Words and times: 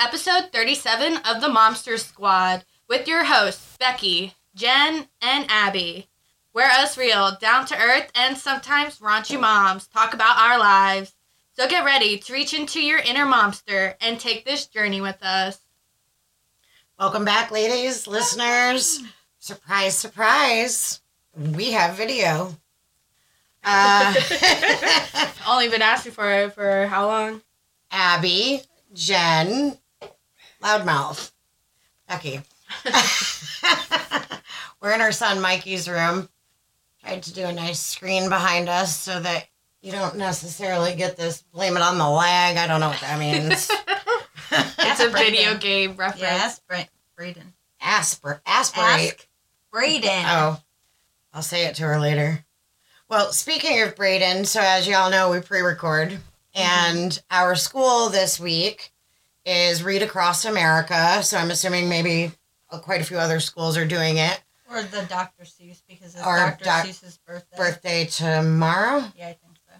episode 0.00 0.50
37 0.50 1.18
of 1.28 1.42
the 1.42 1.48
Momster 1.48 1.98
Squad 1.98 2.64
with 2.88 3.06
your 3.06 3.24
hosts, 3.24 3.76
Becci, 3.78 4.32
Jenn, 4.54 5.08
and 5.20 5.44
Abby. 5.50 6.08
We're 6.54 6.62
us 6.62 6.96
real, 6.96 7.36
down 7.38 7.66
to 7.66 7.76
earth, 7.78 8.10
and 8.14 8.38
sometimes 8.38 9.00
raunchy 9.00 9.38
moms 9.38 9.86
talk 9.86 10.14
about 10.14 10.38
our 10.38 10.58
lives. 10.58 11.12
So 11.52 11.68
get 11.68 11.84
ready 11.84 12.16
to 12.16 12.32
reach 12.32 12.54
into 12.54 12.80
your 12.80 13.00
inner 13.00 13.26
momster 13.26 13.94
and 14.00 14.18
take 14.18 14.46
this 14.46 14.66
journey 14.66 15.02
with 15.02 15.22
us. 15.22 15.60
Welcome 16.98 17.26
back, 17.26 17.50
ladies, 17.50 18.06
listeners. 18.06 19.02
Surprise, 19.38 19.98
surprise. 19.98 21.00
We 21.36 21.72
have 21.72 21.96
video. 21.96 22.56
Uh, 23.62 24.14
Only 25.46 25.68
been 25.68 25.82
asking 25.82 26.12
for 26.12 26.30
it 26.32 26.54
for 26.54 26.86
how 26.86 27.06
long? 27.06 27.42
Abby, 27.90 28.62
Jenn, 28.94 29.76
Loudmouth, 30.62 31.32
Becci. 32.08 32.42
We're 34.80 34.92
in 34.92 35.00
our 35.00 35.12
son 35.12 35.40
Mikey's 35.40 35.88
room. 35.88 36.28
Tried 37.02 37.22
to 37.24 37.34
do 37.34 37.44
a 37.44 37.52
nice 37.52 37.80
screen 37.80 38.28
behind 38.28 38.68
us 38.68 38.96
so 38.96 39.20
that 39.20 39.46
you 39.80 39.92
don't 39.92 40.16
necessarily 40.16 40.94
get 40.94 41.16
this 41.16 41.42
blame 41.42 41.76
it 41.76 41.82
on 41.82 41.98
the 41.98 42.08
lag. 42.08 42.56
I 42.56 42.66
don't 42.66 42.80
know 42.80 42.88
what 42.88 43.00
that 43.00 43.18
means. 43.18 43.70
It's 44.52 45.00
a 45.00 45.08
video 45.10 45.56
game 45.56 45.94
reference. 45.96 46.20
Yes, 46.22 46.60
Bra- 46.66 46.84
Braden. 47.16 47.52
Aspir- 47.80 48.40
aspirate. 48.44 49.12
Ask 49.12 49.28
Braden. 49.70 50.24
Oh, 50.26 50.60
I'll 51.32 51.42
say 51.42 51.66
it 51.66 51.76
to 51.76 51.84
her 51.84 52.00
later. 52.00 52.44
Well, 53.08 53.32
speaking 53.32 53.80
of 53.82 53.94
Braden, 53.94 54.44
so 54.44 54.60
as 54.60 54.88
you 54.88 54.96
all 54.96 55.10
know, 55.10 55.30
we 55.30 55.40
pre 55.40 55.60
record, 55.60 56.10
mm-hmm. 56.10 56.60
and 56.60 57.22
our 57.30 57.54
school 57.54 58.08
this 58.08 58.40
week 58.40 58.92
is 59.50 59.82
Read 59.82 60.02
Across 60.02 60.44
America. 60.44 61.22
So 61.22 61.36
I'm 61.36 61.50
assuming 61.50 61.88
maybe 61.88 62.32
uh, 62.70 62.78
quite 62.78 63.00
a 63.00 63.04
few 63.04 63.18
other 63.18 63.40
schools 63.40 63.76
are 63.76 63.86
doing 63.86 64.16
it. 64.18 64.40
Or 64.70 64.82
the 64.82 65.02
Dr. 65.08 65.42
Seuss 65.42 65.82
because 65.88 66.14
it's 66.14 66.24
Or 66.24 66.36
Dr. 66.36 66.64
Doc- 66.64 66.86
Seuss's 66.86 67.18
birthday. 67.26 67.56
Birthday 67.56 68.04
tomorrow. 68.06 69.04
Yeah, 69.16 69.28
I 69.28 69.32
think 69.32 69.56
so. 69.66 69.74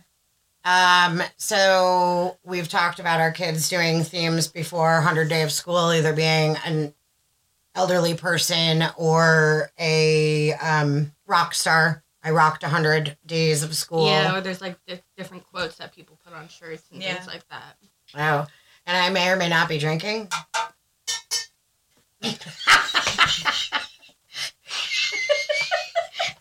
Um, 0.71 1.23
so 1.37 2.37
we've 2.45 2.69
talked 2.69 2.99
about 2.99 3.21
our 3.21 3.31
kids 3.31 3.69
doing 3.69 4.03
themes 4.03 4.49
before 4.49 4.95
100 4.95 5.29
Day 5.29 5.43
of 5.43 5.53
School, 5.53 5.93
either 5.93 6.12
being 6.12 6.57
an 6.65 6.93
elderly 7.77 8.15
person 8.15 8.83
or 8.97 9.71
a 9.79 10.53
um, 10.55 11.12
rock 11.27 11.55
star. 11.55 12.03
I 12.23 12.33
rocked 12.33 12.62
100 12.62 13.17
days 13.25 13.62
of 13.62 13.75
school. 13.75 14.07
Yeah, 14.07 14.37
or 14.37 14.41
there's 14.43 14.61
like 14.61 14.77
di- 14.87 15.01
different 15.17 15.47
quotes 15.47 15.77
that 15.77 15.95
people 15.95 16.19
put 16.25 16.34
on 16.34 16.49
shirts 16.49 16.83
and 16.93 17.01
Yeah. 17.01 17.15
things 17.15 17.29
like 17.29 17.49
that. 17.49 17.77
Oh, 18.17 18.47
and 18.91 18.99
I 18.99 19.09
may 19.09 19.31
or 19.31 19.37
may 19.37 19.49
not 19.49 19.69
be 19.69 19.79
drinking. 19.79 20.29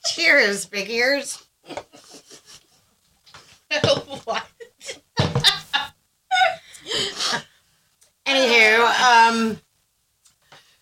Cheers, 0.08 0.66
big 0.66 0.90
ears. 0.90 1.48
what? 4.24 4.44
Anywho, 8.26 9.00
um, 9.00 9.62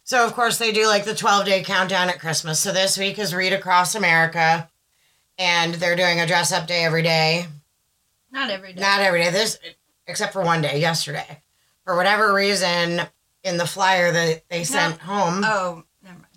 so 0.05 0.25
of 0.25 0.33
course 0.33 0.57
they 0.57 0.71
do 0.71 0.87
like 0.87 1.03
the 1.03 1.13
12 1.13 1.45
day 1.45 1.63
countdown 1.63 2.07
at 2.07 2.21
Christmas. 2.21 2.61
So 2.61 2.71
this 2.71 2.97
week 2.97 3.19
is 3.19 3.35
Read 3.35 3.51
Across 3.51 3.95
America, 3.95 4.69
and 5.37 5.73
they're 5.73 5.97
doing 5.97 6.21
a 6.21 6.27
dress 6.27 6.53
up 6.53 6.65
day 6.65 6.85
every 6.85 7.03
day. 7.03 7.47
Not 8.31 8.49
every 8.49 8.71
day. 8.71 8.79
Not 8.79 9.01
every 9.01 9.21
day. 9.21 9.31
This, 9.31 9.59
except 10.07 10.31
for 10.31 10.41
one 10.41 10.61
day, 10.61 10.79
yesterday. 10.79 11.41
For 11.87 11.95
whatever 11.95 12.33
reason, 12.33 13.01
in 13.45 13.55
the 13.55 13.65
flyer 13.65 14.11
that 14.11 14.43
they 14.49 14.65
sent 14.65 14.97
home, 14.99 15.41
oh, 15.45 15.83
never 16.03 16.15
mind. 16.15 16.27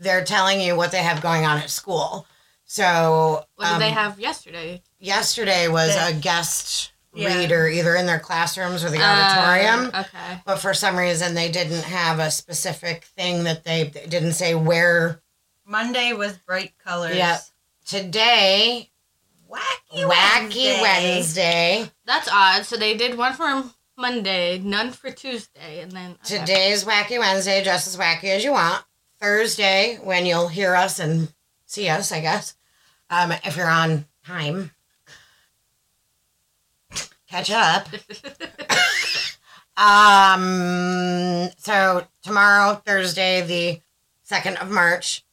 they're 0.00 0.24
telling 0.24 0.60
you 0.60 0.74
what 0.74 0.90
they 0.90 1.04
have 1.04 1.22
going 1.22 1.44
on 1.46 1.58
at 1.58 1.70
school. 1.70 2.26
So 2.64 3.44
What 3.54 3.66
did 3.66 3.72
um, 3.74 3.78
they 3.78 3.90
have 3.90 4.18
yesterday? 4.18 4.82
Yesterday 4.98 5.68
was 5.68 5.94
The- 5.94 6.06
a 6.08 6.12
guest 6.12 6.90
Yeah. 7.14 7.28
reader, 7.38 7.68
either 7.68 7.94
in 7.94 8.06
their 8.06 8.18
classrooms 8.18 8.82
or 8.82 8.90
the 8.90 9.00
auditorium. 9.00 9.92
Uh, 9.94 10.00
okay. 10.00 10.40
But 10.44 10.56
for 10.56 10.74
some 10.74 10.96
reason, 10.96 11.34
they 11.34 11.48
didn't 11.48 11.84
have 11.84 12.18
a 12.18 12.32
specific 12.32 13.04
thing 13.16 13.44
that 13.44 13.62
they, 13.62 13.84
they 13.84 14.06
didn't 14.06 14.32
say 14.32 14.56
where. 14.56 15.22
Monday 15.64 16.12
was 16.12 16.38
bright 16.38 16.72
colors. 16.84 17.14
Yeah. 17.14 17.38
Today, 17.86 18.90
Wacky, 19.48 20.08
Wacky 20.08 20.08
Wednesday. 20.08 20.80
Wednesday. 20.82 21.90
That's 22.04 22.28
odd. 22.32 22.64
So 22.66 22.76
they 22.76 22.96
did 22.96 23.16
one 23.16 23.34
for 23.34 23.62
Monday, 24.02 24.58
none 24.58 24.90
for 24.90 25.12
Tuesday, 25.12 25.80
and 25.80 25.92
then 25.92 26.16
okay. 26.24 26.40
Today's 26.40 26.84
Wacky 26.84 27.20
Wednesday, 27.20 27.62
just 27.62 27.86
as 27.86 27.96
wacky 27.96 28.24
as 28.24 28.42
you 28.42 28.50
want. 28.50 28.84
Thursday, 29.20 30.00
when 30.02 30.26
you'll 30.26 30.48
hear 30.48 30.74
us 30.74 30.98
and 30.98 31.32
see 31.66 31.88
us, 31.88 32.10
I 32.10 32.20
guess, 32.20 32.56
um, 33.10 33.30
if 33.30 33.56
you're 33.56 33.70
on 33.70 34.06
time. 34.26 34.72
Catch 37.28 37.52
up. 37.52 37.86
um, 39.76 41.48
so 41.58 42.04
tomorrow, 42.24 42.82
Thursday, 42.84 43.42
the 43.42 43.80
2nd 44.28 44.60
of 44.60 44.68
March, 44.68 45.24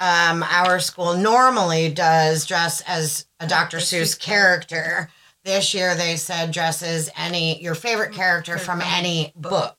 um, 0.00 0.42
our 0.42 0.80
school 0.80 1.16
normally 1.16 1.88
does 1.92 2.44
dress 2.44 2.80
as 2.88 3.26
a 3.38 3.46
Dr. 3.46 3.76
Seuss 3.76 4.18
character. 4.18 5.10
This 5.50 5.74
year 5.74 5.96
they 5.96 6.14
said 6.14 6.52
dress 6.52 6.80
as 6.80 7.10
any 7.16 7.60
your 7.60 7.74
favorite 7.74 8.12
character 8.12 8.56
from 8.56 8.80
any 8.80 9.32
book 9.34 9.76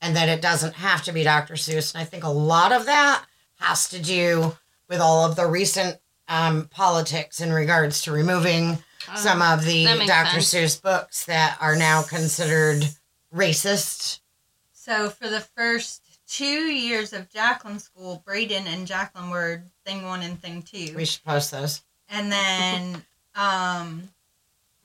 and 0.00 0.16
that 0.16 0.28
it 0.28 0.42
doesn't 0.42 0.74
have 0.74 1.04
to 1.04 1.12
be 1.12 1.22
Dr. 1.22 1.54
Seuss. 1.54 1.94
And 1.94 2.02
I 2.02 2.04
think 2.04 2.24
a 2.24 2.28
lot 2.28 2.72
of 2.72 2.86
that 2.86 3.24
has 3.60 3.88
to 3.90 4.02
do 4.02 4.56
with 4.88 5.00
all 5.00 5.24
of 5.24 5.36
the 5.36 5.46
recent 5.46 5.98
um, 6.26 6.66
politics 6.72 7.40
in 7.40 7.52
regards 7.52 8.02
to 8.02 8.10
removing 8.10 8.78
some 9.14 9.42
of 9.42 9.64
the 9.64 9.84
Dr. 9.84 10.40
sense. 10.40 10.74
Seuss 10.74 10.82
books 10.82 11.24
that 11.26 11.56
are 11.60 11.76
now 11.76 12.02
considered 12.02 12.82
racist. 13.32 14.18
So 14.72 15.08
for 15.08 15.28
the 15.28 15.40
first 15.40 16.02
two 16.26 16.44
years 16.44 17.12
of 17.12 17.30
Jacqueline 17.30 17.78
school, 17.78 18.24
Braden 18.26 18.66
and 18.66 18.88
Jacqueline 18.88 19.30
were 19.30 19.62
thing 19.84 20.04
one 20.04 20.22
and 20.22 20.42
thing 20.42 20.62
two. 20.62 20.94
We 20.96 21.04
should 21.04 21.22
post 21.22 21.52
those. 21.52 21.82
And 22.08 22.32
then 22.32 23.04
um 23.36 24.08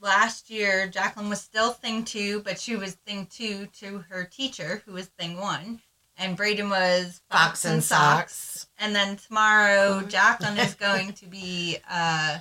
last 0.01 0.49
year 0.49 0.87
Jacqueline 0.87 1.29
was 1.29 1.41
still 1.41 1.71
thing 1.71 2.03
two, 2.03 2.41
but 2.41 2.59
she 2.59 2.75
was 2.75 2.95
thing 2.95 3.27
two 3.27 3.67
to 3.79 3.99
her 4.09 4.23
teacher, 4.25 4.81
who 4.85 4.93
was 4.93 5.07
thing 5.07 5.37
one. 5.37 5.81
And 6.17 6.35
Braden 6.35 6.69
was 6.69 7.21
Fox 7.31 7.65
and 7.65 7.83
Socks. 7.83 8.67
And 8.77 8.95
then 8.95 9.15
tomorrow 9.15 10.01
Jacqueline 10.01 10.57
is 10.57 10.75
going 10.79 11.13
to 11.13 11.25
be 11.25 11.77
uh 11.89 12.39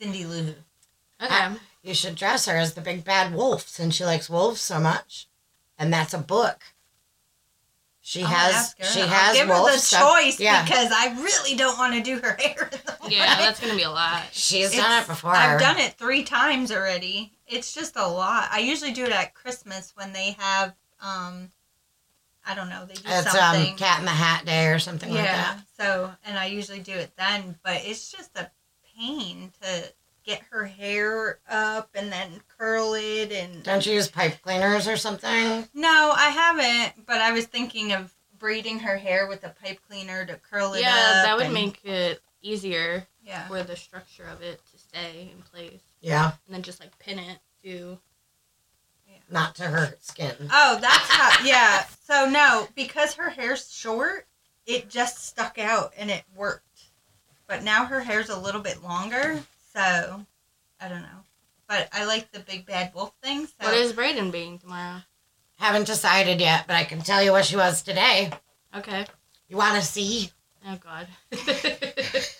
Cindy 0.00 0.24
Lou 0.24 0.42
Who. 0.42 0.54
Okay. 1.20 1.54
You 1.82 1.94
should 1.94 2.14
dress 2.14 2.46
her 2.46 2.56
as 2.56 2.74
the 2.74 2.80
big 2.80 3.04
bad 3.04 3.34
wolf 3.34 3.68
since 3.68 3.94
she 3.94 4.04
likes 4.04 4.30
wolves 4.30 4.60
so 4.60 4.78
much. 4.78 5.28
And 5.78 5.92
that's 5.92 6.14
a 6.14 6.18
book. 6.18 6.62
She 8.08 8.22
I'll 8.22 8.28
has 8.28 8.54
ask 8.54 8.78
her. 8.78 8.84
she 8.86 9.02
I'll 9.02 9.08
has 9.08 9.36
give 9.36 9.48
her 9.48 9.62
the 9.70 9.76
stuff. 9.78 10.14
choice 10.16 10.40
Yeah. 10.40 10.64
because 10.64 10.90
I 10.90 11.08
really 11.22 11.54
don't 11.54 11.76
want 11.76 11.92
to 11.92 12.00
do 12.00 12.18
her 12.20 12.38
hair. 12.40 12.70
in 12.72 12.78
the 13.04 13.10
Yeah, 13.10 13.36
that's 13.36 13.60
gonna 13.60 13.76
be 13.76 13.82
a 13.82 13.90
lot. 13.90 14.22
She's 14.32 14.68
It's- 14.72 14.80
done 14.82 15.02
it 15.02 15.06
before. 15.06 15.32
I've 15.34 15.60
done 15.60 15.76
it 15.78 15.98
three 15.98 16.24
times 16.24 16.72
already. 16.72 17.34
It's 17.46 17.74
just 17.74 17.96
a 17.96 18.06
lot. 18.08 18.48
I 18.50 18.60
usually 18.60 18.92
do 18.92 19.04
it 19.04 19.10
at 19.12 19.34
Christmas 19.34 19.92
when 19.94 20.14
they 20.14 20.30
have, 20.38 20.74
um, 21.02 21.50
I 22.46 22.54
don't 22.54 22.70
know, 22.70 22.86
they 22.86 22.94
do 22.94 23.02
It's 23.04 23.30
something. 23.30 23.72
um 23.72 23.76
Cat 23.76 23.98
in 23.98 24.06
the 24.06 24.10
Hat 24.10 24.46
Day 24.46 24.68
or 24.68 24.78
something 24.78 25.10
like 25.10 25.24
yeah. 25.24 25.56
that. 25.56 25.60
So, 25.78 26.10
and 26.24 26.38
I 26.38 26.46
usually 26.46 26.80
do 26.80 26.92
it 26.94 27.12
then, 27.18 27.58
but 27.62 27.82
it's 27.84 28.10
just 28.10 28.30
a 28.38 28.50
pain 28.98 29.52
to 29.60 29.92
get 30.28 30.42
her 30.50 30.66
hair 30.66 31.38
up 31.48 31.88
and 31.94 32.12
then 32.12 32.28
curl 32.58 32.92
it 32.94 33.32
and. 33.32 33.62
Don't 33.62 33.84
you 33.86 33.94
use 33.94 34.08
pipe 34.08 34.40
cleaners 34.42 34.86
or 34.86 34.96
something? 34.98 35.66
No, 35.74 36.12
I 36.14 36.28
haven't. 36.28 37.06
But 37.06 37.22
I 37.22 37.32
was 37.32 37.46
thinking 37.46 37.92
of 37.94 38.12
braiding 38.38 38.78
her 38.80 38.98
hair 38.98 39.26
with 39.26 39.42
a 39.44 39.48
pipe 39.64 39.80
cleaner 39.88 40.26
to 40.26 40.34
curl 40.36 40.74
it 40.74 40.82
Yeah, 40.82 40.88
up. 40.90 41.24
that 41.24 41.36
would 41.36 41.46
and- 41.46 41.54
make 41.54 41.82
it 41.84 42.20
easier 42.42 43.06
Yeah. 43.24 43.48
for 43.48 43.62
the 43.62 43.74
structure 43.74 44.24
of 44.28 44.42
it 44.42 44.60
to 44.70 44.78
stay 44.78 45.30
in 45.34 45.42
place, 45.42 45.80
Yeah, 46.00 46.32
and 46.46 46.54
then 46.54 46.62
just 46.62 46.78
like 46.78 46.96
pin 46.98 47.18
it 47.18 47.38
to. 47.64 47.98
not 49.30 49.54
to 49.56 49.64
her 49.64 49.94
skin. 50.00 50.34
Oh, 50.52 50.78
that's 50.80 51.10
how. 51.10 51.44
Yeah. 51.44 51.84
So 52.06 52.28
no, 52.30 52.68
because 52.74 53.14
her 53.14 53.28
hair's 53.30 53.70
short, 53.72 54.26
it 54.66 54.88
just 54.88 55.26
stuck 55.26 55.58
out 55.58 55.92
and 55.98 56.10
it 56.10 56.22
worked. 56.36 56.64
But 57.46 57.62
now 57.62 57.86
her 57.86 58.00
hair's 58.00 58.28
a 58.30 58.38
little 58.38 58.60
bit 58.62 58.82
longer, 58.82 59.42
so 59.74 60.24
I 60.80 60.88
don't 60.88 61.02
know. 61.02 61.24
But 61.68 61.88
I 61.92 62.04
like 62.06 62.32
the 62.32 62.40
big 62.40 62.66
bad 62.66 62.92
wolf 62.94 63.12
thing. 63.22 63.46
So 63.46 63.52
What 63.60 63.74
is 63.74 63.92
Braden 63.92 64.30
being 64.30 64.58
tomorrow? 64.58 65.00
Haven't 65.58 65.86
decided 65.86 66.40
yet, 66.40 66.66
but 66.66 66.76
I 66.76 66.84
can 66.84 67.00
tell 67.00 67.22
you 67.22 67.32
what 67.32 67.44
she 67.44 67.56
was 67.56 67.82
today. 67.82 68.30
Okay. 68.76 69.06
You 69.48 69.56
want 69.56 69.76
to 69.76 69.82
see? 69.86 70.30
Oh 70.66 70.78
God. 70.82 71.08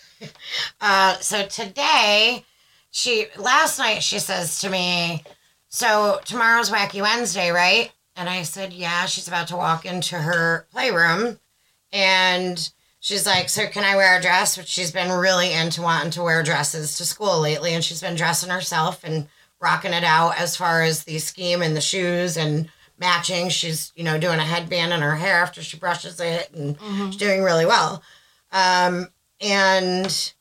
Uh, 0.81 1.15
so 1.21 1.47
today, 1.47 2.45
she 2.91 3.27
last 3.37 3.79
night 3.79 4.03
she 4.03 4.19
says 4.19 4.61
to 4.61 4.69
me, 4.69 5.23
"So 5.69 6.19
tomorrow's 6.25 6.71
Wacky 6.71 7.01
Wednesday, 7.01 7.51
right?" 7.51 7.93
And 8.19 8.29
I 8.29 8.43
said, 8.43 8.73
Yeah, 8.73 9.07
she's 9.07 9.29
about 9.29 9.47
to 9.49 9.57
walk 9.57 9.87
into 9.87 10.17
her 10.19 10.67
playroom. 10.73 11.39
And 11.93 12.69
she's 13.01 13.27
like, 13.27 13.49
So 13.49 13.67
can 13.67 13.85
I 13.85 13.97
wear 13.97 14.19
a 14.19 14.23
dress? 14.23 14.57
But 14.57 14.69
she's 14.69 14.91
been 14.91 15.11
really 15.11 15.53
into 15.53 15.83
wanting 15.83 16.11
to 16.13 16.23
wear 16.23 16.43
dresses 16.43 16.97
to 16.99 17.05
school 17.05 17.41
lately. 17.41 17.75
And 17.75 17.85
she's 17.85 18.01
been 18.01 18.17
dressing 18.17 18.51
herself 18.51 19.05
and 19.05 19.29
rocking 19.61 19.93
it 19.93 20.05
out 20.05 20.39
as 20.39 20.57
far 20.57 20.83
as 20.83 21.05
the 21.05 21.19
scheme 21.19 21.63
and 21.63 21.77
the 21.77 21.81
shoes 21.81 22.37
and 22.37 22.71
matching. 22.99 23.49
She's, 23.49 23.93
you 23.97 24.05
know, 24.05 24.19
doing 24.19 24.39
a 24.39 24.45
headband 24.45 24.93
in 24.93 25.01
her 25.01 25.17
hair 25.17 25.37
after 25.43 25.63
she 25.63 25.77
brushes 25.77 26.21
it. 26.21 26.51
And 26.53 26.79
Mhm. 26.79 27.07
she's 27.09 27.17
doing 27.17 27.43
really 27.43 27.67
well. 27.67 28.03
Um, 28.53 29.09
and 29.41 30.33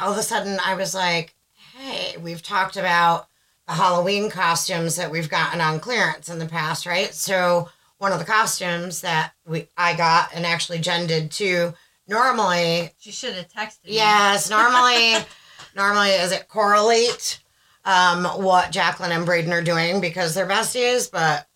all 0.00 0.12
of 0.12 0.18
a 0.18 0.22
sudden 0.22 0.58
I 0.64 0.74
was 0.74 0.94
like, 0.94 1.34
hey, 1.76 2.16
we've 2.18 2.42
talked 2.42 2.76
about 2.76 3.28
the 3.66 3.74
Halloween 3.74 4.30
costumes 4.30 4.96
that 4.96 5.10
we've 5.10 5.28
gotten 5.28 5.60
on 5.60 5.80
clearance 5.80 6.28
in 6.28 6.38
the 6.38 6.46
past, 6.46 6.86
right? 6.86 7.14
So 7.14 7.68
one 8.00 8.12
of 8.12 8.18
the 8.18 8.24
costumes 8.24 9.02
that 9.02 9.32
we 9.46 9.68
I 9.76 9.94
got 9.94 10.30
and 10.34 10.46
actually 10.46 10.78
Jenn 10.78 11.06
did 11.06 11.30
too. 11.30 11.74
Normally, 12.08 12.90
She 12.98 13.12
should 13.12 13.34
have 13.34 13.46
texted 13.48 13.84
me. 13.84 13.92
yes, 13.94 14.48
normally, 14.50 15.14
normally 15.76 16.08
is 16.10 16.32
it 16.32 16.48
correlate 16.48 17.38
um, 17.84 18.24
what 18.42 18.72
Jacqueline 18.72 19.12
and 19.12 19.24
Braden 19.26 19.52
are 19.52 19.62
doing 19.62 20.00
because 20.00 20.34
they're 20.34 20.48
besties, 20.48 21.10
but 21.10 21.46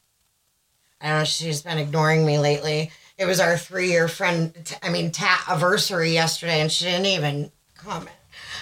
I 1.00 1.08
don't 1.08 1.18
know. 1.20 1.24
She's 1.24 1.62
been 1.62 1.78
ignoring 1.78 2.24
me 2.24 2.38
lately. 2.38 2.90
It 3.18 3.24
was 3.24 3.40
our 3.40 3.56
three-year 3.56 4.06
friend, 4.06 4.54
t- 4.64 4.76
I 4.82 4.90
mean, 4.90 5.10
tat 5.12 5.42
anniversary 5.48 6.12
yesterday, 6.12 6.60
and 6.60 6.70
she 6.70 6.84
didn't 6.84 7.06
even 7.06 7.50
comment. 7.74 8.14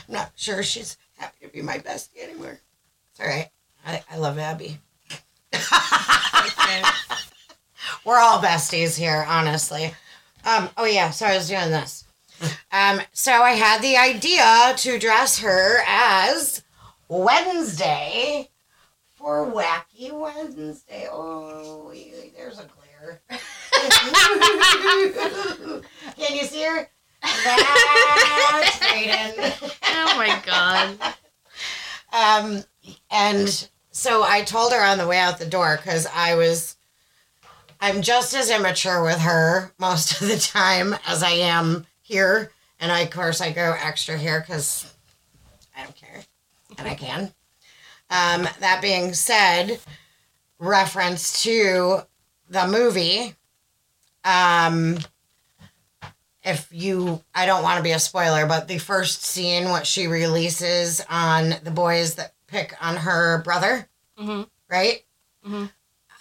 I'm 0.08 0.14
not 0.14 0.32
sure 0.36 0.62
she's 0.62 0.96
happy 1.18 1.46
to 1.46 1.52
be 1.52 1.62
my 1.62 1.78
bestie 1.78 2.22
anymore. 2.22 2.58
It's 3.10 3.20
all 3.20 3.26
right. 3.26 3.48
I, 3.84 4.02
I 4.10 4.16
love 4.18 4.38
Abby. 4.38 4.78
We're 8.04 8.18
all 8.18 8.40
besties 8.40 8.98
here, 8.98 9.24
honestly. 9.28 9.94
Um, 10.44 10.68
oh 10.76 10.84
yeah, 10.84 11.10
so 11.10 11.26
I 11.26 11.36
was 11.36 11.48
doing 11.48 11.70
this. 11.70 12.04
Um, 12.72 13.00
so 13.12 13.32
I 13.32 13.52
had 13.52 13.82
the 13.82 13.96
idea 13.96 14.74
to 14.78 14.98
dress 14.98 15.38
her 15.38 15.78
as 15.86 16.62
Wednesday 17.08 18.50
for 19.14 19.48
Wacky 19.50 20.12
Wednesday. 20.12 21.06
Oh, 21.10 21.92
there's 22.36 22.58
a 22.58 22.66
glare. 22.66 23.22
Can 26.18 26.36
you 26.36 26.44
see 26.44 26.64
her? 26.64 26.88
That's 27.44 28.78
Braden. 28.78 29.52
Oh 29.94 30.16
my 30.16 30.42
god. 30.44 30.98
Um, 32.12 32.64
and 33.10 33.68
so 33.90 34.22
I 34.24 34.42
told 34.42 34.72
her 34.72 34.82
on 34.82 34.98
the 34.98 35.06
way 35.06 35.18
out 35.18 35.38
the 35.38 35.46
door 35.46 35.76
because 35.76 36.06
I 36.06 36.34
was, 36.34 36.76
I'm 37.82 38.00
just 38.00 38.32
as 38.32 38.48
immature 38.48 39.02
with 39.02 39.18
her 39.18 39.72
most 39.76 40.20
of 40.22 40.28
the 40.28 40.38
time 40.38 40.94
as 41.04 41.20
I 41.24 41.30
am 41.32 41.84
here. 42.00 42.52
And 42.78 42.92
I, 42.92 43.00
of 43.00 43.10
course, 43.10 43.40
I 43.40 43.50
go 43.50 43.74
extra 43.76 44.16
here 44.16 44.38
because 44.40 44.94
I 45.76 45.82
don't 45.82 45.96
care 45.96 46.22
and 46.78 46.86
I 46.86 46.94
can. 46.94 47.22
Um, 48.08 48.48
that 48.60 48.78
being 48.82 49.14
said, 49.14 49.80
reference 50.60 51.42
to 51.42 52.02
the 52.48 52.68
movie. 52.68 53.34
Um, 54.24 54.98
if 56.44 56.68
you, 56.70 57.20
I 57.34 57.46
don't 57.46 57.64
want 57.64 57.78
to 57.78 57.82
be 57.82 57.90
a 57.92 57.98
spoiler, 57.98 58.46
but 58.46 58.68
the 58.68 58.78
first 58.78 59.24
scene, 59.24 59.70
what 59.70 59.88
she 59.88 60.06
releases 60.06 61.04
on 61.10 61.54
the 61.64 61.70
boys 61.72 62.14
that 62.14 62.34
pick 62.46 62.74
on 62.80 62.96
her 62.96 63.42
brother, 63.42 63.88
Mhm. 64.16 64.48
right? 64.68 65.04
Mhm. 65.44 65.72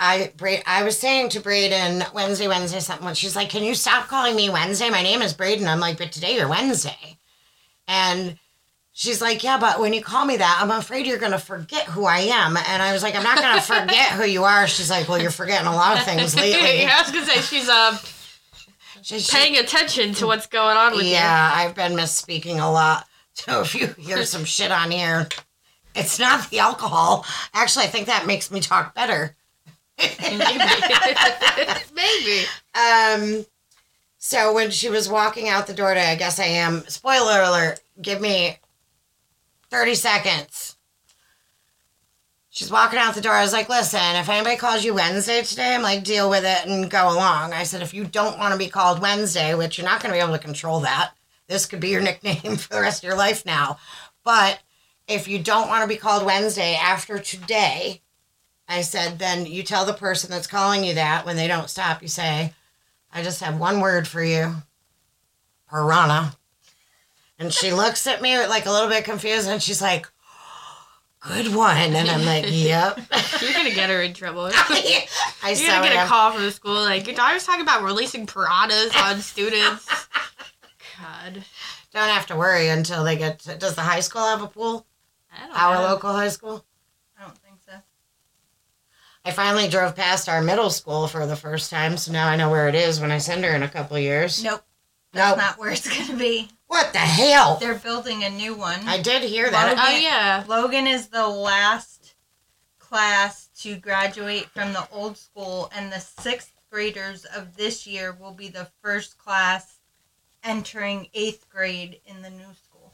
I 0.04 0.32
I 0.66 0.82
was 0.84 0.98
saying 0.98 1.30
to 1.30 1.40
Braden 1.40 2.04
Wednesday, 2.14 2.48
Wednesday 2.48 2.80
something. 2.80 3.14
She's 3.14 3.36
like, 3.36 3.50
"Can 3.50 3.64
you 3.64 3.76
stop 3.76 4.08
calling 4.08 4.36
me 4.36 4.50
Wednesday? 4.50 4.90
My 4.90 5.04
name 5.04 5.22
is 5.22 5.32
Braden." 5.34 5.68
I'm 5.68 5.80
like, 5.80 6.00
"But 6.00 6.12
today 6.12 6.36
you're 6.36 6.48
Wednesday," 6.48 7.20
and 7.88 8.38
she's 8.94 9.22
like, 9.22 9.44
"Yeah, 9.44 9.60
but 9.60 9.80
when 9.80 9.94
you 9.94 10.02
call 10.02 10.26
me 10.26 10.38
that, 10.38 10.60
I'm 10.60 10.72
afraid 10.72 11.06
you're 11.06 11.20
gonna 11.20 11.38
forget 11.38 11.86
who 11.86 12.06
I 12.06 12.22
am." 12.22 12.58
And 12.58 12.82
I 12.82 12.94
was 12.94 13.04
like, 13.04 13.14
"I'm 13.16 13.22
not 13.24 13.38
gonna 13.38 13.62
forget 13.86 14.14
who 14.14 14.26
you 14.26 14.44
are." 14.44 14.68
She's 14.68 14.90
like, 14.90 15.08
"Well, 15.08 15.22
you're 15.22 15.30
forgetting 15.30 15.68
a 15.68 15.76
lot 15.76 15.98
of 16.00 16.04
things 16.04 16.36
lately." 16.44 16.82
yeah, 16.82 16.96
I 16.98 17.02
was 17.04 17.12
gonna 17.12 17.26
say 17.28 17.42
she's 17.42 17.70
uh 17.70 17.96
She- 19.04 19.20
she- 19.20 19.38
paying 19.38 19.58
attention 19.58 20.16
to 20.16 20.26
what's 20.26 20.48
going 20.48 20.78
on 20.78 20.94
with 20.94 21.04
you. 21.06 21.12
yeah, 21.12 21.52
I've 21.54 21.76
been 21.76 21.94
misspeaking 21.94 22.60
a 22.60 22.70
lot. 22.72 23.08
So 23.34 23.62
if 23.62 23.76
you 23.76 23.88
hear 24.00 24.26
some 24.26 24.46
shit 24.46 24.72
on 24.72 24.90
here, 24.92 25.28
it's 25.94 26.18
not 26.20 26.50
the 26.50 26.58
alcohol. 26.60 27.24
Actually, 27.54 27.86
I 27.86 27.90
think 27.90 28.08
that 28.08 28.26
makes 28.26 28.50
me 28.50 28.60
talk 28.62 28.94
better. 28.96 29.36
Maybe. 31.94 32.46
Um, 32.74 33.46
so 34.18 34.54
when 34.54 34.72
she 34.72 34.90
was 34.90 35.10
walking 35.10 35.50
out 35.50 35.68
the 35.68 35.74
door 35.74 35.94
to, 35.94 36.00
I 36.00 36.16
guess 36.16 36.40
I 36.40 36.46
am, 36.46 36.84
spoiler 36.88 37.42
alert, 37.42 37.82
give 38.02 38.22
me 38.22 38.58
30 39.70 39.96
seconds. 39.96 40.78
She's 42.50 42.70
walking 42.70 43.00
out 43.00 43.16
the 43.16 43.22
door. 43.22 43.32
I 43.32 43.44
was 43.44 43.54
like, 43.54 43.70
listen, 43.70 44.16
if 44.16 44.28
anybody 44.28 44.58
calls 44.58 44.84
you 44.84 44.94
Wednesday 44.94 45.42
today, 45.42 45.74
I'm 45.74 45.82
like, 45.82 46.04
deal 46.04 46.30
with 46.30 46.44
it 46.44 46.68
and 46.68 46.92
go 46.92 47.06
along. 47.06 47.54
I 47.54 47.64
said, 47.64 47.82
if 47.82 47.94
you 47.94 48.04
don't 48.04 48.38
want 48.38 48.52
to 48.52 48.58
be 48.58 48.68
called 48.68 49.02
Wednesday, 49.02 49.56
which 49.56 49.78
you're 49.78 49.88
not 49.88 50.04
going 50.04 50.12
to 50.12 50.18
be 50.18 50.24
able 50.24 50.38
to 50.38 50.44
control 50.44 50.82
that, 50.82 51.12
this 51.48 51.66
could 51.66 51.80
be 51.80 51.90
your 51.90 52.02
nickname 52.04 52.58
for 52.58 52.74
the 52.74 52.82
rest 52.82 53.04
of 53.04 53.08
your 53.08 53.18
life 53.18 53.46
now. 53.46 53.78
But 54.24 54.62
if 55.08 55.28
you 55.28 55.40
don't 55.40 55.70
want 55.70 55.84
to 55.84 55.88
be 55.88 55.96
called 55.96 56.26
Wednesday 56.26 56.76
after 56.76 57.20
today, 57.20 58.02
I 58.72 58.82
said, 58.82 59.20
then 59.20 59.46
you 59.46 59.64
tell 59.64 59.86
the 59.86 59.94
person 59.94 60.30
that's 60.32 60.48
calling 60.48 60.84
you 60.84 60.96
that 60.96 61.26
when 61.26 61.36
they 61.36 61.48
don't 61.48 61.70
stop, 61.70 62.02
you 62.02 62.08
say, 62.08 62.54
I 63.14 63.24
just 63.24 63.42
have 63.42 63.60
one 63.60 63.82
word 63.82 64.08
for 64.08 64.24
you 64.24 64.56
piranha. 65.70 66.36
And 67.40 67.54
she 67.54 67.74
looks 67.74 68.08
at 68.08 68.22
me 68.22 68.38
like 68.48 68.66
a 68.66 68.72
little 68.72 68.90
bit 68.90 69.04
confused 69.04 69.48
and 69.48 69.62
she's 69.62 69.82
like, 69.82 70.08
good 71.20 71.54
one. 71.54 71.78
And 71.78 72.10
I'm 72.10 72.26
like, 72.26 72.46
yep. 72.50 73.00
You're 73.42 73.54
gonna 73.54 73.74
get 73.74 73.90
her 73.90 74.02
in 74.02 74.14
trouble. 74.14 74.50
I 75.44 75.56
you're 75.56 75.68
going 75.68 75.82
to 75.82 75.90
get 75.90 76.06
a 76.06 76.08
call 76.08 76.32
from 76.32 76.44
the 76.44 76.52
school 76.52 76.76
like 76.76 77.08
your 77.08 77.16
daughter's 77.16 77.46
talking 77.46 77.62
about 77.62 77.84
releasing 77.84 78.28
piranhas 78.28 78.96
on 78.96 79.20
students. 79.22 79.88
God. 81.00 81.44
Don't 81.94 82.10
have 82.10 82.28
to 82.28 82.36
worry 82.36 82.70
until 82.70 83.04
they 83.04 83.18
get 83.18 83.40
to, 83.40 83.58
does 83.58 83.76
the 83.76 83.82
high 83.82 84.00
school 84.02 84.22
have 84.22 84.44
a 84.44 84.48
pool? 84.48 84.86
I 85.34 85.48
don't 85.48 85.58
Our 85.58 85.76
know. 85.76 85.82
local 85.94 86.14
high 86.14 86.30
school? 86.30 86.64
I 87.18 87.24
don't 87.24 87.38
think 87.40 87.56
so. 87.66 87.74
I 89.24 89.32
finally 89.32 89.68
drove 89.68 89.96
past 89.96 90.28
our 90.28 90.42
middle 90.42 90.70
school 90.70 91.08
for 91.08 91.26
the 91.28 91.36
first 91.36 91.70
time, 91.70 91.98
so 91.98 92.12
now 92.12 92.28
I 92.28 92.36
know 92.36 92.50
where 92.50 92.68
it 92.68 92.76
is 92.76 93.00
when 93.00 93.12
I 93.12 93.20
send 93.20 93.44
her 93.46 93.52
in 93.52 93.64
a 93.64 93.70
couple 93.70 93.98
years. 94.00 94.44
Nope. 94.44 94.64
No. 95.14 95.20
That's 95.20 95.38
not 95.38 95.60
where 95.60 95.72
it's 95.72 95.90
gonna 96.08 96.18
be. 96.18 96.50
What 96.68 96.94
the 96.94 97.00
hell? 97.00 97.58
They're 97.60 97.76
building 97.76 98.24
a 98.24 98.30
new 98.30 98.56
one. 98.56 98.80
I 98.88 99.02
did 99.02 99.24
hear 99.24 99.50
that. 99.52 99.76
Oh 99.78 99.98
yeah. 99.98 100.44
Logan 100.48 100.88
is 100.88 101.08
the 101.08 101.28
last 101.28 102.16
class 102.80 103.48
to 103.60 103.76
graduate 103.76 104.46
from 104.50 104.74
the 104.74 104.88
old 104.92 105.18
school, 105.18 105.70
and 105.76 105.92
the 105.92 106.00
sixth 106.00 106.54
graders 106.72 107.26
of 107.26 107.58
this 107.58 107.86
year 107.86 108.16
will 108.20 108.32
be 108.32 108.48
the 108.48 108.70
first 108.82 109.18
class 109.18 109.80
entering 110.44 111.08
eighth 111.14 111.48
grade 111.50 112.00
in 112.06 112.22
the 112.22 112.30
new 112.30 112.54
school. 112.64 112.94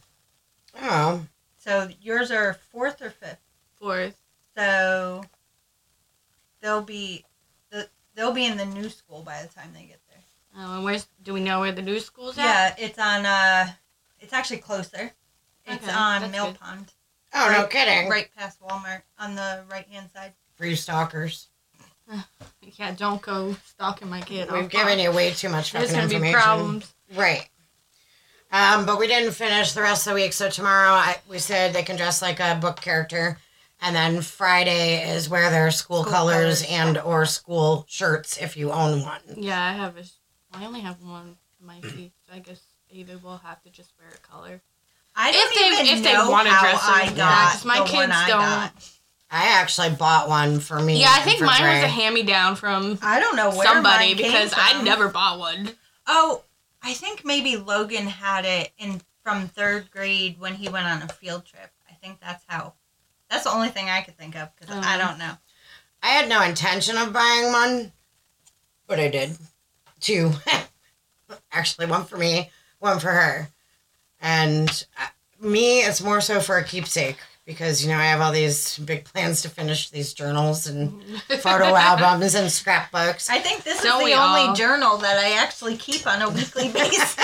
Oh, 0.81 1.25
So 1.57 1.89
yours 2.01 2.31
are 2.31 2.53
fourth 2.53 3.01
or 3.01 3.11
fifth. 3.11 3.39
Fourth. 3.79 4.17
So 4.57 5.23
they'll 6.61 6.81
be 6.81 7.23
the 7.71 7.87
they'll 8.15 8.33
be 8.33 8.45
in 8.45 8.57
the 8.57 8.65
new 8.65 8.89
school 8.89 9.21
by 9.23 9.41
the 9.41 9.47
time 9.47 9.71
they 9.73 9.83
get 9.83 9.99
there. 10.09 10.21
Oh, 10.57 10.75
and 10.77 10.83
where's 10.83 11.07
do 11.23 11.33
we 11.33 11.39
know 11.41 11.59
where 11.59 11.71
the 11.71 11.81
new 11.81 11.99
school's 11.99 12.37
at? 12.37 12.43
Yeah, 12.43 12.85
it's 12.85 12.99
on 12.99 13.25
uh 13.25 13.67
it's 14.19 14.33
actually 14.33 14.57
closer. 14.57 15.11
It's 15.65 15.83
Okay, 15.83 15.93
on 15.93 16.31
Mill 16.31 16.47
good. 16.47 16.59
Pond. 16.59 16.93
oh 17.33 17.49
no 17.57 17.67
kidding. 17.67 18.09
Right 18.09 18.29
past 18.37 18.61
Walmart 18.61 19.01
on 19.19 19.35
the 19.35 19.63
right 19.69 19.85
hand 19.87 20.09
side. 20.13 20.33
Free 20.55 20.75
stalkers. 20.75 21.47
Yeah, 22.77 22.93
don't 22.93 23.21
go 23.21 23.55
stalking 23.65 24.09
my 24.09 24.19
kid. 24.21 24.51
We've 24.51 24.67
given 24.69 24.99
you 24.99 25.09
way 25.11 25.31
too 25.31 25.47
much 25.49 25.71
There's 25.71 25.85
fucking 25.91 25.95
gonna 25.95 26.09
be 26.09 26.15
information. 26.15 26.39
problems. 26.41 26.93
Right. 27.15 27.49
Um, 28.51 28.85
but 28.85 28.99
we 28.99 29.07
didn't 29.07 29.31
finish 29.31 29.71
the 29.71 29.81
rest 29.81 30.05
of 30.05 30.11
the 30.13 30.15
week. 30.21 30.33
So 30.33 30.49
tomorrow, 30.49 30.91
I, 30.91 31.15
we 31.29 31.39
said 31.39 31.73
they 31.73 31.81
can 31.83 31.95
dress 31.95 32.21
like 32.21 32.39
a 32.41 32.55
book 32.61 32.81
character, 32.81 33.37
and 33.81 33.95
then 33.95 34.21
Friday 34.21 35.09
is 35.11 35.29
wear 35.29 35.49
their 35.49 35.71
school, 35.71 36.03
School 36.03 36.11
colors, 36.13 36.61
colors. 36.63 36.65
and 36.69 36.97
or 36.97 37.25
school 37.25 37.85
shirts 37.87 38.37
if 38.37 38.57
you 38.57 38.71
own 38.71 39.01
one. 39.03 39.21
Yeah, 39.35 39.61
I 39.63 39.73
have 39.73 39.97
a. 39.97 40.03
I 40.53 40.65
only 40.65 40.79
have 40.81 41.01
one 41.01 41.37
in 41.59 41.65
my 41.67 41.79
feet. 41.81 42.11
So 42.27 42.33
I 42.35 42.39
guess 42.39 42.61
Ava 42.89 43.17
will 43.23 43.37
have 43.37 43.61
to 43.63 43.69
just 43.69 43.91
wear 43.99 44.09
a 44.13 44.17
color. 44.27 44.61
I 45.15 45.29
If 45.29 45.35
don't 45.35 45.55
they- 45.55 45.67
even 45.83 45.97
if 45.97 46.03
they 46.03 46.13
know 46.13 46.29
wanna 46.29 46.49
how 46.51 46.61
dress 46.61 46.81
them, 46.85 46.93
I 46.95 47.03
yeah, 47.03 47.11
got 47.15 47.51
'cause 47.53 47.65
my 47.65 47.75
the 47.77 47.81
one 47.81 47.91
kids 47.91 48.13
I 48.13 48.27
don't- 48.27 48.39
got. 48.41 48.73
I 49.29 49.47
actually 49.59 49.89
bought 49.89 50.29
one 50.29 50.59
for 50.61 50.79
me. 50.79 51.01
Yeah, 51.01 51.11
I 51.13 51.19
think 51.21 51.39
for 51.39 51.45
mine 51.45 51.61
was 51.61 51.83
a 51.83 51.87
hand 51.89 52.15
me 52.15 52.23
down 52.23 52.55
from 52.55 52.97
I 53.01 53.19
don't 53.19 53.35
know 53.35 53.49
where 53.49 53.67
somebody 53.67 54.13
because 54.13 54.53
I 54.55 54.81
never 54.83 55.09
bought 55.09 55.37
one. 55.37 55.75
Oh, 56.05 56.43
I 56.81 56.93
think 56.93 57.25
maybe 57.25 57.57
Logan 57.57 58.07
had 58.07 58.45
it 58.45 58.71
in 58.77 59.01
from 59.23 59.49
third 59.49 59.91
grade 59.91 60.39
when 60.39 60.55
he 60.55 60.69
went 60.69 60.85
on 60.87 61.01
a 61.01 61.09
field 61.09 61.45
trip. 61.45 61.71
I 61.89 61.93
think 61.95 62.21
that's 62.21 62.45
how. 62.47 62.75
That's 63.29 63.43
the 63.43 63.51
only 63.53 63.69
thing 63.69 63.89
I 63.89 64.01
could 64.01 64.17
think 64.17 64.35
of 64.35 64.49
because 64.55 64.75
I 64.75 64.95
Oh. 64.95 64.97
don't 64.97 65.17
know. 65.19 65.33
I 66.01 66.07
had 66.09 66.29
no 66.29 66.41
intention 66.43 66.97
of 66.97 67.11
buying 67.11 67.51
one, 67.51 67.91
but 68.87 68.99
I 68.99 69.07
did. 69.09 69.37
Two. 69.99 70.31
Actually, 71.51 71.87
one 71.87 72.05
for 72.05 72.17
me, 72.17 72.51
one 72.79 72.99
for 72.99 73.09
her. 73.11 73.49
And 74.21 74.85
uh, 75.01 75.07
me, 75.45 75.81
it's 75.81 76.01
more 76.01 76.21
so 76.21 76.39
for 76.39 76.57
a 76.57 76.63
keepsake 76.63 77.17
because, 77.45 77.83
you 77.83 77.89
know, 77.91 77.97
I 77.97 78.05
have 78.05 78.21
all 78.21 78.31
these 78.31 78.77
big 78.79 79.03
plans 79.05 79.41
to 79.41 79.49
finish 79.49 79.89
these 79.89 80.13
journals 80.13 80.67
and 80.67 81.01
photo 81.39 81.75
albums 81.75 82.35
and 82.35 82.51
scrapbooks. 82.51 83.29
I 83.29 83.39
think 83.39 83.63
this 83.63 83.81
Don't 83.81 83.99
is 84.01 84.05
we 84.05 84.13
the 84.13 84.19
only 84.21 84.41
all? 84.41 84.55
journal 84.55 84.97
that 84.97 85.17
I 85.17 85.33
actually 85.41 85.75
keep 85.77 86.05
on 86.07 86.21
a 86.21 86.29
weekly 86.29 86.69
basis. 86.73 87.15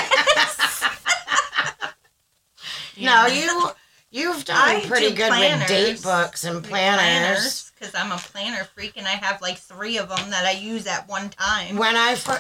No, 3.00 3.25
you. 3.25 3.69
You've 4.13 4.46
done 4.46 4.58
I 4.58 4.82
pretty 4.86 5.10
do 5.10 5.15
good 5.15 5.32
with 5.32 5.67
date 5.67 6.03
books 6.03 6.43
and 6.43 6.63
planners. 6.63 7.72
because 7.74 7.96
I'm 7.96 8.12
a 8.12 8.17
planner 8.17 8.63
freak 8.63 8.96
and 8.96 9.08
I 9.08 9.12
have 9.12 9.41
like 9.41 9.58
three 9.58 9.98
of 9.98 10.08
them 10.08 10.29
that 10.29 10.46
I 10.46 10.51
use 10.51 10.86
at 10.86 11.10
one 11.10 11.29
time. 11.29 11.77
when 11.77 11.98
I 11.98 12.13
fir- 12.13 12.38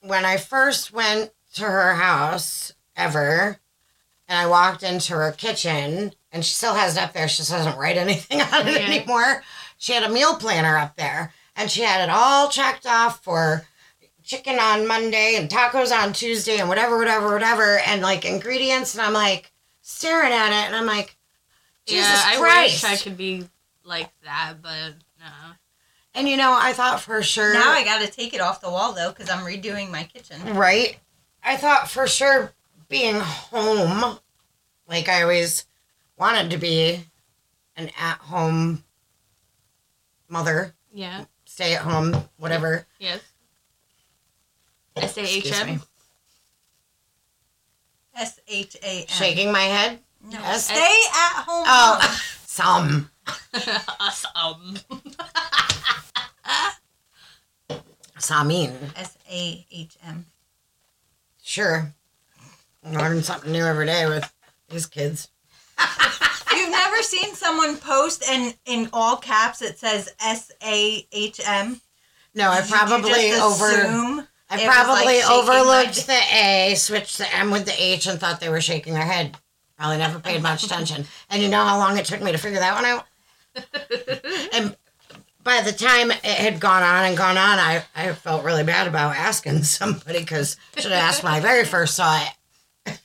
when 0.00 0.24
I 0.24 0.38
first 0.38 0.92
went 0.92 1.30
to 1.54 1.64
her 1.64 1.94
house 1.94 2.72
ever, 2.96 3.58
and 4.28 4.38
I 4.38 4.46
walked 4.46 4.82
into 4.82 5.12
her 5.14 5.32
kitchen, 5.32 6.14
and 6.32 6.44
she 6.44 6.54
still 6.54 6.74
has 6.74 6.96
it 6.96 7.02
up 7.02 7.12
there. 7.12 7.28
She 7.28 7.38
just 7.38 7.50
doesn't 7.50 7.76
write 7.78 7.96
anything 7.98 8.40
on 8.54 8.66
it 8.66 8.80
Yeah. 8.80 8.86
anymore. 8.86 9.42
She 9.76 9.92
had 9.92 10.04
a 10.04 10.08
meal 10.12 10.36
planner 10.36 10.78
up 10.78 10.96
there, 10.96 11.32
and 11.56 11.70
she 11.70 11.82
had 11.82 12.00
it 12.02 12.10
all 12.10 12.48
checked 12.48 12.86
off 12.86 13.22
for 13.22 13.66
chicken 14.22 14.58
on 14.58 14.86
Monday 14.86 15.34
and 15.36 15.50
tacos 15.50 15.90
on 15.92 16.12
Tuesday 16.12 16.58
and 16.58 16.68
whatever, 16.68 16.96
whatever, 16.96 17.32
whatever, 17.32 17.78
and 17.80 18.00
like 18.00 18.24
ingredients. 18.24 18.94
And 18.94 19.02
I'm 19.02 19.12
like 19.12 19.49
staring 19.90 20.32
at 20.32 20.48
it, 20.48 20.66
and 20.66 20.76
I'm 20.76 20.86
like, 20.86 21.16
Jesus 21.86 22.06
yeah, 22.06 22.22
I 22.26 22.36
Christ! 22.36 22.82
wish 22.82 22.92
I 22.92 22.96
could 23.02 23.16
be 23.16 23.44
like 23.84 24.10
that, 24.24 24.54
but 24.62 24.94
no. 25.18 25.26
And 26.14 26.28
you 26.28 26.36
know, 26.36 26.56
I 26.58 26.72
thought 26.72 27.00
for 27.00 27.22
sure. 27.22 27.52
Now 27.54 27.70
I 27.70 27.84
got 27.84 28.00
to 28.04 28.10
take 28.10 28.34
it 28.34 28.40
off 28.40 28.60
the 28.60 28.70
wall 28.70 28.92
though 28.92 29.10
because 29.10 29.30
I'm 29.30 29.44
redoing 29.44 29.90
my 29.90 30.04
kitchen. 30.04 30.54
Right. 30.54 30.98
I 31.42 31.56
thought 31.56 31.88
for 31.90 32.06
sure 32.06 32.52
being 32.88 33.16
home, 33.20 34.18
like 34.88 35.08
I 35.08 35.22
always 35.22 35.66
wanted 36.18 36.50
to 36.50 36.58
be 36.58 37.04
an 37.76 37.90
at 37.98 38.18
home 38.18 38.84
mother, 40.28 40.74
Yeah. 40.92 41.24
stay 41.44 41.74
at 41.74 41.82
home, 41.82 42.28
whatever. 42.38 42.86
Yes. 42.98 43.20
S 44.96 45.16
A 45.16 45.20
H 45.22 45.36
Excuse 45.46 45.64
me. 45.64 45.72
M. 45.74 45.82
S 48.20 48.38
H 48.46 48.76
A 48.82 49.00
M. 49.00 49.06
Shaking 49.08 49.50
my 49.50 49.62
head. 49.62 49.98
No, 50.22 50.38
Yes. 50.38 50.66
stay 50.66 50.74
at 50.76 51.44
home. 51.44 51.64
Oh, 51.66 52.20
some. 52.46 53.10
Awesome. 54.00 54.78
Samin. 58.18 58.72
S 58.96 59.16
A 59.30 59.66
H 59.70 59.96
M. 60.06 60.26
Sure. 61.42 61.92
Learn 62.84 63.22
something 63.22 63.52
new 63.52 63.64
every 63.64 63.86
day 63.86 64.06
with 64.06 64.30
these 64.68 64.86
kids. 64.86 65.28
You've 66.54 66.70
never 66.70 67.02
seen 67.02 67.34
someone 67.34 67.76
post 67.76 68.24
and 68.28 68.54
in 68.66 68.88
all 68.92 69.16
caps 69.16 69.62
it 69.62 69.78
says 69.78 70.12
S 70.20 70.50
A 70.62 71.06
H 71.12 71.40
M. 71.46 71.80
No, 72.34 72.50
I 72.50 72.60
probably 72.62 73.32
over. 73.32 73.68
Assume 73.68 74.26
I 74.50 74.56
like, 74.56 74.66
probably 74.66 75.20
shaking 75.20 75.30
overlooked 75.30 76.08
my- 76.08 76.14
the 76.14 76.36
A, 76.36 76.74
switched 76.76 77.18
the 77.18 77.34
M 77.34 77.50
with 77.50 77.66
the 77.66 77.74
H, 77.82 78.06
and 78.06 78.18
thought 78.18 78.40
they 78.40 78.48
were 78.48 78.60
shaking 78.60 78.94
their 78.94 79.04
head. 79.04 79.36
Probably 79.78 79.98
never 79.98 80.18
paid 80.18 80.42
much 80.42 80.64
attention. 80.64 81.06
And 81.30 81.42
you 81.42 81.48
know 81.48 81.64
how 81.64 81.78
long 81.78 81.96
it 81.96 82.04
took 82.04 82.20
me 82.20 82.32
to 82.32 82.38
figure 82.38 82.58
that 82.58 82.74
one 82.74 82.84
out? 82.84 83.06
and 84.52 84.76
by 85.42 85.62
the 85.62 85.72
time 85.72 86.10
it 86.10 86.24
had 86.24 86.60
gone 86.60 86.82
on 86.82 87.04
and 87.06 87.16
gone 87.16 87.38
on, 87.38 87.58
I, 87.58 87.84
I 87.94 88.12
felt 88.12 88.44
really 88.44 88.64
bad 88.64 88.86
about 88.86 89.16
asking 89.16 89.62
somebody 89.62 90.20
because 90.20 90.56
I 90.76 90.80
should 90.80 90.92
have 90.92 91.00
asked 91.00 91.22
when 91.22 91.32
I 91.32 91.40
very 91.40 91.64
first 91.64 91.94
saw 91.94 92.22
it. 92.84 92.98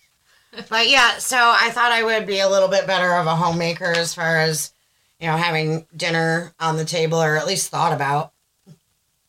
but 0.70 0.90
yeah, 0.90 1.18
so 1.18 1.38
I 1.38 1.70
thought 1.70 1.92
I 1.92 2.04
would 2.04 2.28
be 2.28 2.40
a 2.40 2.50
little 2.50 2.68
bit 2.70 2.88
better 2.88 3.14
of 3.14 3.28
a 3.28 3.36
homemaker 3.36 3.86
as 3.86 4.14
far 4.14 4.40
as, 4.40 4.74
you 5.20 5.28
know, 5.28 5.38
having 5.38 5.86
dinner 5.96 6.54
on 6.60 6.78
the 6.78 6.86
table 6.86 7.22
or 7.22 7.38
at 7.38 7.48
least 7.48 7.70
thought 7.70 7.94
about. 7.94 8.34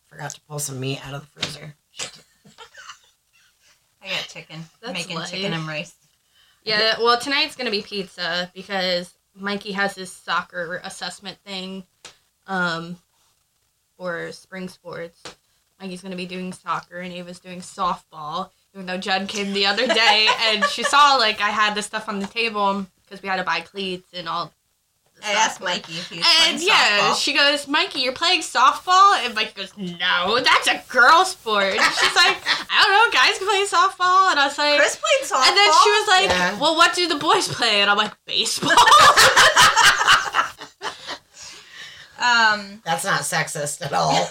Forgot 0.09 0.33
to 0.33 0.41
pull 0.49 0.59
some 0.59 0.81
meat 0.81 1.07
out 1.07 1.15
of 1.15 1.21
the 1.21 1.27
freezer. 1.41 1.75
I 4.07 4.11
got 4.11 4.29
chicken. 4.29 4.65
That's 4.81 4.95
making 4.95 5.17
life. 5.17 5.31
chicken 5.31 5.53
and 5.53 5.67
rice. 5.67 5.95
Yeah, 6.65 6.97
well, 6.99 7.19
tonight's 7.19 7.55
gonna 7.55 7.71
be 7.71 7.83
pizza 7.83 8.51
because 8.55 9.15
Mikey 9.35 9.73
has 9.73 9.95
his 9.95 10.11
soccer 10.11 10.81
assessment 10.83 11.39
thing, 11.45 11.85
um, 12.47 12.97
for 13.97 14.33
spring 14.33 14.69
sports. 14.69 15.23
Mikey's 15.81 16.03
gonna 16.03 16.17
be 16.17 16.27
doing 16.27 16.53
soccer 16.53 16.99
and 16.99 17.13
Ava's 17.13 17.41
doing 17.41 17.61
softball. 17.61 18.51
Even 18.75 18.87
though 18.87 18.99
Jenn 18.99 19.27
came 19.27 19.53
the 19.53 19.67
other 19.67 19.87
day 19.87 20.29
and 20.43 20.65
she 20.67 20.83
saw 20.83 21.17
like 21.17 21.41
I 21.41 21.51
had 21.51 21.75
the 21.75 21.83
stuff 21.83 22.09
on 22.09 22.19
the 22.19 22.27
table 22.27 22.87
because 23.05 23.23
we 23.23 23.29
had 23.29 23.37
to 23.37 23.45
buy 23.45 23.61
cleats 23.61 24.09
and 24.13 24.29
all. 24.29 24.53
The 25.17 25.27
I 25.27 25.33
stuff 25.33 25.45
asked 25.47 25.61
Mikey 25.63 25.93
if 25.95 26.09
he 26.11 26.19
was 26.19 26.27
And 26.47 26.57
playing 26.59 26.69
yeah, 26.69 26.99
softball. 27.01 27.17
she 27.23 27.33
goes, 27.35 27.67
Mikey, 27.69 28.01
you're 28.01 28.13
playing 28.13 28.43
softball? 28.43 29.17
And 29.25 29.35
Mikey 29.35 29.53
goes, 29.57 29.73
No, 29.77 30.39
that's 30.43 30.69
a 30.69 30.83
girl 30.89 31.25
sport. 31.25 31.65
And 31.65 31.81
she's 31.81 32.15
like, 32.17 32.37
I 32.71 32.83
don't 32.83 32.93
know, 32.93 33.11
guys 33.19 33.39
can 33.39 33.47
play 33.49 33.65
softball. 33.65 34.31
And 34.31 34.39
I 34.41 34.47
was 34.47 34.59
like, 34.59 34.79
Chris 34.79 34.97
played 34.97 35.25
softball. 35.31 35.49
and 35.49 35.57
then 35.57 35.73
she 35.83 35.91
was 35.91 36.07
like, 36.09 36.29
Yeah. 36.29 36.59
Well, 36.61 36.77
what 36.77 36.95
do 36.95 37.07
the 37.09 37.17
boys 37.17 37.49
play? 37.49 37.81
And 37.81 37.89
I'm 37.91 37.97
like, 37.97 38.13
Baseball. 38.27 38.71
um, 42.19 42.81
That's 42.85 43.05
not 43.05 43.21
sexist 43.23 43.83
at 43.85 43.93
all. 43.93 44.29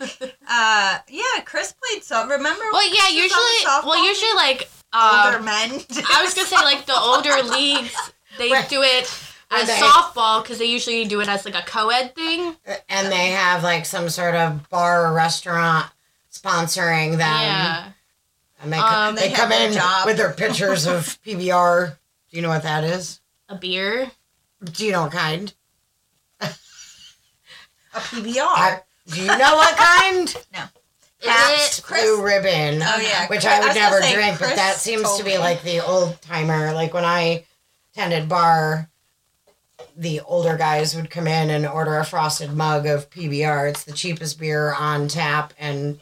uh, 0.00 0.98
yeah, 1.08 1.40
Chris 1.44 1.72
played 1.72 2.02
so. 2.04 2.26
Remember? 2.26 2.64
well, 2.72 2.86
yeah, 2.88 2.94
Chris 3.00 3.14
was 3.14 3.22
usually, 3.22 3.64
the 3.64 3.68
softball 3.70 3.86
well, 3.86 4.06
usually, 4.06 4.32
like, 4.34 4.68
older 4.94 5.38
um, 5.38 5.44
men. 5.44 5.70
I 6.14 6.22
was 6.22 6.34
gonna 6.34 6.46
say, 6.46 6.56
like, 6.56 6.84
the 6.86 6.94
older 6.98 7.42
leagues, 7.42 7.94
they 8.38 8.50
Right. 8.50 8.68
do 8.68 8.82
it 8.82 9.06
Where 9.08 9.25
as 9.50 9.66
they- 9.68 9.74
softball 9.74 10.42
because 10.42 10.58
they 10.58 10.64
usually 10.66 11.04
do 11.04 11.20
it 11.20 11.28
as, 11.28 11.44
like, 11.44 11.54
a 11.54 11.62
co 11.62 11.88
ed 11.90 12.14
thing. 12.14 12.56
and 12.88 13.10
they 13.12 13.28
have 13.28 13.62
like 13.62 13.84
some 13.86 14.08
sort 14.08 14.34
of 14.34 14.68
bar 14.70 15.06
or 15.06 15.12
restaurant 15.14 15.86
sponsoring 16.32 17.12
them. 17.12 17.18
yeah. 17.40 17.88
And 18.62 18.72
they, 18.72 18.78
Um, 18.78 19.14
they, 19.14 19.28
They 19.28 19.34
come 19.34 19.52
in 19.52 19.72
job. 19.72 20.06
with 20.06 20.16
their 20.16 20.32
pictures 20.32 20.86
of 20.86 21.18
PBR. 21.26 21.96
Do 22.30 22.36
you 22.36 22.42
know 22.42 22.48
what 22.48 22.62
that 22.64 22.84
is? 22.84 23.20
A 23.48 23.54
beer. 23.54 24.10
Do 24.64 24.84
you 24.86 24.92
know 24.92 25.02
what 25.02 25.12
kind? 25.12 25.52
a 26.40 27.98
PBR. 27.98 28.40
I- 28.42 28.80
do 29.08 29.20
you 29.20 29.26
know 29.26 29.54
what 29.56 29.76
kind? 29.76 30.34
no. 30.52 30.64
Pabst? 31.22 31.82
Chris- 31.84 32.02
Blue 32.02 32.22
Ribbon. 32.24 32.82
Oh, 32.82 32.98
yeah. 33.00 33.26
Which 33.28 33.44
I 33.46 33.56
I 33.56 33.58
would 33.60 33.66
was 33.68 33.76
gonna 33.76 33.90
never 33.90 34.02
say, 34.02 34.14
drink, 34.14 34.38
but 34.38 34.56
that 34.56 34.76
seems 34.76 35.16
to 35.16 35.24
be 35.24 35.30
me. 35.30 35.38
like 35.38 35.62
the 35.62 35.84
old 35.84 36.20
timer. 36.22 36.72
Like 36.72 36.92
when 36.92 37.04
I 37.04 37.44
attended 37.94 38.28
bar, 38.28 38.88
the 39.96 40.20
older 40.20 40.56
guys 40.56 40.94
would 40.94 41.10
come 41.10 41.26
in 41.26 41.50
and 41.50 41.66
order 41.66 41.96
a 41.98 42.04
frosted 42.04 42.52
mug 42.52 42.86
of 42.86 43.08
PBR. 43.10 43.70
It's 43.70 43.84
the 43.84 43.92
cheapest 43.92 44.38
beer 44.38 44.72
on 44.74 45.08
tap 45.08 45.54
and 45.58 46.00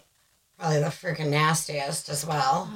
probably 0.58 0.80
the 0.80 0.86
freaking 0.86 1.30
nastiest 1.30 2.08
as 2.08 2.26
well. 2.26 2.68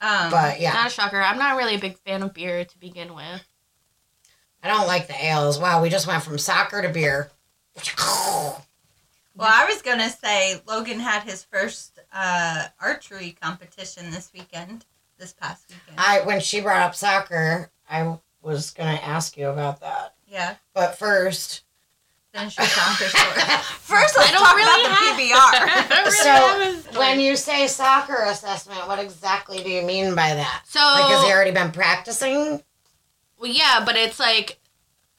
Um, 0.00 0.30
But 0.30 0.60
yeah, 0.60 0.72
Not 0.72 0.88
a 0.88 0.90
shocker. 0.90 1.20
I'm 1.20 1.38
not 1.38 1.56
really 1.56 1.74
a 1.76 1.80
big 1.80 1.96
fan 1.98 2.22
of 2.22 2.34
beer 2.34 2.64
to 2.64 2.78
begin 2.78 3.14
with. 3.14 3.44
I 4.62 4.68
don't 4.68 4.86
like 4.88 5.06
the 5.06 5.24
ales. 5.24 5.58
Wow, 5.58 5.82
we 5.82 5.88
just 5.88 6.06
went 6.06 6.22
from 6.22 6.38
soccer 6.38 6.82
to 6.82 6.88
beer. 6.88 7.30
well, 8.16 8.62
I 9.40 9.66
was 9.66 9.82
gonna 9.82 10.10
say 10.10 10.60
Logan 10.66 10.98
had 10.98 11.22
his 11.22 11.44
first 11.44 11.98
uh, 12.12 12.64
archery 12.80 13.36
competition 13.40 14.10
this 14.10 14.32
weekend. 14.34 14.84
This 15.16 15.32
past 15.32 15.68
weekend. 15.68 15.98
I 15.98 16.20
when 16.22 16.40
she 16.40 16.60
brought 16.60 16.82
up 16.82 16.94
soccer, 16.94 17.70
I 17.88 18.16
was 18.42 18.70
gonna 18.70 19.00
ask 19.02 19.36
you 19.36 19.48
about 19.48 19.80
that. 19.80 20.14
yeah. 20.26 20.56
But 20.74 20.98
first, 20.98 21.64
Finish 22.34 22.58
your 22.58 22.66
soccer 22.66 23.04
story. 23.06 23.40
First, 23.80 24.16
let's 24.16 24.28
I 24.30 24.32
don't 24.32 24.44
talk 24.44 24.56
really 24.56 24.84
about 24.84 25.16
the 25.16 25.22
PBR. 25.22 25.88
Really 26.68 26.82
so 26.92 27.00
when 27.00 27.20
you 27.20 27.36
say 27.36 27.66
soccer 27.66 28.22
assessment, 28.26 28.86
what 28.86 28.98
exactly 28.98 29.62
do 29.62 29.70
you 29.70 29.82
mean 29.82 30.14
by 30.14 30.34
that? 30.34 30.62
So 30.68 30.78
Like, 30.78 31.10
has 31.10 31.24
he 31.24 31.32
already 31.32 31.52
been 31.52 31.72
practicing? 31.72 32.62
Well, 33.38 33.50
yeah, 33.50 33.82
but 33.84 33.96
it's 33.96 34.20
like 34.20 34.60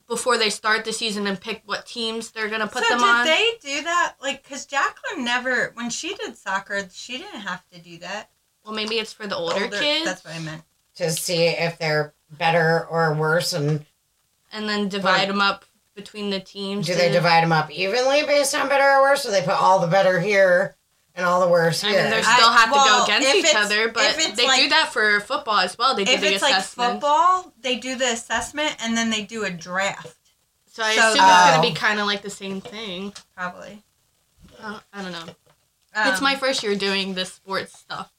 before 0.08 0.38
they 0.38 0.50
start 0.52 0.86
the 0.86 0.94
season 0.94 1.26
and 1.26 1.40
pick 1.40 1.64
what 1.66 1.86
teams 1.88 2.30
they're 2.32 2.48
gonna 2.50 2.68
put 2.68 2.84
so 2.84 2.90
them 2.90 3.00
did 3.00 3.08
on. 3.08 3.26
they 3.26 3.52
do 3.62 3.82
that? 3.84 4.16
Like, 4.22 4.48
cause 4.48 4.66
Jacqueline 4.68 5.26
never, 5.26 5.72
when 5.74 5.90
she 5.90 6.14
did 6.14 6.38
soccer, 6.38 6.88
she 6.92 7.18
didn't 7.18 7.42
have 7.42 7.68
to 7.72 7.80
do 7.80 7.98
that. 8.00 8.30
well, 8.64 8.74
maybe 8.76 8.96
it's 9.00 9.14
for 9.14 9.26
the 9.26 9.36
older, 9.36 9.68
kids, 9.68 10.06
That's 10.06 10.24
what 10.24 10.36
I 10.36 10.40
meant. 10.40 10.62
to 10.96 11.10
see 11.10 11.46
if 11.48 11.80
they're 11.80 12.14
better 12.32 12.86
or 12.90 13.14
worse 13.14 13.54
and 13.54 13.86
and 14.52 14.68
then 14.68 14.90
divide 14.90 15.22
But- 15.22 15.28
them 15.28 15.42
up 15.42 15.66
between 15.96 16.30
the 16.30 16.40
teams. 16.40 16.88
do 16.88 16.96
they 16.96 17.12
divide 17.12 17.42
them 17.44 17.52
up 17.52 17.70
evenly 17.72 18.24
based 18.24 18.56
on 18.56 18.70
better 18.70 18.84
or 18.90 19.02
worse 19.02 19.26
or 19.26 19.32
they 19.32 19.42
put 19.42 19.60
all 19.60 19.80
the 19.80 19.88
better 19.88 20.20
here 20.20 20.76
and 21.14 21.26
all 21.26 21.42
the 21.42 21.48
worse 21.50 21.84
I 21.84 21.90
here 21.90 22.02
mean, 22.04 22.12
they 22.12 22.20
I- 22.20 22.36
still 22.38 22.52
have 22.52 22.66
to 22.70 22.72
well, 22.72 23.00
go 23.00 23.04
against 23.04 23.36
each 23.36 23.56
other, 23.56 23.90
but 23.90 24.04
if 24.06 24.20
it's 24.20 24.38
they 24.38 24.48
do 24.64 24.70
that 24.70 24.94
for 24.94 25.20
football 25.20 25.58
as 25.60 25.78
well. 25.78 25.96
They 25.96 26.06
do 26.06 26.12
If 26.14 26.22
the 26.22 26.34
it's 26.34 26.42
like 26.42 26.54
assessment. 26.54 26.94
football, 26.94 27.54
they 27.60 27.76
do 27.76 27.96
the 27.96 28.12
assessment 28.14 28.76
and 28.82 28.96
then 28.96 29.10
they 29.10 29.24
do 29.24 29.44
a 29.44 29.50
draft. 29.50 30.16
So 30.72 30.84
I 30.84 30.96
So- 30.96 31.02
assume 31.10 31.24
it's 31.26 31.40
gonna 31.52 31.58
Oh. 31.58 31.62
be 31.62 31.74
kind 31.74 32.00
of 32.00 32.06
like 32.06 32.22
the 32.22 32.30
same 32.30 32.62
thing. 32.62 33.14
Probably. 33.36 33.84
Uh, 34.62 34.80
I 34.94 35.02
don't 35.02 35.12
know. 35.12 35.36
Um, 35.96 36.08
it's 36.14 36.22
my 36.22 36.36
first 36.38 36.64
year 36.64 36.76
doing 36.76 37.16
this 37.16 37.34
sports 37.34 37.78
stuff 37.78 38.10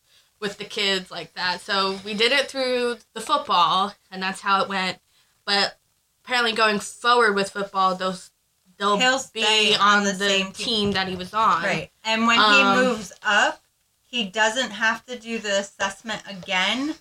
with 0.41 0.59
the 0.59 0.65
kids 0.65 1.11
like 1.11 1.35
that. 1.35 1.61
So 1.61 1.99
we 2.05 2.15
did 2.15 2.33
it 2.33 2.51
through 2.51 2.97
the 3.15 3.21
football, 3.21 3.95
and 4.11 4.23
that's 4.23 4.41
how 4.41 4.63
it 4.63 4.69
went. 4.69 4.99
But 5.45 5.79
apparently, 6.25 6.53
going 6.53 6.79
forward 6.81 7.35
with 7.35 7.51
football, 7.51 7.95
those 7.95 8.31
they'll 8.79 8.99
He'll 8.99 9.21
be 9.35 9.77
on 9.79 10.05
the, 10.05 10.13
the 10.13 10.29
same 10.29 10.53
team. 10.53 10.67
team. 10.67 10.91
that 10.93 11.07
he 11.09 11.15
was 11.17 11.35
on. 11.35 11.63
Right. 11.63 11.91
And 12.05 12.27
when 12.27 12.39
Um, 12.39 12.55
he 12.55 12.83
moves 12.83 13.13
up, 13.23 13.63
he 14.05 14.25
doesn't 14.25 14.71
have 14.71 15.05
to 15.07 15.19
do 15.19 15.39
the 15.39 15.59
assessment 15.61 16.23
again, 16.27 16.95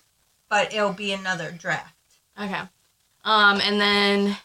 but 0.48 0.72
it'll 0.74 0.92
be 0.92 1.12
another 1.12 1.50
draft. 1.50 1.94
Okay. 2.38 2.60
Um, 3.24 3.60
and 3.62 3.80
then 3.80 4.36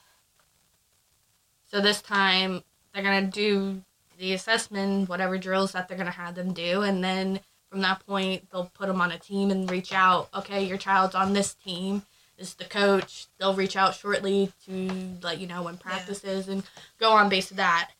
so 1.71 1.81
this 1.81 2.01
time 2.01 2.63
they're 2.93 3.03
gonna 3.03 3.23
do 3.27 3.81
the 4.17 4.33
assessment, 4.33 5.09
whatever 5.09 5.37
drills 5.37 5.73
that 5.73 5.87
they're 5.89 5.97
gonna 5.97 6.11
have 6.11 6.35
them 6.35 6.53
do, 6.53 6.81
and 6.83 7.03
then 7.03 7.41
from 7.69 7.81
that 7.81 8.05
point 8.05 8.49
they'll 8.51 8.71
put 8.73 8.87
them 8.87 9.01
on 9.01 9.11
a 9.11 9.19
team 9.19 9.51
and 9.51 9.69
reach 9.69 9.93
out. 9.93 10.29
Okay, 10.33 10.63
your 10.63 10.77
child's 10.77 11.15
on 11.15 11.33
this 11.33 11.53
team. 11.53 12.03
This 12.37 12.49
is 12.49 12.53
the 12.55 12.65
coach. 12.65 13.27
They'll 13.39 13.53
reach 13.53 13.75
out 13.77 13.95
shortly 13.95 14.51
to 14.65 15.17
let 15.21 15.39
you 15.39 15.47
know 15.47 15.63
when 15.63 15.77
practice 15.77 16.23
is 16.23 16.47
and 16.47 16.63
go 16.99 17.11
on 17.11 17.29
base 17.29 17.51
of 17.51 17.57
that. 17.57 17.91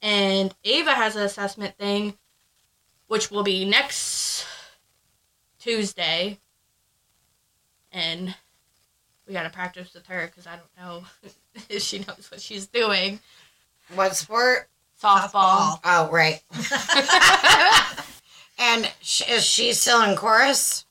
And 0.00 0.54
Ava 0.64 0.92
has 0.92 1.14
an 1.14 1.22
assessment 1.22 1.76
thing, 1.76 2.14
which 3.06 3.30
will 3.30 3.42
be 3.42 3.64
next 3.64 4.46
Tuesday. 5.58 6.38
And 7.92 8.34
we 9.26 9.34
gotta 9.34 9.50
practice 9.50 9.92
with 9.94 10.06
her 10.06 10.26
because 10.26 10.46
I 10.46 10.56
don't 10.56 10.76
know 10.78 11.04
if 11.68 11.82
she 11.82 11.98
knows 12.00 12.28
what 12.30 12.40
she's 12.40 12.66
doing. 12.66 13.20
What 13.94 14.16
sport? 14.16 14.68
Softball. 15.02 15.80
Oh, 15.84 16.08
right. 16.10 16.40
and 18.62 18.90
sh- 19.00 19.28
is 19.28 19.44
she 19.44 19.72
still 19.72 20.02
in 20.02 20.16
chorus? 20.16 20.84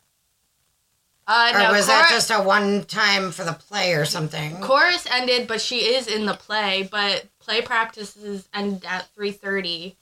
Uh, 1.28 1.52
Or 1.54 1.60
no, 1.60 1.72
was 1.72 1.88
that 1.88 2.10
just 2.10 2.30
a 2.32 2.42
one 2.42 2.84
time 2.84 3.32
for 3.32 3.44
the 3.46 3.54
play 3.54 3.94
or 3.94 4.06
something? 4.06 4.60
chorus 4.62 5.08
ended, 5.10 5.48
but 5.48 5.62
she 5.62 5.78
is 5.96 6.08
in 6.08 6.26
the 6.26 6.34
play. 6.34 6.88
But 6.92 7.28
play 7.40 7.62
practices 7.62 8.50
end 8.54 8.84
at 8.86 9.08
three 9.16 9.32
thirty, 9.32 9.96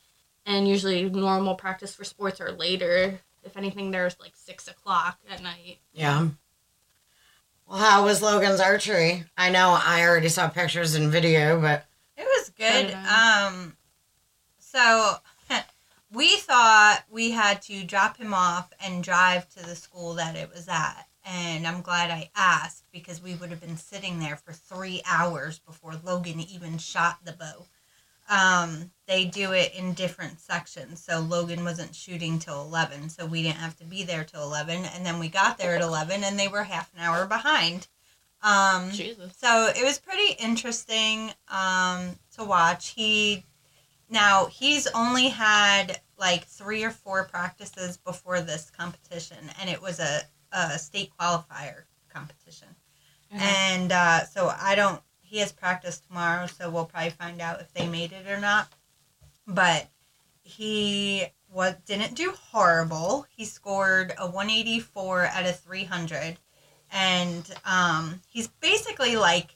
and 0.45 0.67
usually 0.67 1.07
normal 1.09 1.55
practice 1.55 1.93
for 1.93 2.03
sports 2.03 2.41
are 2.41 2.51
later. 2.51 3.19
If 3.43 3.57
anything, 3.57 3.91
there's 3.91 4.19
like 4.19 4.35
six 4.35 4.67
o'clock 4.67 5.19
at 5.29 5.43
night. 5.43 5.79
Yeah. 5.93 6.29
Well, 7.67 7.77
how 7.77 8.05
was 8.05 8.21
Logan's 8.21 8.59
archery? 8.59 9.25
I 9.37 9.51
know 9.51 9.77
I 9.79 10.01
already 10.07 10.29
saw 10.29 10.47
pictures 10.49 10.95
and 10.95 11.11
video, 11.11 11.61
but 11.61 11.85
It 12.17 12.23
was 12.23 12.49
good. 12.49 12.93
Um, 12.93 13.77
so 14.57 15.15
we 16.11 16.37
thought 16.37 17.03
we 17.09 17.31
had 17.31 17.61
to 17.63 17.83
drop 17.83 18.17
him 18.17 18.33
off 18.33 18.71
and 18.83 19.03
drive 19.03 19.47
to 19.49 19.65
the 19.65 19.75
school 19.75 20.15
that 20.15 20.35
it 20.35 20.49
was 20.53 20.67
at. 20.67 21.07
And 21.25 21.67
I'm 21.67 21.81
glad 21.81 22.09
I 22.09 22.31
asked 22.35 22.85
because 22.91 23.21
we 23.21 23.35
would 23.35 23.51
have 23.51 23.61
been 23.61 23.77
sitting 23.77 24.19
there 24.19 24.35
for 24.35 24.51
three 24.51 25.01
hours 25.05 25.59
before 25.59 25.93
Logan 26.03 26.39
even 26.39 26.77
shot 26.77 27.19
the 27.23 27.33
bow. 27.33 27.65
Um, 28.29 28.91
they 29.07 29.25
do 29.25 29.53
it 29.53 29.73
in 29.75 29.93
different 29.93 30.39
sections. 30.39 31.03
So 31.03 31.19
Logan 31.19 31.63
wasn't 31.63 31.95
shooting 31.95 32.39
till 32.39 32.61
11, 32.61 33.09
so 33.09 33.25
we 33.25 33.43
didn't 33.43 33.57
have 33.57 33.75
to 33.77 33.85
be 33.85 34.03
there 34.03 34.23
till 34.23 34.43
11. 34.43 34.85
And 34.85 35.05
then 35.05 35.19
we 35.19 35.29
got 35.29 35.57
there 35.57 35.75
at 35.75 35.81
11 35.81 36.23
and 36.23 36.39
they 36.39 36.47
were 36.47 36.63
half 36.63 36.91
an 36.95 37.01
hour 37.01 37.25
behind. 37.25 37.87
Um, 38.41 38.91
Jesus. 38.91 39.35
so 39.37 39.69
it 39.75 39.83
was 39.83 39.99
pretty 39.99 40.33
interesting 40.41 41.31
um, 41.49 42.17
to 42.37 42.43
watch. 42.43 42.89
He 42.89 43.43
now 44.09 44.47
he's 44.47 44.87
only 44.87 45.29
had 45.29 46.01
like 46.17 46.45
three 46.45 46.83
or 46.83 46.91
four 46.91 47.25
practices 47.25 47.97
before 47.97 48.41
this 48.41 48.69
competition, 48.69 49.37
and 49.59 49.69
it 49.69 49.81
was 49.81 49.99
a, 49.99 50.21
a 50.51 50.77
state 50.79 51.11
qualifier 51.19 51.83
competition. 52.13 52.67
Mhm. 53.33 53.39
And 53.39 53.91
uh, 53.91 54.25
so 54.25 54.51
I 54.59 54.75
don't. 54.75 55.01
He 55.21 55.37
has 55.37 55.51
practice 55.51 55.99
tomorrow, 55.99 56.47
so 56.47 56.69
we'll 56.69 56.85
probably 56.85 57.11
find 57.11 57.39
out 57.39 57.61
if 57.61 57.71
they 57.73 57.87
made 57.87 58.11
it 58.11 58.27
or 58.27 58.39
not. 58.39 58.67
But 59.47 59.87
he 60.41 61.27
was 61.51 61.75
didn't 61.85 62.15
do 62.15 62.31
horrible. 62.51 63.27
He 63.29 63.45
scored 63.45 64.13
a 64.17 64.25
184 64.25 65.25
out 65.25 65.45
of 65.45 65.59
300, 65.59 66.37
and 66.91 67.49
um, 67.65 68.21
he's 68.27 68.47
basically 68.47 69.15
like 69.17 69.55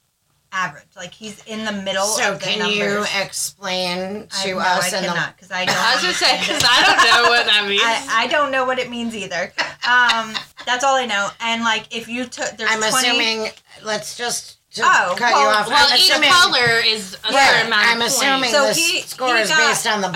average. 0.54 0.86
Like 0.96 1.14
he's 1.14 1.44
in 1.46 1.66
the 1.66 1.72
middle. 1.72 2.06
so 2.06 2.34
of 2.34 2.40
the 2.40 2.46
can 2.46 2.72
you 2.72 2.86
numbers. 2.88 3.10
explain 3.22 4.28
I, 4.32 4.44
to 4.46 4.52
no, 4.54 4.60
us 4.60 4.94
I 4.94 5.02
cannot 5.02 5.36
because 5.36 5.52
I 5.60 5.66
don't. 5.66 5.76
I 5.76 5.94
was 5.96 6.02
gonna 6.04 6.14
say 6.14 6.40
because. 6.40 6.64
I 6.66 6.84
don't 6.86 7.24
know 7.24 7.30
what 7.30 7.46
that 7.48 7.66
means. 7.70 7.82
I, 7.84 8.24
I 8.24 8.28
don't 8.28 8.52
know 8.52 8.66
what 8.66 8.80
it 8.80 8.90
means 8.90 9.16
either. 9.16 9.52
Um, 9.88 10.34
that's 10.66 10.84
all 10.84 10.96
I 10.96 11.06
know. 11.06 11.30
And 11.42 11.64
like, 11.64 11.94
if 11.96 12.08
you 12.08 12.26
took, 12.26 12.56
there's 12.58 12.70
I'm 12.72 12.80
20, 12.80 12.96
assuming. 12.96 13.52
Let's 13.84 14.16
just 14.18 14.60
to 14.76 14.82
Oh, 14.86 15.16
cut 15.18 15.34
well- 15.34 15.42
you 15.42 15.48
off. 15.58 15.68
well, 15.68 15.88
I'm 15.90 15.98
each 15.98 16.10
assuming, 16.10 16.30
color 16.32 16.82
is 16.86 17.16
a 17.16 17.34
Right, 17.34 17.48
certain 17.50 17.68
amount 17.68 17.88
I'm 17.88 18.02
of 18.02 18.08
assuming 18.08 18.52
points. 18.52 18.54
So 18.54 18.68
the 18.68 18.74
he- 18.74 19.02
score 19.02 19.36
he 19.36 19.42
is 19.42 19.50
based 19.52 19.88
on 19.88 20.02
the 20.02 20.08
a- 20.08 20.12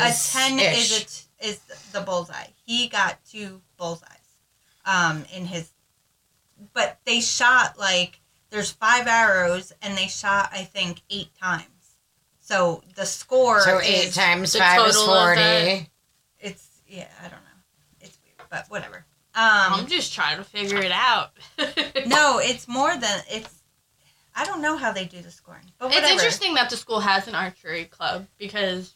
A 0.00 0.12
ten 0.12 0.58
is 0.58 0.96
a 1.00 1.04
t- 1.04 1.48
is 1.48 1.58
the 1.92 2.00
bullseye. 2.00 2.46
He 2.64 2.88
got 2.88 3.18
two 3.30 3.60
bullseyes, 3.76 4.08
um, 4.86 5.24
in 5.34 5.44
his. 5.46 5.70
But 6.72 6.98
they 7.04 7.20
shot 7.20 7.78
like 7.78 8.20
there's 8.52 8.70
five 8.70 9.06
arrows, 9.08 9.72
and 9.82 9.96
they 9.98 10.06
shot 10.06 10.50
I 10.52 10.62
think 10.64 11.02
eight 11.10 11.30
times. 11.40 11.64
So 12.38 12.82
the 12.94 13.06
score 13.06 13.60
so 13.62 13.78
is 13.78 13.88
eight 13.88 14.12
times 14.14 14.52
the 14.52 14.58
five 14.60 14.86
is 14.86 14.96
forty. 15.02 15.88
it's 16.38 16.68
yeah 16.86 17.08
I 17.20 17.22
don't 17.24 17.32
know 17.32 17.60
it's 18.00 18.18
weird 18.24 18.48
but 18.50 18.66
whatever. 18.68 19.04
Um 19.34 19.72
I'm 19.74 19.86
just 19.86 20.12
trying 20.14 20.36
to 20.36 20.44
figure 20.44 20.78
it 20.78 20.92
out. 20.92 21.32
no, 22.06 22.38
it's 22.40 22.68
more 22.68 22.96
than 22.96 23.20
it's. 23.30 23.54
I 24.34 24.44
don't 24.46 24.62
know 24.62 24.76
how 24.76 24.92
they 24.92 25.04
do 25.04 25.20
the 25.20 25.30
scoring, 25.30 25.64
but 25.78 25.94
It's 25.94 26.08
interesting 26.10 26.54
that 26.54 26.70
the 26.70 26.76
school 26.76 27.00
has 27.00 27.28
an 27.28 27.34
archery 27.34 27.84
club 27.84 28.26
because 28.38 28.94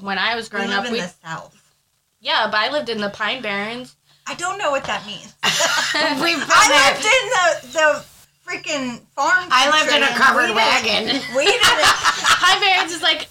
when 0.00 0.18
I 0.18 0.34
was 0.34 0.46
We 0.46 0.56
growing 0.56 0.68
live 0.70 0.80
up, 0.80 0.86
in 0.86 0.92
we 0.92 1.00
the 1.00 1.08
south. 1.24 1.74
yeah, 2.20 2.46
but 2.50 2.58
I 2.60 2.70
lived 2.70 2.88
in 2.90 2.98
the 2.98 3.08
Pine 3.10 3.40
Barrens. 3.42 3.96
I 4.26 4.34
don't 4.34 4.58
know 4.58 4.70
what 4.70 4.84
that 4.84 5.06
means. 5.06 5.34
We've 6.22 6.38
been 6.38 6.46
I 6.50 6.92
lived 6.92 7.04
in 7.06 7.72
the 7.72 7.78
the 7.78 8.04
freaking 8.48 9.00
farm. 9.14 9.44
I 9.50 9.70
lived 9.70 9.92
in 9.94 10.02
a 10.02 10.08
covered 10.16 10.54
wagon. 10.54 11.04
We 11.36 11.44
didn't. 11.44 11.60
Pine 11.60 12.60
Barrens 12.60 12.92
is 12.96 13.02
like 13.02 13.28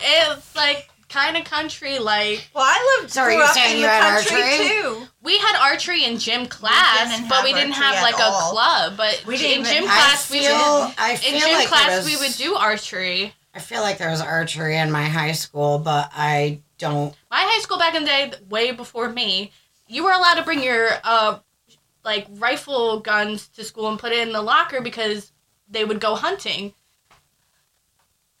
it's 0.00 0.56
like 0.56 0.88
kind 1.08 1.36
of 1.36 1.44
country. 1.44 1.98
Like 1.98 2.46
Well, 2.54 2.64
I 2.66 2.98
lived. 3.00 3.12
So 3.12 3.22
are 3.22 3.26
grew 3.28 3.36
you 3.38 3.42
up 3.44 3.50
saying 3.50 3.74
in 3.76 3.80
you 3.80 3.86
the 3.86 3.90
had 3.90 4.24
country 4.24 4.42
archery? 4.42 4.68
too? 4.68 5.02
we 5.22 5.38
had 5.38 5.56
archery 5.70 6.04
in 6.04 6.18
gym 6.18 6.46
class, 6.46 7.10
didn't 7.16 7.28
but 7.28 7.44
we 7.44 7.52
didn't 7.52 7.72
have 7.72 8.02
like 8.02 8.14
a 8.16 8.30
club. 8.50 8.96
But 8.96 9.22
We 9.26 9.36
didn't 9.36 9.64
gym 9.64 9.76
even- 9.84 9.88
I 9.88 9.94
class 9.94 10.30
we 10.30 10.40
feel. 10.40 10.52
would 10.54 10.94
I 10.98 11.12
in 11.26 11.38
gym 11.40 11.52
like 11.52 11.68
class 11.68 12.04
was, 12.04 12.06
we 12.06 12.16
would 12.16 12.36
do 12.36 12.54
archery. 12.56 13.32
I 13.54 13.60
feel 13.60 13.82
like 13.82 13.98
there 13.98 14.10
was 14.10 14.20
archery 14.20 14.76
in 14.76 14.90
my 14.90 15.04
high 15.04 15.32
school, 15.32 15.78
but 15.78 16.10
I 16.14 16.60
don't. 16.78 17.14
My 17.30 17.42
high 17.42 17.60
school 17.60 17.78
back 17.78 17.94
in 17.94 18.02
the 18.02 18.08
day, 18.08 18.32
way 18.48 18.72
before 18.72 19.08
me, 19.08 19.52
you 19.86 20.02
were 20.02 20.10
allowed 20.10 20.34
to 20.34 20.42
bring 20.42 20.60
your 20.62 20.88
uh 21.04 21.38
like 22.04 22.26
rifle 22.32 23.00
guns 23.00 23.48
to 23.48 23.64
school 23.64 23.88
and 23.88 23.98
put 23.98 24.12
it 24.12 24.18
in 24.26 24.32
the 24.32 24.42
locker 24.42 24.80
because 24.80 25.32
they 25.68 25.84
would 25.84 26.00
go 26.00 26.14
hunting 26.14 26.74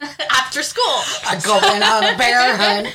after 0.30 0.62
school. 0.62 0.84
I 1.26 1.40
go 1.44 1.56
in 1.74 1.82
on 1.82 2.04
a 2.14 2.18
bear 2.18 2.56
hunt. 2.56 2.94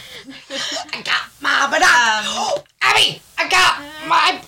I 0.94 1.02
got 1.02 1.24
my 1.42 1.68
binoc- 1.72 2.58
Um, 2.58 2.64
Abby, 2.82 3.22
I 3.38 3.50
got 3.50 3.82
my. 4.08 4.42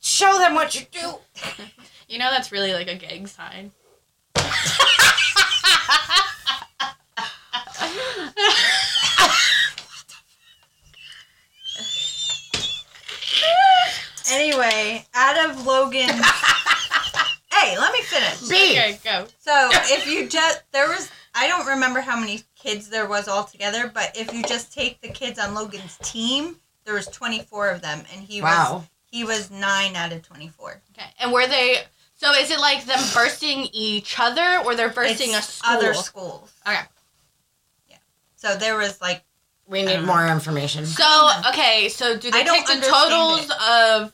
Show 0.00 0.38
them 0.38 0.54
what 0.54 0.74
you 0.74 0.86
do. 0.90 1.14
You 2.06 2.18
know 2.18 2.30
that's 2.30 2.52
really 2.52 2.74
like 2.74 2.86
a 2.86 2.94
gang 2.96 3.26
sign. 3.26 3.72
anyway, 14.30 15.06
out 15.14 15.50
of 15.50 15.66
Logan. 15.66 16.08
hey, 17.52 17.78
let 17.78 17.92
me 17.92 18.02
finish. 18.02 18.48
B. 18.48 18.72
okay, 18.72 18.98
go. 19.04 19.26
So 19.38 19.70
if 19.72 20.06
you 20.06 20.28
just 20.28 20.62
there 20.72 20.88
was 20.88 21.10
I 21.34 21.48
don't 21.48 21.66
remember 21.66 22.00
how 22.00 22.18
many 22.18 22.42
kids 22.56 22.88
there 22.88 23.08
was 23.08 23.28
altogether, 23.28 23.90
but 23.92 24.16
if 24.16 24.32
you 24.32 24.42
just 24.42 24.72
take 24.72 25.00
the 25.00 25.08
kids 25.08 25.38
on 25.38 25.54
Logan's 25.54 25.98
team, 26.02 26.56
there 26.84 26.94
was 26.94 27.06
24 27.06 27.70
of 27.70 27.82
them, 27.82 28.04
and 28.12 28.24
he 28.24 28.40
was 28.40 28.82
he 29.06 29.24
was 29.24 29.50
nine 29.50 29.96
out 29.96 30.12
of 30.12 30.22
24. 30.22 30.82
Okay, 30.92 31.06
and 31.20 31.32
were 31.32 31.46
they? 31.46 31.78
So 32.16 32.32
is 32.32 32.50
it 32.50 32.60
like 32.60 32.84
them 32.84 33.00
bursting 33.12 33.68
each 33.72 34.18
other, 34.18 34.62
or 34.64 34.74
they're 34.74 34.90
bursting 34.90 35.30
It's 35.30 35.48
a 35.48 35.52
school? 35.52 35.76
Other 35.76 35.94
schools. 35.94 36.52
Okay. 36.66 36.80
Yeah. 37.88 37.96
So 38.36 38.56
there 38.56 38.76
was 38.76 39.00
like 39.00 39.24
We 39.66 39.82
need 39.82 39.94
don't 39.94 40.06
more 40.06 40.26
information. 40.26 40.84
So 40.86 41.30
okay, 41.48 41.88
so 41.88 42.16
do 42.18 42.30
they 42.30 42.40
I 42.40 42.44
take 42.44 42.66
the 42.66 42.72
understand 42.74 43.10
totals 43.10 43.50
of 43.50 44.12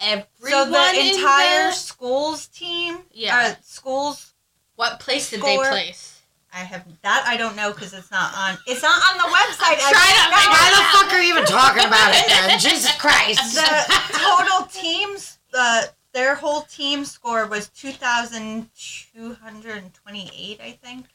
everyone? 0.00 0.26
so 0.42 0.64
the 0.70 0.92
in 1.00 1.06
entire 1.16 1.70
the- 1.70 1.76
schools 1.76 2.46
team. 2.48 2.98
Yeah. 3.12 3.36
Uh, 3.36 3.54
schools 3.62 4.32
What 4.76 5.00
place 5.00 5.30
did 5.30 5.40
Score. 5.40 5.64
they 5.64 5.70
place? 5.70 6.12
I 6.52 6.58
have 6.60 6.84
that. 7.02 7.24
I 7.26 7.36
don't 7.36 7.56
know 7.56 7.72
because 7.72 7.92
it's 7.92 8.10
not 8.10 8.32
on. 8.34 8.56
It's 8.66 8.82
not 8.82 9.02
on 9.10 9.18
the 9.18 9.24
website. 9.24 9.76
I 9.76 9.76
Try 9.92 10.08
to 10.08 10.14
don't 10.22 10.34
figure 10.38 10.54
Why 10.54 10.70
the 10.70 10.82
fuck 10.98 11.12
are 11.12 11.20
you 11.22 11.28
even 11.34 11.44
talking 11.44 11.84
about 11.84 12.14
it 12.14 12.26
then? 12.28 12.58
Jesus 12.60 12.92
Christ. 12.96 13.54
the 13.56 13.86
total 14.18 14.66
teams 14.68 15.38
uh, 15.52 15.86
their 16.12 16.34
whole 16.34 16.62
team 16.62 17.04
score 17.04 17.46
was 17.46 17.68
2228 17.70 20.60
i 20.60 20.70
think 20.82 21.06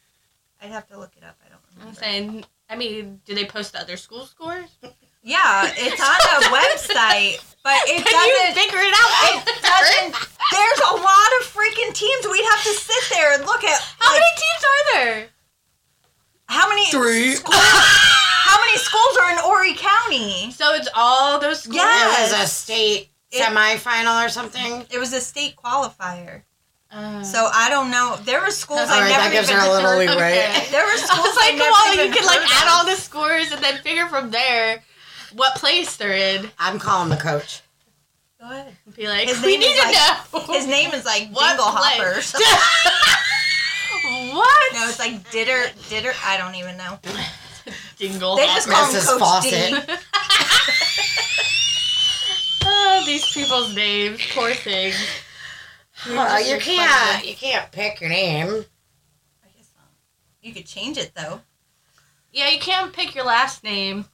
i'd 0.61 0.69
have 0.71 0.87
to 0.87 0.97
look 0.97 1.11
it 1.17 1.23
up 1.23 1.37
i 1.45 1.49
don't 1.49 1.59
I'm 1.73 1.79
remember 1.79 1.99
saying. 1.99 2.45
I 2.71 2.75
mean, 2.77 3.19
do 3.25 3.35
they 3.35 3.45
post 3.45 3.73
the 3.73 3.81
other 3.81 3.97
school 3.97 4.25
scores? 4.25 4.69
yeah 5.23 5.69
it's 5.75 6.01
on 6.01 6.17
the 6.41 6.47
website 6.57 7.37
but 7.63 7.77
it 7.85 8.03
Can 8.03 8.27
you 8.27 8.37
doesn't 8.41 8.55
figure 8.55 8.79
it 8.81 8.91
out? 8.97 9.43
it 9.45 9.61
doesn't 9.61 10.15
there's 10.51 10.79
a 10.89 10.95
lot 10.95 11.29
of 11.39 11.45
freaking 11.45 11.93
teams 11.93 12.25
we'd 12.31 12.43
have 12.49 12.63
to 12.63 12.73
sit 12.73 13.15
there 13.15 13.33
and 13.35 13.45
look 13.45 13.63
at 13.63 13.79
How 13.99 14.11
like, 14.11 14.19
many 14.19 14.33
teams 14.35 14.63
are 14.65 14.93
there? 14.95 15.27
how 16.47 16.67
many 16.69 16.89
Three. 16.89 17.35
schools, 17.35 17.55
how 17.55 18.59
many 18.61 18.77
schools 18.79 19.17
are 19.21 19.31
in 19.31 19.37
Horry 19.37 19.75
County 19.75 20.49
So 20.51 20.73
it's 20.73 20.89
all 20.95 21.39
those 21.39 21.61
schools. 21.63 21.77
Yeah. 21.77 22.17
It 22.17 22.21
was 22.31 22.43
a 22.43 22.47
state 22.47 23.11
It- 23.31 23.43
semifinal 23.43 24.25
or 24.25 24.29
something. 24.29 24.85
it 24.89 24.97
was 24.97 25.13
a 25.13 25.21
state 25.21 25.55
qualifier 25.55 26.41
Uh, 26.93 27.23
so 27.23 27.49
I 27.53 27.69
don't 27.69 27.89
know 27.89 28.17
there 28.25 28.41
were 28.41 28.51
schools 28.51 28.81
I 28.81 28.99
right, 28.99 29.07
never 29.09 29.23
that 29.23 29.31
gives 29.31 29.49
even 29.49 29.61
her 29.61 29.67
a 29.67 29.71
little 29.71 29.97
leeway. 29.97 30.13
Okay. 30.43 30.65
there 30.71 30.83
were 30.83 30.91
I 30.91 30.97
schools 30.97 31.25
was 31.27 31.35
like, 31.37 31.53
I 31.53 31.57
never 31.57 31.71
well, 31.71 31.95
you 31.95 32.01
even 32.01 32.11
could 32.13 32.25
like 32.25 32.41
add 32.61 32.67
all 32.69 32.83
the 32.85 32.95
scores 32.95 33.49
and 33.51 33.63
then 33.63 33.77
figure 33.81 34.07
from 34.07 34.29
there 34.31 34.83
what 35.33 35.55
place 35.55 35.95
they're 35.95 36.11
in. 36.11 36.51
I'm 36.59 36.79
calling 36.79 37.07
the 37.09 37.15
coach. 37.15 37.61
Go 38.41 38.47
ahead. 38.51 38.75
Be 38.97 39.07
like, 39.07 39.29
His 39.29 39.41
we 39.41 39.55
need 39.57 39.73
to 39.75 39.81
like- 39.83 39.95
know. 40.33 40.39
His 40.53 40.67
name 40.67 40.91
is 40.91 41.05
like 41.05 41.29
What 41.33 41.55
Dingle 41.55 41.71
place? 41.71 42.33
Hopper. 42.35 44.35
what? 44.35 44.73
no, 44.73 44.89
it's 44.89 44.99
like 44.99 45.23
Ditter 45.31 45.71
Ditter. 45.89 46.13
I 46.25 46.35
don't 46.37 46.55
even 46.55 46.75
know. 46.75 46.99
Dingle. 47.97 48.35
They 48.35 48.47
just 48.47 48.67
Hopper. 48.67 48.91
call 48.91 48.91
him 48.91 49.01
Coach 49.01 49.19
Fawcett. 49.19 49.87
D. 49.87 49.93
oh, 52.65 53.03
these 53.05 53.31
people's 53.31 53.73
names. 53.75 54.19
Poor 54.33 54.53
things. 54.53 54.95
Well, 56.07 56.41
you 56.41 56.59
can't. 56.59 57.17
funny. 57.17 57.29
You 57.29 57.35
can't 57.35 57.71
pick 57.71 58.01
your 58.01 58.09
name. 58.09 58.47
I 58.47 59.47
guess 59.55 59.71
not. 59.75 59.87
You 60.41 60.53
could 60.53 60.65
change 60.65 60.97
it 60.97 61.11
though. 61.15 61.41
Yeah, 62.31 62.49
you 62.49 62.59
can't 62.59 62.93
pick 62.93 63.13
your 63.13 63.25
last 63.25 63.63
name 63.63 64.05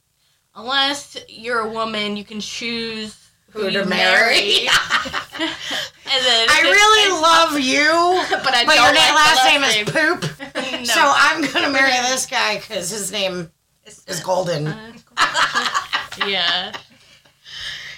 unless 0.56 1.18
you're 1.30 1.60
a 1.60 1.70
woman. 1.70 2.18
You 2.18 2.26
can 2.26 2.40
choose 2.42 3.30
who, 3.52 3.60
Who 3.60 3.66
you 3.68 3.84
to 3.84 3.86
marry. 3.86 4.68
and 5.40 6.26
then 6.26 6.48
I 6.50 6.62
really 6.64 7.22
love 7.22 7.60
you, 7.60 8.38
but 8.44 8.54
I 8.54 8.66
but 8.66 8.76
don't 8.76 8.94
your 8.94 9.04
like 9.04 9.16
last 9.16 9.44
the 9.44 9.50
name 9.50 9.64
is 9.64 9.76
Poop. 9.92 10.76
No. 10.80 10.84
So 10.84 11.02
I'm 11.02 11.42
gonna 11.54 11.70
marry 11.72 11.92
this 12.10 12.26
guy 12.26 12.58
because 12.58 12.90
his 12.90 13.12
name 13.12 13.52
It's 13.86 14.04
is 14.08 14.20
Golden. 14.20 14.66
yeah. 16.28 16.74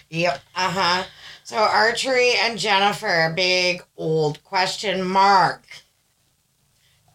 Yep. 0.09 0.41
Uh 0.55 0.69
huh. 0.71 1.03
So 1.49 1.57
archery 1.57 2.33
and 2.37 2.59
Jennifer, 2.59 3.33
big 3.35 3.81
old 3.97 4.43
question 4.43 5.01
mark. 5.03 5.63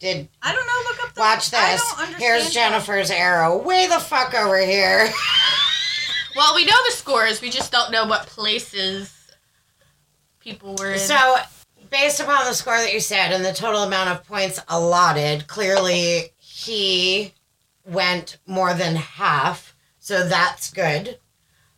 Did 0.01 0.29
I 0.43 0.53
don't 0.53 0.67
know. 0.67 0.91
Look 0.91 1.05
up 1.05 1.15
the. 1.15 1.21
watch 1.21 1.55
I 1.55 1.71
this? 1.71 1.81
don't 1.89 2.01
understand 2.01 2.21
Here's 2.21 2.45
that. 2.47 2.53
Jennifer's 2.53 3.13
arrow. 3.13 3.57
Way 3.63 3.87
the 3.87 4.01
fuck 4.01 4.35
over 4.35 4.59
here. 4.59 5.09
Well, 6.37 6.53
we 6.57 6.65
know 6.65 6.75
the 6.87 6.91
scores. 6.91 7.41
We 7.41 7.49
just 7.49 7.71
don't 7.71 7.93
know 7.93 8.07
what 8.07 8.27
places 8.27 9.15
people 10.41 10.75
were 10.81 10.95
in. 10.95 10.99
So, 10.99 11.37
based 11.91 12.19
upon 12.19 12.45
the 12.45 12.55
score 12.55 12.77
that 12.77 12.93
you 12.93 12.99
said 12.99 13.31
and 13.31 13.45
the 13.45 13.53
total 13.53 13.85
amount 13.85 14.11
of 14.11 14.27
points 14.27 14.61
allotted, 14.67 15.47
clearly 15.47 16.33
he 16.39 17.33
went 17.87 18.39
more 18.49 18.75
than 18.75 18.97
half. 18.97 19.77
So 20.01 20.27
that's 20.27 20.73
good. 20.73 21.21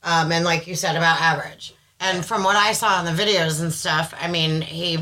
Um, 0.02 0.32
and 0.32 0.42
like 0.42 0.66
you 0.66 0.74
said 0.74 0.96
about 0.96 1.20
average. 1.20 1.75
And 2.00 2.24
from 2.24 2.44
what 2.44 2.56
I 2.56 2.72
saw 2.72 3.00
in 3.04 3.06
the 3.16 3.22
videos 3.22 3.60
and 3.60 3.72
stuff, 3.72 4.14
I 4.20 4.28
mean, 4.28 4.60
he, 4.60 4.98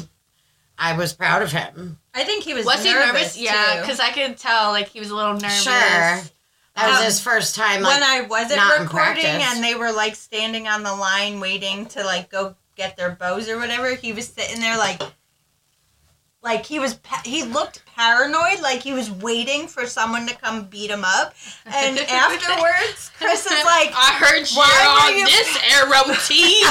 I 0.78 0.96
was 0.96 1.12
proud 1.12 1.42
of 1.42 1.50
him. 1.52 1.98
I 2.14 2.24
think 2.24 2.44
he 2.44 2.54
was. 2.54 2.64
was 2.64 2.84
he 2.84 2.92
nervous? 2.92 3.34
too. 3.34 3.42
Yeah, 3.42 3.80
because 3.80 3.98
I 4.00 4.10
could 4.10 4.36
tell 4.38 4.70
like 4.70 4.88
he 4.88 5.00
was 5.00 5.10
a 5.10 5.16
little 5.16 5.34
nervous. 5.34 5.62
Sure. 5.62 5.72
That 5.72 6.88
was 6.88 6.98
Um, 6.98 7.04
his 7.04 7.20
first 7.20 7.54
time. 7.54 7.82
Like, 7.82 8.00
when 8.00 8.02
I 8.02 8.20
wasn't 8.22 8.60
recording 8.80 9.24
and 9.26 9.62
they 9.62 9.74
were 9.74 9.92
like 9.92 10.14
standing 10.16 10.66
on 10.68 10.82
the 10.82 10.94
line 10.94 11.40
waiting 11.40 11.86
to 11.86 12.04
like 12.04 12.30
go 12.30 12.56
get 12.76 12.96
their 12.96 13.10
bows 13.10 13.48
or 13.48 13.58
whatever, 13.58 13.94
he 13.94 14.12
was 14.12 14.26
sitting 14.28 14.60
there 14.60 14.76
like, 14.76 15.00
like 16.44 16.64
he 16.66 16.78
was 16.78 16.94
pa- 16.94 17.22
he 17.24 17.42
looked 17.42 17.82
paranoid, 17.96 18.60
like 18.60 18.82
he 18.82 18.92
was 18.92 19.10
waiting 19.10 19.66
for 19.66 19.86
someone 19.86 20.26
to 20.28 20.36
come 20.36 20.66
beat 20.66 20.90
him 20.90 21.02
up. 21.04 21.34
And 21.66 21.98
afterwards, 22.08 23.10
Chris 23.18 23.46
is 23.46 23.64
like, 23.64 23.90
I 23.96 24.12
heard 24.20 24.48
you 24.50 24.56
Why 24.58 25.08
on 25.10 25.18
you- 25.18 25.24
this 25.26 25.58
arrow 25.74 26.14
team. 26.28 26.66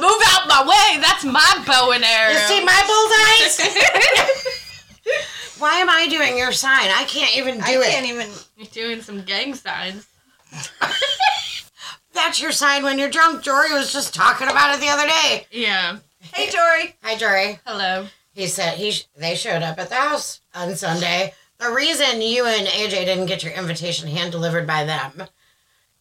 Move 0.00 0.22
out 0.28 0.46
my 0.48 0.62
way. 0.66 1.00
That's 1.02 1.24
my 1.24 1.64
bow 1.66 1.90
and 1.92 2.04
arrow. 2.04 2.32
you 2.32 2.38
see 2.38 2.64
my 2.64 2.80
bullseyes? 2.86 3.60
Why 5.58 5.74
am 5.74 5.90
I 5.90 6.06
doing 6.08 6.38
your 6.38 6.52
sign? 6.52 6.88
I 6.90 7.04
can't 7.06 7.36
even 7.36 7.56
do 7.56 7.62
I 7.64 7.72
it. 7.72 7.90
can't 7.90 8.06
even. 8.06 8.28
You're 8.56 8.68
doing 8.68 9.02
some 9.02 9.22
gang 9.22 9.54
signs. 9.54 10.06
That's 12.14 12.40
your 12.40 12.52
sign 12.52 12.82
when 12.82 12.98
you're 12.98 13.10
drunk. 13.10 13.42
Jory 13.42 13.72
was 13.72 13.92
just 13.92 14.14
talking 14.14 14.48
about 14.48 14.74
it 14.74 14.80
the 14.80 14.88
other 14.88 15.06
day. 15.06 15.46
Yeah. 15.50 15.98
Hey, 16.32 16.48
Jory. 16.50 16.96
Hi, 17.02 17.16
Jory. 17.16 17.58
Hello. 17.66 18.06
He 18.40 18.46
said 18.46 18.78
he 18.78 18.90
sh- 18.92 19.06
they 19.16 19.34
showed 19.34 19.62
up 19.62 19.78
at 19.78 19.90
the 19.90 19.96
house 19.96 20.40
on 20.54 20.74
Sunday. 20.74 21.34
The 21.58 21.70
reason 21.70 22.22
you 22.22 22.46
and 22.46 22.66
AJ 22.66 23.04
didn't 23.04 23.26
get 23.26 23.42
your 23.44 23.52
invitation 23.52 24.08
hand 24.08 24.32
delivered 24.32 24.66
by 24.66 24.84
them 24.84 25.24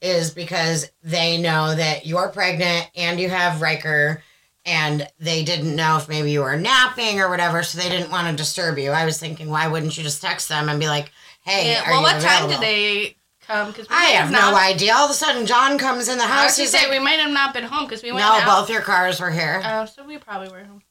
is 0.01 0.31
because 0.31 0.89
they 1.03 1.37
know 1.37 1.75
that 1.75 2.05
you're 2.05 2.29
pregnant 2.29 2.89
and 2.95 3.19
you 3.19 3.27
have 3.29 3.61
Riker, 3.61 4.23
and 4.65 5.05
they 5.19 5.43
didn't 5.43 5.75
know 5.75 5.97
if 5.97 6.07
maybe 6.07 6.31
you 6.31 6.39
were 6.39 6.55
napping 6.55 7.19
or 7.19 7.27
whatever, 7.29 7.61
so 7.61 7.77
they 7.77 7.89
didn't 7.89 8.09
want 8.09 8.29
to 8.29 8.35
disturb 8.41 8.77
you. 8.77 8.91
I 8.91 9.03
was 9.03 9.17
thinking, 9.19 9.49
why 9.49 9.67
wouldn't 9.67 9.97
you 9.97 10.03
just 10.03 10.21
text 10.21 10.47
them 10.47 10.69
and 10.69 10.79
be 10.79 10.87
like, 10.87 11.11
"Hey, 11.43 11.71
Yeah, 11.73 11.89
well, 11.89 12.03
what 12.03 12.21
time 12.21 12.47
did 12.49 12.61
they 12.61 13.17
come? 13.45 13.67
Because 13.71 13.87
I 13.89 14.05
have 14.11 14.31
no 14.31 14.55
idea. 14.55 14.93
All 14.95 15.03
of 15.05 15.11
a 15.11 15.13
sudden, 15.13 15.45
John 15.45 15.77
comes 15.77 16.07
in 16.07 16.17
the 16.17 16.23
I 16.23 16.27
house. 16.27 16.43
was 16.45 16.55
gonna 16.57 16.63
He's 16.63 16.71
say 16.71 16.87
like, 16.89 16.97
we 16.99 17.03
might 17.03 17.19
have 17.19 17.31
not 17.31 17.53
been 17.53 17.65
home 17.65 17.83
because 17.83 18.01
we 18.01 18.13
went 18.13 18.25
"No, 18.25 18.31
out. 18.31 18.45
both 18.45 18.69
your 18.69 18.81
cars 18.81 19.19
were 19.19 19.31
here." 19.31 19.61
Oh, 19.65 19.83
so 19.85 20.05
we 20.05 20.17
probably 20.17 20.47
were 20.47 20.63
home. 20.63 20.81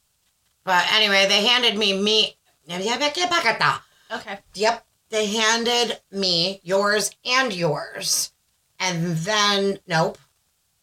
But 0.63 0.85
anyway, 0.93 1.25
they 1.27 1.45
handed 1.45 1.77
me 1.77 1.99
me. 1.99 2.35
Okay. 4.11 4.39
Yep. 4.53 4.85
They 5.09 5.25
handed 5.27 5.99
me 6.11 6.59
yours 6.63 7.11
and 7.25 7.53
yours. 7.53 8.31
And 8.79 9.17
then, 9.17 9.79
nope. 9.87 10.17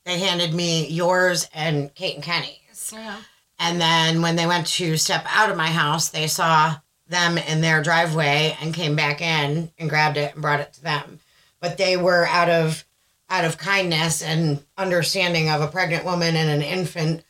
They 0.05 0.19
handed 0.19 0.55
me 0.55 0.89
yours 0.89 1.49
and 1.55 1.95
Kate 1.95 2.15
and 2.15 2.25
Kenny's. 2.25 2.93
Yeah. 2.93 3.19
And 3.59 3.81
then 3.81 4.23
when 4.23 4.37
they 4.37 4.47
went 4.47 4.67
to 4.69 4.97
step 4.97 5.25
out 5.29 5.51
of 5.51 5.57
my 5.57 5.69
house, 5.69 6.09
they 6.09 6.27
saw 6.27 6.77
them 7.09 7.39
in 7.39 7.61
their 7.61 7.83
driveway 7.83 8.57
and 8.61 8.75
came 8.75 8.97
back 8.97 9.21
in 9.21 9.71
and 9.79 9.89
grabbed 9.89 10.17
it 10.17 10.35
and 10.35 10.43
brought 10.43 10.61
it 10.61 10.73
to 10.75 10.83
them. 10.83 11.21
But 11.61 11.79
they 11.79 11.97
were 11.97 12.27
out 12.27 12.49
of 12.49 12.85
out 13.29 13.45
of 13.45 13.59
kindness 13.59 14.23
and 14.23 14.65
understanding 14.79 15.51
of 15.51 15.61
a 15.61 15.67
pregnant 15.67 16.05
woman 16.05 16.37
and 16.37 16.49
an 16.49 16.63
infant 16.63 17.25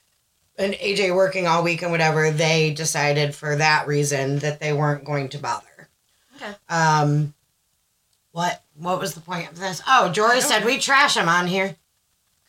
and 0.58 0.74
AJ 0.74 1.14
working 1.14 1.46
all 1.46 1.62
week 1.62 1.82
and 1.82 1.90
whatever, 1.90 2.30
they 2.30 2.72
decided 2.72 3.34
for 3.34 3.56
that 3.56 3.86
reason 3.86 4.38
that 4.38 4.60
they 4.60 4.72
weren't 4.72 5.04
going 5.04 5.28
to 5.30 5.38
bother. 5.38 5.88
Okay. 6.36 6.54
Um, 6.68 7.34
what 8.32 8.62
what 8.78 9.00
was 9.00 9.14
the 9.14 9.20
point 9.20 9.50
of 9.50 9.58
this? 9.58 9.82
Oh, 9.86 10.10
Jory 10.10 10.40
said 10.40 10.64
we 10.64 10.78
trash 10.78 11.16
him 11.16 11.28
on 11.28 11.46
here 11.46 11.76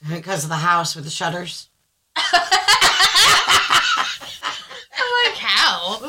because 0.09 0.43
of 0.43 0.49
the 0.49 0.57
house 0.57 0.95
with 0.95 1.05
the 1.05 1.09
shutters. 1.09 1.69
I'm 2.15 2.41
like, 5.25 5.37
how? 5.37 6.05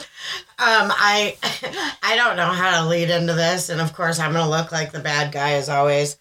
Um, 0.61 0.91
I 0.91 1.37
I 2.03 2.17
don't 2.17 2.37
know 2.37 2.47
how 2.47 2.81
to 2.81 2.89
lead 2.89 3.11
into 3.11 3.35
this, 3.35 3.69
and 3.69 3.81
of 3.81 3.93
course 3.93 4.19
I'm 4.19 4.33
gonna 4.33 4.51
look 4.51 4.73
like 4.73 4.91
the 4.91 4.99
bad 4.99 5.33
guy 5.33 5.53
as 5.53 5.69
always. 5.69 6.17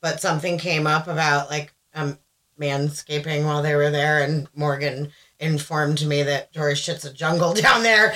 But 0.00 0.20
something 0.20 0.58
came 0.58 0.86
up 0.86 1.06
about 1.06 1.50
like 1.50 1.74
um 1.94 2.18
manscaping 2.60 3.44
while 3.44 3.62
they 3.62 3.74
were 3.74 3.90
there, 3.90 4.22
and 4.22 4.48
Morgan 4.54 5.12
informed 5.40 6.06
me 6.06 6.22
that 6.22 6.52
Jory 6.52 6.74
shits 6.74 7.04
a 7.04 7.12
jungle 7.12 7.52
down 7.54 7.82
there. 7.82 8.14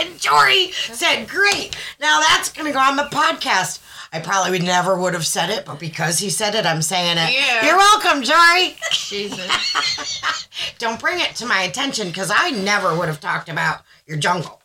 and 0.00 0.18
Jory 0.20 0.72
said, 0.72 1.28
"Great, 1.28 1.76
now 2.00 2.20
that's 2.20 2.50
gonna 2.52 2.72
go 2.72 2.78
on 2.78 2.96
the 2.96 3.04
podcast." 3.04 3.80
I 4.10 4.20
probably 4.20 4.52
would 4.52 4.62
never 4.62 4.96
would 4.96 5.12
have 5.12 5.26
said 5.26 5.50
it, 5.50 5.66
but 5.66 5.78
because 5.78 6.18
he 6.18 6.30
said 6.30 6.54
it, 6.54 6.64
I'm 6.64 6.80
saying 6.80 7.18
it. 7.18 7.30
Yeah. 7.34 7.66
You're 7.66 7.76
welcome, 7.76 8.22
Jory. 8.22 8.74
Jesus. 8.90 10.48
Don't 10.78 10.98
bring 10.98 11.20
it 11.20 11.34
to 11.36 11.46
my 11.46 11.60
attention 11.62 12.08
because 12.08 12.32
I 12.34 12.50
never 12.50 12.96
would 12.96 13.08
have 13.08 13.20
talked 13.20 13.50
about 13.50 13.82
your 14.06 14.16
jungle. 14.16 14.62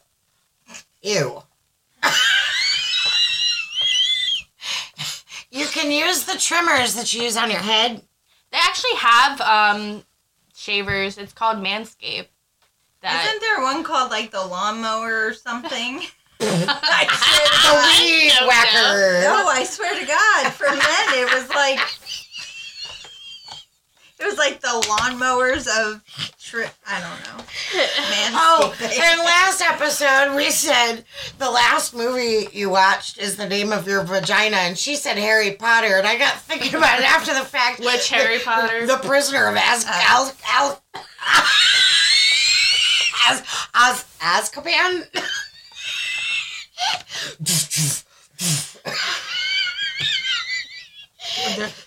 Ew. 1.01 1.43
you 5.53 5.65
can 5.67 5.91
use 5.91 6.25
the 6.25 6.37
trimmers 6.37 6.95
that 6.95 7.13
you 7.13 7.21
use 7.23 7.37
on 7.37 7.49
your 7.51 7.59
head. 7.61 8.01
They 8.51 8.57
actually 8.57 8.95
have 8.97 9.39
um 9.41 10.03
shavers. 10.55 11.17
It's 11.17 11.33
called 11.33 11.57
Manscaped. 11.57 12.27
that. 13.01 13.25
Isn't 13.27 13.41
there 13.41 13.61
one 13.61 13.83
called 13.83 14.11
like 14.11 14.31
the 14.31 14.45
lawnmower 14.45 15.27
or 15.27 15.33
something? 15.33 16.01
The 16.39 16.49
I 16.49 17.99
weed 18.01 18.29
don't 18.33 18.41
know. 18.41 18.47
whacker. 18.47 19.21
No, 19.23 19.47
I 19.47 19.63
swear 19.63 19.97
to 19.97 20.05
God, 20.05 20.51
for 20.51 20.65
men 20.67 21.21
it 21.21 21.33
was 21.33 21.47
like 21.49 21.79
it 24.19 24.25
was 24.25 24.37
like 24.37 24.61
the 24.61 24.67
lawnmowers 24.67 25.67
of 25.67 26.01
tri- 26.39 26.69
I 26.87 27.01
don't 27.01 27.37
know. 27.37 27.43
Oh, 28.35 28.73
Manscaping. 28.79 28.99
and 28.99 29.19
last 29.19 29.61
episode 29.61 30.35
we 30.35 30.49
said 30.49 31.03
the 31.39 31.49
last 31.49 31.93
movie 31.95 32.47
you 32.51 32.69
watched 32.69 33.17
is 33.17 33.37
the 33.37 33.47
name 33.47 33.71
of 33.71 33.87
your 33.87 34.03
vagina, 34.03 34.57
and 34.57 34.77
she 34.77 34.95
said 34.95 35.17
Harry 35.17 35.53
Potter, 35.53 35.97
and 35.97 36.07
I 36.07 36.17
got 36.17 36.39
thinking 36.41 36.75
about 36.75 36.99
it 36.99 37.05
after 37.05 37.33
the 37.33 37.45
fact. 37.45 37.79
Which 37.79 38.09
Harry 38.09 38.39
Potter? 38.39 38.85
The 38.85 38.97
Prisoner 38.97 39.47
of 39.47 39.55
Az 39.55 39.85
uh. 39.85 40.11
Al 40.11 40.31
Al 40.57 40.83
Az 43.29 43.43
Az 43.73 44.05
Azkaban. 44.21 45.05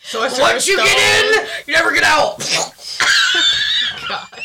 So 0.06 0.20
once 0.40 0.68
you 0.68 0.76
get 0.76 0.98
in, 0.98 1.46
you 1.66 1.72
never 1.74 1.92
get 1.92 2.04
out. 2.04 2.38
God. 4.08 4.26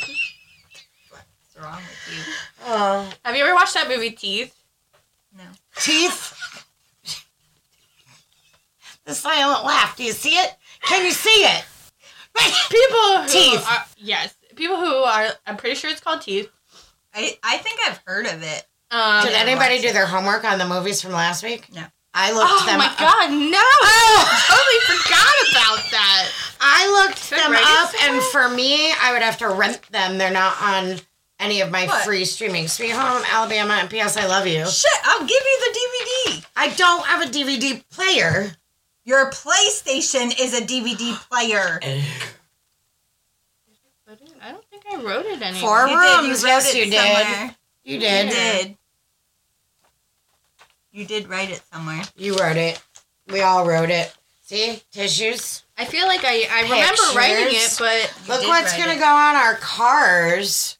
What's 1.09 1.57
wrong 1.61 1.75
with 1.77 2.09
you? 2.27 2.33
Oh, 2.65 3.09
Have 3.23 3.35
you 3.35 3.43
ever 3.43 3.53
watched 3.53 3.75
that 3.75 3.87
movie 3.87 4.11
Teeth? 4.11 4.55
No. 5.37 5.43
teeth. 5.77 6.33
The 9.05 9.13
silent 9.13 9.63
laugh. 9.65 9.95
Do 9.97 10.03
you 10.03 10.11
see 10.11 10.31
it? 10.35 10.55
Can 10.83 11.05
you 11.05 11.11
see 11.11 11.29
it? 11.29 11.63
People 12.69 13.17
who 13.23 13.27
Teeth. 13.27 13.65
Are, 13.69 13.85
yes, 13.97 14.33
people 14.55 14.77
who 14.77 14.85
are. 14.93 15.27
I'm 15.45 15.57
pretty 15.57 15.75
sure 15.75 15.89
it's 15.89 16.01
called 16.01 16.21
Teeth. 16.21 16.49
I, 17.13 17.37
I 17.43 17.57
think 17.57 17.79
I've 17.85 17.99
heard 18.05 18.25
of 18.25 18.41
it. 18.41 18.65
Um, 18.89 19.23
Did 19.25 19.33
anybody 19.33 19.79
do 19.79 19.91
their 19.93 20.05
homework 20.05 20.43
on 20.43 20.57
the 20.59 20.67
movies 20.67 21.01
from 21.01 21.11
last 21.11 21.43
week? 21.43 21.67
No. 21.73 21.83
I 22.13 22.31
looked 22.33 22.47
them 22.47 22.51
up. 22.51 22.61
oh 22.61 22.65
them 22.65 22.77
my 22.79 22.87
up. 22.87 22.97
god, 22.97 23.29
no! 23.31 23.61
Oh! 23.61 24.41
totally 24.47 24.99
forgot 24.99 25.33
about 25.51 25.91
that. 25.91 26.31
I 26.59 27.05
looked 27.05 27.29
Good 27.29 27.39
them 27.39 27.51
writing 27.51 27.67
up, 27.69 27.89
skill. 27.89 28.13
and 28.13 28.23
for 28.23 28.49
me, 28.49 28.91
I 29.01 29.13
would 29.13 29.21
have 29.21 29.37
to 29.39 29.47
rent 29.49 29.81
them. 29.91 30.17
They're 30.17 30.29
not 30.31 30.61
on 30.61 30.99
any 31.39 31.61
of 31.61 31.71
my 31.71 31.85
What? 31.87 32.03
free 32.03 32.25
streaming. 32.25 32.67
Sweet 32.67 32.91
Home 32.91 33.23
Alabama 33.31 33.75
and 33.75 33.89
P.S. 33.89 34.17
I 34.17 34.27
Love 34.27 34.45
You. 34.45 34.65
Shit, 34.67 34.91
I'll 35.05 35.21
give 35.21 35.29
you 35.29 35.59
the 35.65 35.79
DVD. 35.79 36.45
I 36.55 36.69
don't 36.75 37.05
have 37.05 37.27
a 37.27 37.31
DVD 37.31 37.81
player. 37.89 38.51
Your 39.05 39.31
PlayStation 39.31 40.31
is 40.39 40.53
a 40.53 40.61
DVD 40.61 41.13
player. 41.29 41.79
I 44.43 44.51
don't 44.51 44.65
think 44.65 44.83
I 44.91 44.97
wrote 45.01 45.25
it 45.25 45.41
anywhere. 45.41 45.61
Four 45.61 45.87
You 45.87 45.99
did, 45.99 46.21
you 46.23 46.27
rooms. 46.27 46.43
wrote 46.43 46.49
Yes, 46.49 46.75
you 46.75 46.85
did. 46.85 46.93
somewhere. 46.93 47.55
You 47.83 47.93
You 47.95 47.99
did. 47.99 48.77
Did. 50.91 50.99
You 50.99 51.05
did 51.05 51.29
write 51.29 51.49
it 51.49 51.61
somewhere. 51.71 52.03
You 52.15 52.35
wrote 52.35 52.57
it. 52.57 52.81
We 53.27 53.41
all 53.41 53.65
wrote 53.67 53.89
it. 53.89 54.13
See? 54.41 54.81
Tissues. 54.91 55.63
I 55.77 55.85
feel 55.85 56.05
like 56.07 56.21
I, 56.23 56.45
I 56.51 56.61
remember 56.63 57.01
writing 57.15 57.55
it, 57.57 57.75
but 57.79 58.13
Look 58.27 58.47
what's 58.47 58.75
going 58.75 58.89
to 58.89 58.97
go 58.99 59.05
on 59.05 59.35
our 59.35 59.55
cars. 59.55 60.77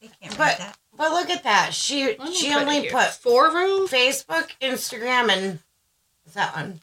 They 0.00 0.08
can't 0.20 0.32
But- 0.36 0.38
write 0.38 0.58
that. 0.58 0.78
But 0.98 1.12
look 1.12 1.28
at 1.28 1.42
that. 1.42 1.74
She 1.74 2.16
Let 2.18 2.32
she 2.34 2.50
put 2.50 2.62
only 2.62 2.88
put 2.88 3.08
four 3.08 3.52
room. 3.52 3.86
Facebook, 3.86 4.48
Instagram, 4.62 5.28
and 5.30 5.58
what's 6.24 6.34
that 6.36 6.56
one? 6.56 6.80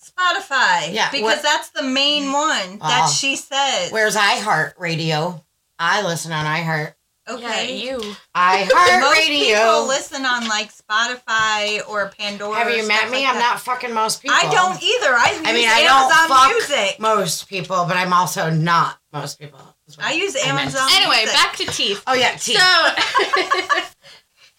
Spotify. 0.00 0.92
Yeah, 0.94 1.10
Because 1.10 1.22
what- 1.24 1.42
that's 1.42 1.70
the 1.70 1.82
main 1.82 2.30
one 2.32 2.78
that 2.78 3.06
Oh. 3.08 3.12
she 3.12 3.34
says. 3.34 3.90
Where's 3.90 4.14
iHeart 4.14 4.74
Radio? 4.78 5.44
I 5.78 6.02
listen 6.02 6.30
on 6.30 6.44
iHeart. 6.46 6.94
Okay. 7.28 7.78
Yeah, 7.78 7.92
you. 7.92 7.98
iHeart 8.34 9.00
Most 9.00 9.26
people 9.28 9.86
listen 9.86 10.26
on 10.26 10.48
like 10.48 10.72
Spotify 10.72 11.88
or 11.88 12.10
Pandora. 12.18 12.56
Have 12.56 12.70
you 12.70 12.86
met 12.88 13.10
me? 13.10 13.18
like 13.18 13.28
I'm 13.28 13.34
that. 13.36 13.52
not 13.52 13.60
fucking 13.60 13.94
most 13.94 14.22
people. 14.22 14.36
I 14.36 14.50
don't 14.50 14.82
either. 14.82 15.14
I 15.14 15.30
use 15.38 15.46
I 15.46 15.52
mean, 15.52 15.68
I 15.68 15.82
don't 15.82 16.12
Amazon 16.12 16.28
fuck 16.28 16.50
Music. 16.50 17.00
most 17.00 17.48
people, 17.48 17.84
but 17.86 17.96
I'm 17.96 18.12
also 18.12 18.50
not 18.50 18.98
most 19.12 19.38
people. 19.38 19.60
I 20.00 20.14
use 20.14 20.34
meant. 20.34 20.48
Amazon. 20.48 20.88
Anyway, 20.94 21.18
Music. 21.18 21.34
back 21.34 21.56
to 21.56 21.66
teeth. 21.66 22.02
Oh 22.08 22.14
yeah, 22.14 22.32
teeth. 22.32 22.58
So. 22.58 22.62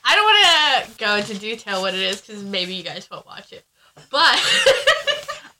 I 0.06 0.16
don't 0.16 0.24
want 0.26 0.92
to 0.94 0.98
go 1.04 1.16
into 1.16 1.40
detail 1.40 1.82
what 1.82 1.94
it 1.94 2.00
is 2.02 2.22
because 2.22 2.44
maybe 2.44 2.76
you 2.76 2.84
guys 2.84 3.10
won't 3.10 3.26
watch 3.26 3.52
it. 3.52 3.66
But 4.10 4.40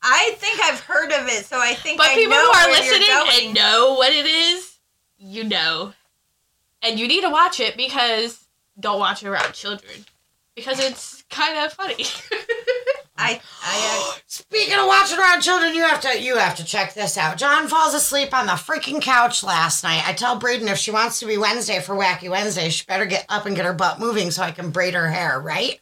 I 0.02 0.36
think 0.38 0.60
I've 0.62 0.80
heard 0.82 1.12
of 1.12 1.28
it, 1.28 1.46
so 1.46 1.60
I 1.60 1.74
think 1.74 1.98
but 1.98 2.08
I 2.08 2.16
people 2.16 2.32
know 2.32 2.52
who 2.52 2.60
are 2.60 2.72
listening 2.72 3.08
going. 3.08 3.46
and 3.48 3.56
know 3.56 3.94
what 3.96 4.12
it 4.12 4.26
is, 4.26 4.78
you 5.18 5.44
know, 5.46 5.94
and 6.84 7.00
you 7.00 7.08
need 7.08 7.22
to 7.22 7.30
watch 7.30 7.60
it 7.60 7.76
because 7.76 8.46
don't 8.80 9.00
watch 9.00 9.24
it 9.24 9.30
around 9.30 9.54
children 9.54 10.06
because 10.56 10.80
it's 10.80 11.24
kind 11.30 11.58
of 11.66 11.74
funny. 11.74 12.06
I, 13.16 13.40
I, 13.64 14.14
uh, 14.16 14.20
Speaking 14.28 14.78
of 14.78 14.88
watching 14.88 15.20
around 15.20 15.42
children, 15.42 15.74
you 15.74 15.84
have 15.84 16.02
to 16.02 16.20
you 16.20 16.38
have 16.38 16.56
to 16.56 16.66
check 16.66 16.94
this 16.94 17.18
out. 17.18 17.38
John 17.38 17.68
falls 17.68 17.94
asleep 17.94 18.34
on 18.34 18.48
the 18.48 18.54
freaking 18.54 19.02
couch 19.02 19.44
last 19.44 19.84
night. 19.84 20.08
I 20.08 20.14
tell 20.14 20.38
Braden 20.38 20.68
if 20.68 20.78
she 20.78 20.92
wants 20.92 21.20
to 21.20 21.26
be 21.26 21.38
Wednesday 21.38 21.80
for 21.80 21.96
Wacky 21.96 22.30
Wednesday, 22.30 22.70
she 22.70 22.86
better 22.86 23.06
get 23.06 23.26
up 23.30 23.46
and 23.46 23.56
get 23.56 23.66
her 23.66 23.74
butt 23.74 24.00
moving 24.00 24.32
so 24.32 24.44
I 24.44 24.52
can 24.52 24.72
braid 24.72 24.94
her 24.94 25.10
hair, 25.10 25.40
right? 25.40 25.80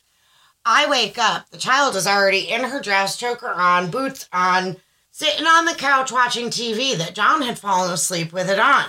I 0.63 0.87
wake 0.89 1.17
up, 1.17 1.49
the 1.49 1.57
child 1.57 1.95
is 1.95 2.05
already 2.05 2.51
in 2.51 2.65
her 2.65 2.79
dress, 2.79 3.17
choker 3.17 3.49
on, 3.49 3.89
boots 3.89 4.29
on, 4.31 4.77
sitting 5.09 5.47
on 5.47 5.65
the 5.65 5.73
couch 5.73 6.11
watching 6.11 6.51
TV 6.51 6.95
that 6.95 7.15
John 7.15 7.41
had 7.41 7.57
fallen 7.57 7.91
asleep 7.91 8.31
with 8.31 8.47
it 8.47 8.59
on. 8.59 8.85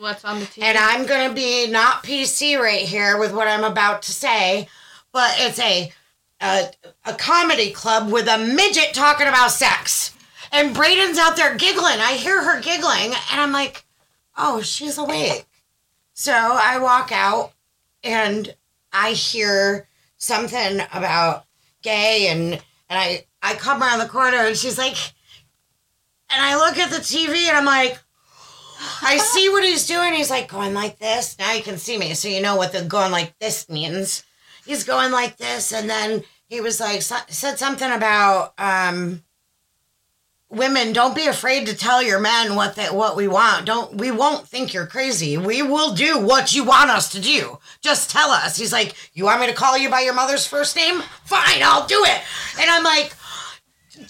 What's 0.00 0.24
on 0.24 0.40
the 0.40 0.46
TV? 0.46 0.62
And 0.62 0.78
I'm 0.78 1.04
going 1.04 1.28
to 1.28 1.34
be 1.34 1.66
not 1.66 2.02
PC 2.02 2.58
right 2.58 2.80
here 2.80 3.18
with 3.18 3.34
what 3.34 3.46
I'm 3.46 3.64
about 3.64 4.00
to 4.02 4.12
say, 4.12 4.66
but 5.12 5.30
it's 5.36 5.58
a, 5.58 5.92
a 6.40 6.70
a 7.04 7.12
comedy 7.12 7.70
club 7.70 8.10
with 8.10 8.26
a 8.26 8.38
midget 8.38 8.94
talking 8.94 9.26
about 9.26 9.50
sex. 9.50 10.16
And 10.52 10.74
Braden's 10.74 11.18
out 11.18 11.36
there 11.36 11.54
giggling. 11.54 12.00
I 12.00 12.14
hear 12.14 12.42
her 12.42 12.62
giggling 12.62 13.12
and 13.30 13.42
I'm 13.42 13.52
like, 13.52 13.84
"Oh, 14.38 14.62
she's 14.62 14.96
awake." 14.96 15.46
So 16.14 16.32
I 16.32 16.78
walk 16.78 17.12
out 17.12 17.52
and 18.02 18.56
I 18.94 19.12
hear 19.12 19.86
something 20.16 20.80
about 20.94 21.44
gay 21.82 22.28
and 22.28 22.54
and 22.54 22.62
I 22.98 23.26
I 23.42 23.52
come 23.52 23.82
around 23.82 23.98
the 23.98 24.08
corner 24.08 24.38
and 24.38 24.56
she's 24.56 24.78
like 24.78 24.96
and 26.30 26.42
I 26.42 26.56
look 26.56 26.78
at 26.78 26.88
the 26.88 26.96
TV 26.96 27.48
and 27.48 27.56
I'm 27.58 27.66
like 27.66 27.98
I 29.02 29.18
see 29.18 29.48
what 29.48 29.64
he's 29.64 29.86
doing. 29.86 30.14
He's 30.14 30.30
like 30.30 30.48
going 30.48 30.74
like 30.74 30.98
this. 30.98 31.38
Now 31.38 31.52
you 31.52 31.62
can 31.62 31.78
see 31.78 31.98
me, 31.98 32.14
so 32.14 32.28
you 32.28 32.40
know 32.40 32.56
what 32.56 32.72
the 32.72 32.82
going 32.82 33.12
like 33.12 33.38
this 33.38 33.68
means. 33.68 34.24
He's 34.64 34.84
going 34.84 35.12
like 35.12 35.36
this, 35.36 35.72
and 35.72 35.88
then 35.88 36.22
he 36.48 36.60
was 36.60 36.80
like 36.80 37.02
so- 37.02 37.16
said 37.28 37.58
something 37.58 37.90
about 37.90 38.54
um, 38.58 39.22
women. 40.48 40.92
Don't 40.92 41.14
be 41.14 41.26
afraid 41.26 41.66
to 41.66 41.76
tell 41.76 42.02
your 42.02 42.20
men 42.20 42.54
what 42.54 42.74
they, 42.74 42.86
what 42.86 43.16
we 43.16 43.28
want. 43.28 43.66
Don't 43.66 43.96
we 43.96 44.10
won't 44.10 44.48
think 44.48 44.72
you're 44.72 44.86
crazy. 44.86 45.36
We 45.36 45.62
will 45.62 45.94
do 45.94 46.18
what 46.18 46.54
you 46.54 46.64
want 46.64 46.90
us 46.90 47.12
to 47.12 47.20
do. 47.20 47.58
Just 47.82 48.10
tell 48.10 48.30
us. 48.30 48.56
He's 48.56 48.72
like, 48.72 48.94
you 49.12 49.24
want 49.24 49.40
me 49.40 49.46
to 49.46 49.54
call 49.54 49.76
you 49.76 49.90
by 49.90 50.00
your 50.00 50.14
mother's 50.14 50.46
first 50.46 50.76
name? 50.76 51.02
Fine, 51.24 51.62
I'll 51.62 51.86
do 51.86 52.02
it. 52.04 52.22
And 52.58 52.70
I'm 52.70 52.84
like, 52.84 53.14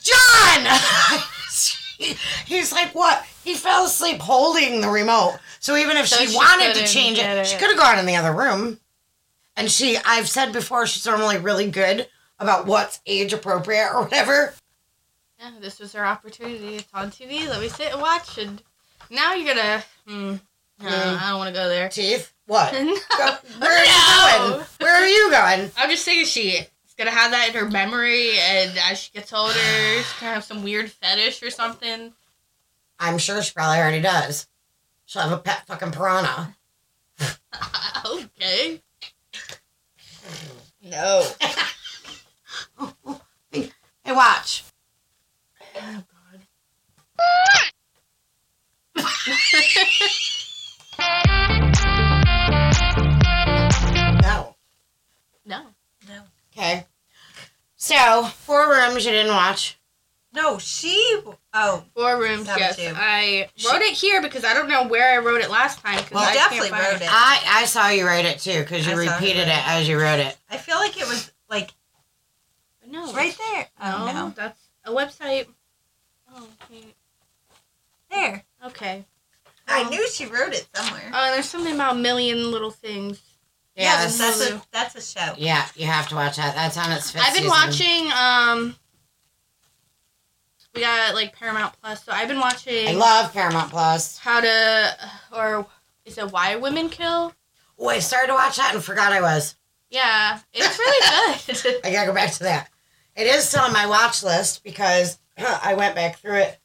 John. 0.00 0.78
He's 2.46 2.72
like, 2.72 2.94
what? 2.94 3.24
He 3.44 3.54
fell 3.54 3.84
asleep 3.86 4.20
holding 4.20 4.80
the 4.80 4.88
remote. 4.88 5.38
So 5.60 5.76
even 5.76 5.96
if 5.96 6.08
So 6.08 6.16
she, 6.16 6.28
she 6.28 6.36
wanted 6.36 6.74
to 6.74 6.86
change 6.86 7.18
it, 7.18 7.24
it. 7.24 7.46
she 7.46 7.56
could 7.56 7.68
have 7.70 7.78
gone 7.78 7.98
in 7.98 8.06
the 8.06 8.16
other 8.16 8.32
room. 8.32 8.78
And 9.56 9.70
she, 9.70 9.98
I've 10.04 10.28
said 10.28 10.52
before, 10.52 10.86
she's 10.86 11.04
normally 11.06 11.38
really 11.38 11.70
good 11.70 12.06
about 12.38 12.66
what's 12.66 13.00
age 13.06 13.32
appropriate 13.32 13.90
or 13.92 14.02
whatever. 14.02 14.54
Yeah, 15.38 15.50
this 15.60 15.78
was 15.80 15.92
her 15.94 16.04
opportunity. 16.04 16.76
It's 16.76 16.88
on 16.94 17.10
TV. 17.10 17.48
Let 17.48 17.60
me 17.60 17.68
sit 17.68 17.92
and 17.92 18.00
watch. 18.00 18.38
And 18.38 18.62
now 19.10 19.34
you're 19.34 19.54
gonna. 19.54 19.82
Hmm. 20.06 20.30
no, 20.82 20.88
Hmm. 20.88 21.24
I 21.24 21.28
don't 21.30 21.38
want 21.38 21.48
to 21.48 21.60
go 21.60 21.68
there. 21.68 21.88
Teeth? 21.88 22.32
What? 22.46 22.72
No. 22.72 22.80
Go, 23.18 23.36
where 23.58 23.70
are 23.70 23.84
you 23.84 23.90
No. 23.90 24.48
going? 24.56 24.66
Where 24.80 24.94
are 25.02 25.06
you 25.06 25.30
going? 25.30 25.70
I'm 25.76 25.90
just 25.90 26.04
saying 26.04 26.24
she's 26.26 26.64
gonna 26.98 27.10
have 27.10 27.30
that 27.32 27.48
in 27.48 27.54
her 27.54 27.68
memory, 27.70 28.38
and 28.38 28.76
as 28.90 28.98
she 28.98 29.12
gets 29.12 29.32
older, 29.32 29.52
she's 29.54 30.12
gonna 30.20 30.32
have 30.34 30.44
some 30.44 30.62
weird 30.62 30.90
fetish 30.90 31.42
or 31.42 31.50
something. 31.50 32.12
I'm 33.00 33.16
sure 33.16 33.42
she 33.42 33.52
probably 33.54 33.78
already 33.78 34.02
does. 34.02 34.46
She'll 35.06 35.22
have 35.22 35.32
a 35.32 35.38
pet 35.38 35.66
fucking 35.66 35.92
piranha. 35.92 36.54
okay. 38.06 38.82
No. 40.84 41.26
Hey, 43.50 43.70
watch. 44.08 44.64
Oh 45.76 46.04
God. 46.12 46.40
No. 54.22 54.54
No. 55.46 55.62
No. 56.08 56.22
Okay. 56.52 56.86
So, 57.76 58.24
four 58.24 58.68
rooms 58.68 59.04
you 59.06 59.12
didn't 59.12 59.32
watch. 59.34 59.79
No, 60.32 60.58
she. 60.58 61.20
Oh, 61.52 61.82
Four 61.96 62.18
rooms, 62.20 62.46
yes. 62.46 62.76
two. 62.76 62.92
I 62.94 63.48
wrote 63.70 63.82
it 63.82 63.94
here 63.94 64.22
because 64.22 64.44
I 64.44 64.54
don't 64.54 64.68
know 64.68 64.86
where 64.86 65.12
I 65.12 65.18
wrote 65.24 65.40
it 65.40 65.50
last 65.50 65.80
time. 65.80 66.02
Well, 66.12 66.22
I 66.22 66.32
you 66.32 66.38
can't 66.38 66.50
definitely 66.52 66.70
wrote 66.78 67.02
it. 67.02 67.08
I, 67.10 67.42
I 67.46 67.64
saw 67.64 67.88
you 67.88 68.06
write 68.06 68.24
it 68.26 68.38
too 68.38 68.60
because 68.60 68.86
you 68.86 68.92
I 68.92 68.96
repeated 68.96 69.48
write 69.48 69.58
it 69.58 69.68
as 69.68 69.88
you 69.88 69.98
wrote 69.98 70.20
it. 70.20 70.36
I 70.48 70.56
feel 70.56 70.76
like 70.76 70.96
it 71.00 71.08
was 71.08 71.32
like 71.48 71.70
No, 72.88 73.12
right 73.12 73.36
there. 73.52 73.66
Oh 73.82 74.12
no, 74.14 74.32
that's 74.36 74.60
a 74.84 74.92
website. 74.92 75.46
Oh, 76.32 76.46
okay. 76.70 76.84
there. 78.10 78.44
okay. 78.66 79.04
I 79.66 79.84
Oh. 79.84 79.88
knew 79.88 80.08
she 80.10 80.26
wrote 80.26 80.52
it 80.52 80.66
somewhere. 80.74 81.10
Uh, 81.12 81.30
there's 81.32 81.48
something 81.48 81.74
about 81.74 81.96
a 81.96 81.98
million 81.98 82.50
little 82.52 82.70
things. 82.70 83.20
Yeah, 83.76 83.84
yes, 84.02 84.18
that's, 84.18 84.38
that's 84.38 84.50
a 84.52 84.62
that's 84.72 84.94
a 84.96 85.00
show. 85.00 85.34
yeah, 85.38 85.66
you 85.74 85.86
have 85.86 86.08
to 86.10 86.14
watch 86.14 86.36
that. 86.36 86.54
That's 86.54 86.76
on 86.76 86.90
its 86.92 87.10
fifth 87.12 87.22
I've 87.24 87.34
been 87.34 87.50
season. 87.50 87.50
watching. 87.50 88.12
Um, 88.12 88.76
we 90.74 90.80
got 90.80 91.14
like 91.14 91.34
Paramount 91.36 91.74
Plus, 91.80 92.04
so 92.04 92.12
I've 92.12 92.28
been 92.28 92.38
watching 92.40 92.88
I 92.88 92.92
love 92.92 93.32
Paramount 93.32 93.70
Plus. 93.70 94.18
how 94.18 94.40
to 94.40 94.96
or 95.32 95.66
is 96.04 96.18
it 96.18 96.30
Why 96.32 96.56
Women 96.56 96.88
Kill? 96.88 97.34
Oh, 97.78 97.88
I 97.88 97.98
started 97.98 98.28
to 98.28 98.34
watch 98.34 98.56
that 98.56 98.74
and 98.74 98.82
forgot 98.84 99.12
I 99.12 99.20
was. 99.20 99.56
Yeah, 99.90 100.38
it's 100.52 100.78
really 100.78 101.62
good. 101.62 101.84
I 101.84 101.92
gotta 101.92 102.06
go 102.08 102.14
back 102.14 102.32
to 102.34 102.44
that. 102.44 102.70
It 103.16 103.26
is 103.26 103.48
still 103.48 103.62
on 103.62 103.72
my 103.72 103.86
watch 103.86 104.22
list 104.22 104.62
because 104.62 105.18
I 105.38 105.74
went 105.74 105.94
back 105.94 106.18
through 106.18 106.36
it 106.36 106.58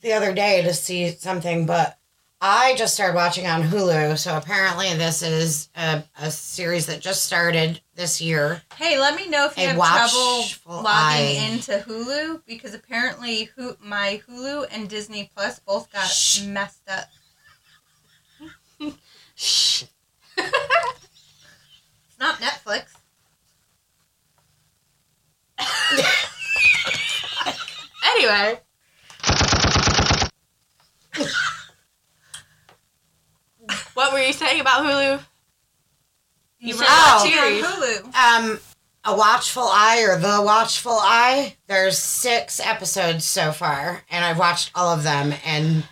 the 0.00 0.14
other 0.14 0.32
day 0.32 0.62
to 0.62 0.72
see 0.72 1.10
something, 1.10 1.66
but 1.66 1.98
I 2.42 2.74
just 2.76 2.94
started 2.94 3.14
watching 3.14 3.46
on 3.46 3.62
Hulu. 3.62 4.16
So 4.16 4.34
apparently, 4.36 4.94
this 4.94 5.20
is 5.22 5.68
a, 5.76 6.02
a 6.18 6.30
series 6.30 6.86
that 6.86 7.00
just 7.00 7.24
started 7.24 7.82
this 7.94 8.18
year. 8.20 8.62
Hey, 8.76 8.98
let 8.98 9.14
me 9.14 9.28
know 9.28 9.44
if 9.46 9.58
you 9.58 9.64
A 9.64 9.68
have 9.68 9.76
trouble 9.76 10.44
logging 10.82 10.86
eye. 10.86 11.50
into 11.52 11.72
Hulu 11.86 12.42
because 12.46 12.72
apparently 12.72 13.44
Hu- 13.56 13.76
my 13.82 14.22
Hulu 14.26 14.66
and 14.70 14.88
Disney 14.88 15.30
Plus 15.36 15.58
both 15.58 15.92
got 15.92 16.06
Shh. 16.06 16.42
messed 16.44 16.88
up. 16.88 17.04
Shh. 19.34 19.84
It's 20.38 22.18
not 22.18 22.36
Netflix. 22.40 22.86
Anyway. 28.16 28.58
what 33.94 34.12
were 34.12 34.18
you 34.20 34.32
saying 34.32 34.60
about 34.60 34.84
Hulu? 34.84 35.20
You 36.58 36.74
said 36.74 36.86
Oh. 36.88 37.18
watching 37.22 37.38
on 37.38 37.44
series. 37.44 37.64
Hulu. 37.64 38.14
Um, 38.14 38.60
a 39.04 39.16
Watchful 39.16 39.62
Eye 39.66 40.02
or 40.08 40.18
The 40.18 40.42
Watchful 40.42 40.98
Eye. 41.00 41.56
There's 41.66 41.96
six 41.98 42.60
episodes 42.60 43.24
so 43.24 43.50
far, 43.52 44.02
and 44.10 44.24
I've 44.24 44.38
watched 44.38 44.70
all 44.74 44.92
of 44.92 45.02
them, 45.02 45.32
and 45.44 45.84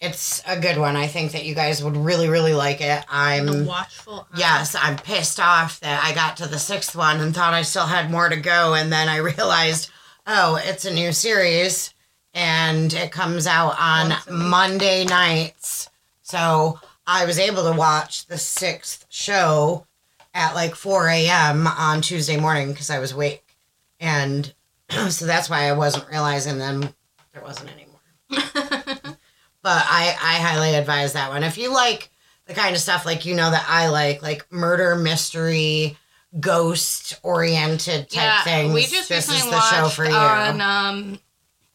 it's 0.00 0.42
a 0.46 0.58
good 0.60 0.76
one. 0.76 0.94
I 0.96 1.06
think 1.06 1.32
that 1.32 1.46
you 1.46 1.54
guys 1.54 1.82
would 1.82 1.96
really, 1.96 2.28
really 2.28 2.52
like 2.54 2.80
it. 2.82 3.02
I'm 3.08 3.46
the 3.46 3.64
Watchful 3.64 4.26
Eye. 4.32 4.36
Yes, 4.38 4.74
I'm 4.78 4.96
pissed 4.98 5.40
off 5.40 5.80
that 5.80 6.04
I 6.04 6.12
got 6.12 6.36
to 6.38 6.46
the 6.46 6.58
sixth 6.58 6.94
one 6.94 7.20
and 7.20 7.34
thought 7.34 7.54
I 7.54 7.62
still 7.62 7.86
had 7.86 8.10
more 8.10 8.28
to 8.28 8.36
go. 8.36 8.74
And 8.74 8.92
then 8.92 9.08
I 9.08 9.16
realized, 9.18 9.90
oh, 10.26 10.60
it's 10.62 10.84
a 10.84 10.92
new 10.92 11.12
series 11.12 11.94
and 12.34 12.92
it 12.94 13.12
comes 13.12 13.46
out 13.46 13.76
on 13.78 14.08
Once 14.10 14.26
a 14.26 14.30
week. 14.32 14.40
Monday 14.40 15.04
nights. 15.04 15.88
So 16.22 16.80
I 17.06 17.24
was 17.24 17.38
able 17.38 17.64
to 17.70 17.76
watch 17.76 18.26
the 18.26 18.38
sixth 18.38 19.06
show 19.08 19.86
at 20.34 20.54
like 20.54 20.74
4 20.74 21.08
a.m. 21.08 21.66
on 21.66 22.00
Tuesday 22.00 22.38
morning 22.38 22.70
because 22.70 22.90
I 22.90 22.98
was 22.98 23.12
awake. 23.12 23.56
And 24.00 24.52
so 25.08 25.26
that's 25.26 25.50
why 25.50 25.68
I 25.68 25.72
wasn't 25.72 26.08
realizing 26.08 26.58
then 26.58 26.94
there 27.32 27.42
wasn't 27.42 27.70
anymore. 27.70 29.16
But 29.62 29.84
I, 29.88 30.08
I 30.20 30.40
highly 30.40 30.74
advise 30.74 31.12
that 31.12 31.30
one. 31.30 31.44
If 31.44 31.56
you 31.56 31.72
like 31.72 32.10
the 32.46 32.54
kind 32.54 32.74
of 32.74 32.82
stuff 32.82 33.06
like 33.06 33.24
you 33.24 33.34
know 33.34 33.50
that 33.50 33.64
I 33.68 33.88
like, 33.88 34.20
like 34.20 34.50
murder 34.52 34.96
mystery, 34.96 35.96
ghost 36.40 37.20
oriented 37.22 38.10
type 38.10 38.24
yeah, 38.24 38.42
things, 38.42 38.74
we 38.74 38.82
just 38.82 39.08
this 39.08 39.28
is 39.28 39.34
recently 39.34 39.56
the 39.56 39.60
show 39.60 39.82
watched 39.82 39.94
for 39.94 40.04
you. 40.04 40.10
on 40.10 40.60
um, 40.60 41.18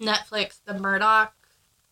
Netflix 0.01 0.59
the 0.65 0.73
Murdaugh. 0.73 1.29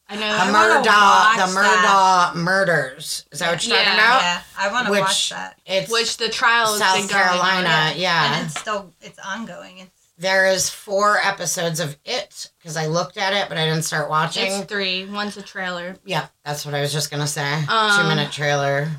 I 0.07 0.15
know. 0.15 0.81
the 0.83 0.87
watch 0.87 1.37
the 1.37 1.59
Murdaugh 1.59 2.35
murders. 2.35 3.25
Is 3.31 3.39
that 3.39 3.51
what 3.51 3.65
you're 3.65 3.75
Yeah. 3.75 3.83
talking 3.83 3.99
about? 3.99 4.21
Yeah, 4.21 4.41
I 4.57 4.71
want 4.71 4.85
to 4.87 4.91
watch 4.99 5.29
that. 5.29 5.59
It's 5.65 5.91
which 5.91 6.17
the 6.17 6.29
trial 6.29 6.67
has 6.67 6.77
South 6.79 6.95
been 6.97 7.07
going. 7.07 7.23
Carolina. 7.23 7.93
Yeah, 7.95 8.35
And 8.35 8.45
it's 8.45 8.59
still 8.59 8.93
it's 9.01 9.17
ongoing. 9.19 9.79
It's 9.79 9.91
there 10.17 10.45
is 10.45 10.69
four 10.69 11.17
episodes 11.17 11.79
of 11.81 11.97
it 12.05 12.51
because 12.59 12.77
I 12.77 12.85
looked 12.85 13.17
at 13.17 13.33
it, 13.33 13.49
but 13.49 13.57
I 13.57 13.65
didn't 13.65 13.81
start 13.83 14.09
watching. 14.09 14.45
It's 14.49 14.65
three. 14.65 15.05
One's 15.05 15.35
a 15.37 15.41
trailer. 15.41 15.97
yeah, 16.05 16.27
that's 16.45 16.65
what 16.65 16.73
I 16.75 16.81
was 16.81 16.93
just 16.93 17.09
gonna 17.11 17.27
say. 17.27 17.63
Two 17.65 17.71
Um, 17.73 18.07
minute 18.07 18.31
trailer. 18.31 18.91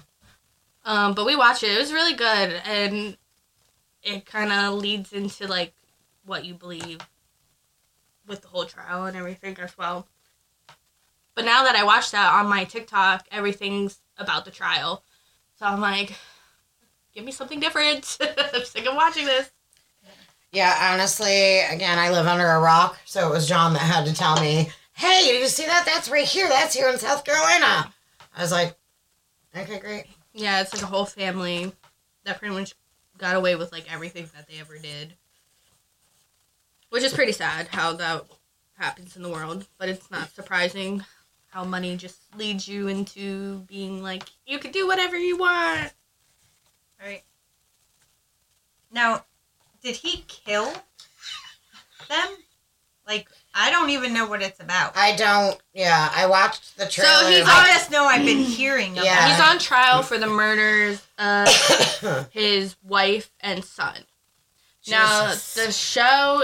Um, 0.85 1.15
but 1.15 1.25
we 1.25 1.35
watched 1.37 1.63
it. 1.63 1.71
It 1.73 1.79
was 1.79 1.93
really 1.93 2.15
good, 2.15 2.61
and 2.65 3.17
it 4.03 4.27
kind 4.27 4.53
of 4.53 4.75
leads 4.75 5.13
into 5.13 5.47
like 5.47 5.73
what 6.25 6.45
you 6.45 6.55
believe 6.55 6.99
with 8.27 8.43
the 8.43 8.49
whole 8.49 8.65
trial 8.65 9.05
and 9.07 9.17
everything 9.17 9.57
as 9.61 9.79
well. 9.79 10.07
But 11.37 11.45
now 11.45 11.65
that 11.65 11.77
I 11.77 11.85
watched 11.85 12.13
that 12.13 12.33
on 12.33 12.49
my 12.49 12.65
TikTok, 12.65 13.27
everything's 13.31 14.01
about 14.17 14.47
the 14.47 14.51
trial. 14.51 15.05
So 15.59 15.67
I'm 15.67 15.83
like, 15.83 16.15
give 17.15 17.25
me 17.25 17.31
something 17.31 17.61
different. 17.61 18.17
I'm 18.55 18.65
sick 18.65 18.87
of 18.87 18.97
watching 18.97 19.27
this. 19.27 19.51
Yeah, 20.51 20.93
honestly, 20.93 21.61
again, 21.61 21.99
I 21.99 22.11
live 22.11 22.27
under 22.27 22.47
a 22.47 22.61
rock, 22.61 22.99
so 23.05 23.29
it 23.29 23.31
was 23.31 23.47
John 23.47 23.75
that 23.75 23.81
had 23.81 24.07
to 24.07 24.15
tell 24.15 24.41
me, 24.41 24.71
"Hey, 24.95 25.27
did 25.27 25.43
you 25.43 25.49
see 25.49 25.67
that? 25.67 25.85
That's 25.85 26.09
right 26.09 26.27
here. 26.27 26.49
That's 26.49 26.75
here 26.75 26.89
in 26.89 26.99
South 26.99 27.25
Carolina." 27.25 27.93
I 28.35 28.41
was 28.41 28.53
like, 28.53 28.75
"Okay, 29.55 29.79
great." 29.79 30.07
Yeah, 30.33 30.63
it's 30.63 30.73
like 30.73 30.83
a 30.83 30.87
whole 30.87 31.05
family 31.05 31.73
that 32.25 32.39
pretty 32.39 32.55
much 32.55 32.75
got 33.19 33.37
away 33.37 33.57
with 33.57 33.73
like 33.73 33.93
everything 33.93 34.31
that 34.35 34.49
they 34.49 34.59
ever 34.59 34.79
did. 34.79 35.15
Which 36.89 37.03
is 37.03 37.13
pretty 37.13 37.33
sad 37.33 37.69
how 37.73 37.93
that 37.95 38.25
happens 38.79 39.17
in 39.17 39.23
the 39.23 39.31
world, 39.31 39.67
but 39.77 39.91
it's 39.91 40.11
not 40.11 40.35
surprising 40.35 41.05
how 41.57 41.65
money 41.65 41.97
just 41.97 42.19
leads 42.37 42.69
you 42.69 42.87
into 42.87 43.61
being 43.61 44.03
like 44.03 44.25
you 44.47 44.59
can 44.59 44.71
do 44.73 44.87
whatever 44.87 45.17
you 45.17 45.39
want. 45.39 45.91
right. 47.03 47.23
Now, 48.93 49.25
did 49.83 49.97
he 49.97 50.23
kill 50.29 50.71
them? 52.11 52.29
Like 53.07 53.27
I 53.55 53.71
don't 53.71 53.89
even 53.89 54.13
know 54.13 54.27
what 54.27 54.43
it's 54.43 54.61
about. 54.61 54.99
I 54.99 55.17
don't. 55.17 55.59
Yeah, 55.73 56.13
I 56.15 56.27
watched 56.27 56.77
the 56.77 56.87
trailer. 56.87 57.31
he's 57.31 57.47
I 57.47 57.69
just 57.69 57.91
know 57.91 58.05
I've 58.05 58.27
been 58.27 58.37
hearing 58.37 58.93
about 58.93 59.07
Yeah. 59.07 59.29
He's 59.31 59.41
on 59.41 59.59
trial 59.59 60.03
for 60.03 60.19
the 60.19 60.27
murders 60.27 61.03
of 61.17 61.49
his 62.33 62.77
wife 62.85 63.33
and 63.41 63.65
son. 63.65 63.97
Now, 64.89 65.29
the 65.55 65.73
show 65.73 66.43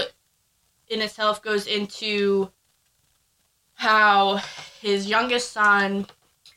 in 0.87 1.01
itself 1.03 1.43
goes 1.43 1.67
into 1.67 2.49
how 3.75 4.41
his 4.83 5.07
youngest 5.07 5.53
son 5.53 6.05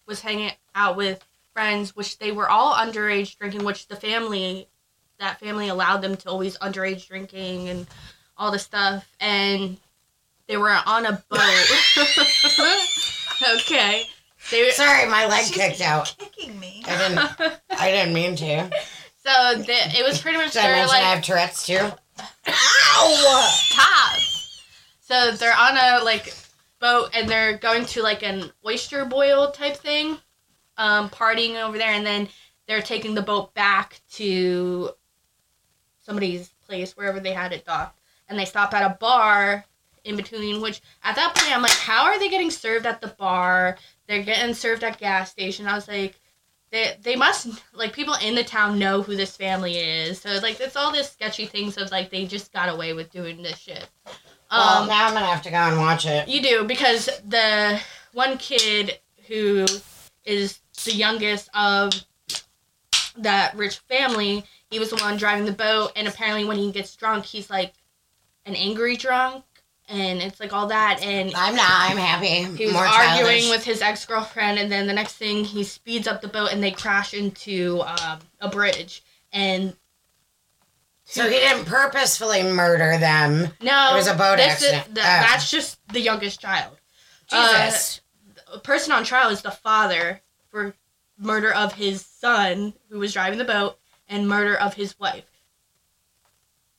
was 0.04 0.20
hanging 0.20 0.50
out 0.74 0.96
with 0.96 1.24
friends, 1.52 1.94
which 1.94 2.18
they 2.18 2.32
were 2.32 2.48
all 2.50 2.74
underage 2.74 3.38
drinking, 3.38 3.64
which 3.64 3.86
the 3.86 3.94
family, 3.94 4.66
that 5.20 5.38
family 5.38 5.68
allowed 5.68 6.02
them 6.02 6.16
to 6.16 6.28
always 6.28 6.58
underage 6.58 7.06
drinking 7.06 7.68
and 7.68 7.86
all 8.36 8.50
this 8.50 8.64
stuff. 8.64 9.08
And 9.20 9.76
they 10.48 10.56
were 10.56 10.76
on 10.86 11.06
a 11.06 11.22
boat. 11.30 11.66
okay. 13.60 14.06
They 14.50 14.64
were, 14.64 14.70
Sorry, 14.70 15.08
my 15.08 15.26
leg 15.26 15.44
She's 15.44 15.56
kicked 15.56 15.80
out. 15.80 16.12
kicking 16.18 16.58
me. 16.58 16.82
I 16.84 16.98
didn't. 16.98 17.60
I 17.78 17.90
didn't 17.92 18.12
mean 18.12 18.34
to. 18.36 18.70
so 19.24 19.62
the, 19.62 19.98
it 19.98 20.04
was 20.04 20.20
pretty 20.20 20.38
much 20.38 20.52
Did 20.52 20.64
I 20.64 20.66
their 20.66 20.76
mention 20.78 20.94
like 20.96 21.04
I 21.04 21.14
have 21.14 21.22
Tourette's 21.22 21.64
too? 21.64 21.92
Ow! 22.48 23.56
top. 23.70 24.18
So 25.00 25.31
they're 25.31 25.56
on 25.56 25.77
a 25.77 26.04
like 26.04 26.35
boat 26.81 27.10
and 27.14 27.29
they're 27.29 27.58
going 27.58 27.85
to 27.87 28.02
like 28.02 28.22
an 28.22 28.50
oyster 28.66 29.04
boil 29.04 29.50
type 29.50 29.77
thing, 29.77 30.18
um, 30.77 31.08
partying 31.08 31.62
over 31.62 31.79
there, 31.79 31.90
and 31.90 32.06
then 32.06 32.29
they're 32.66 32.83
taking 32.83 33.14
the 33.14 33.22
boat 33.22 33.54
back 33.54 34.00
to 34.12 34.90
somebody's 35.98 36.48
place 36.66 36.96
wherever 36.96 37.20
they 37.20 37.33
had 37.33 37.52
it 37.52 37.64
docked, 37.64 37.98
and 38.29 38.38
they 38.38 38.44
stop 38.44 38.74
at 38.74 38.90
a 38.90 38.96
bar 38.96 39.64
in 40.04 40.16
between. 40.16 40.60
Which 40.60 40.81
at 41.02 41.16
that 41.16 41.35
point 41.35 41.54
I'm 41.54 41.62
like, 41.62 41.72
how 41.72 42.04
are 42.04 42.18
they 42.18 42.29
getting 42.29 42.50
served 42.50 42.87
at 42.87 43.00
the 43.00 43.08
bar? 43.08 43.77
They're 44.06 44.22
getting 44.22 44.54
served 44.54 44.85
at 44.85 44.98
gas 44.98 45.31
station. 45.31 45.66
I 45.66 45.74
was 45.74 45.88
like. 45.88 46.20
They, 46.72 46.96
they 47.00 47.14
must 47.14 47.62
like 47.74 47.92
people 47.92 48.14
in 48.14 48.35
the 48.35 48.42
town 48.42 48.77
know 48.77 49.00
who 49.00 49.14
this 49.14 49.37
family 49.37 49.77
is 49.77 50.20
so 50.20 50.37
like 50.42 50.60
it's 50.60 50.74
all 50.74 50.90
this 50.90 51.12
sketchy 51.12 51.46
things 51.46 51.77
of 51.79 51.92
like 51.92 52.10
they 52.10 52.27
just 52.27 52.52
got 52.52 52.68
away 52.68 52.92
with 52.92 53.08
doing 53.12 53.40
this 53.40 53.56
shit 53.56 53.88
Well, 54.51 54.83
um, 54.83 54.88
now 54.88 55.07
I'm 55.07 55.15
gonna 55.15 55.27
have 55.27 55.42
to 55.42 55.51
go 55.51 55.57
and 55.57 55.79
watch 55.79 56.07
it. 56.07 56.29
you 56.29 56.40
do 56.42 56.65
because 56.65 57.07
the 57.27 57.81
one 58.13 58.38
kid 58.38 58.99
who 59.29 59.67
is 60.25 60.61
the 60.85 60.92
youngest 60.92 61.49
of 61.55 61.92
that 63.17 63.57
rich 63.57 63.79
family, 63.88 64.44
he 64.71 64.79
was 64.79 64.90
the 64.90 64.97
one 64.97 65.17
driving 65.17 65.44
the 65.47 65.53
boat, 65.53 65.92
and 65.97 66.07
apparently 66.07 66.44
when 66.44 66.57
he 66.59 66.71
gets 66.71 66.94
drunk, 66.97 67.25
he's 67.25 67.51
like 67.51 67.73
an 68.44 68.55
angry 68.55 68.97
drunk, 68.97 69.44
and 69.88 70.21
it's 70.21 70.38
like 70.40 70.53
all 70.53 70.67
that 70.69 71.01
and 71.03 71.33
I'm 71.35 71.55
not. 71.57 71.90
I'm 71.90 71.97
happy. 71.97 72.44
he 72.57 72.65
was 72.67 72.73
More 72.75 72.85
arguing 72.85 73.40
childish. 73.42 73.51
with 73.51 73.65
his 73.65 73.81
ex-girlfriend 73.83 74.59
and 74.59 74.71
then 74.71 74.87
the 74.87 74.92
next 74.92 75.15
thing 75.15 75.44
he 75.44 75.63
speeds 75.65 76.07
up 76.09 76.21
the 76.21 76.29
boat 76.29 76.53
and 76.53 76.63
they 76.63 76.73
crash 76.73 77.15
into 77.15 77.81
um, 77.83 78.19
a 78.40 78.49
bridge 78.49 79.03
and 79.33 79.77
So 81.09 81.23
he 81.25 81.37
didn't 81.38 81.67
purposefully 81.67 82.42
murder 82.42 82.98
them. 82.98 83.52
no 83.61 83.92
It 83.92 83.96
was 83.96 84.09
a 84.09 84.15
boat 84.15 84.40
accident. 84.40 84.94
the- 84.94 85.00
Oh. 85.00 85.04
that's 85.04 85.48
just 85.50 85.79
the 85.88 86.00
youngest 86.00 86.40
child 86.40 86.77
Uh, 87.31 87.67
Jesus. 87.67 88.00
a 88.52 88.59
person 88.59 88.92
on 88.92 89.04
trial 89.04 89.31
is 89.31 89.40
the 89.42 89.50
father 89.52 90.21
for 90.50 90.75
murder 91.19 91.52
of 91.54 91.73
his 91.75 92.04
son 92.04 92.75
who 92.90 92.98
was 92.98 93.13
driving 93.13 93.38
the 93.38 93.44
boat 93.44 93.79
and 94.09 94.29
murder 94.29 94.57
of 94.57 94.75
his 94.75 94.98
wife 94.98 95.25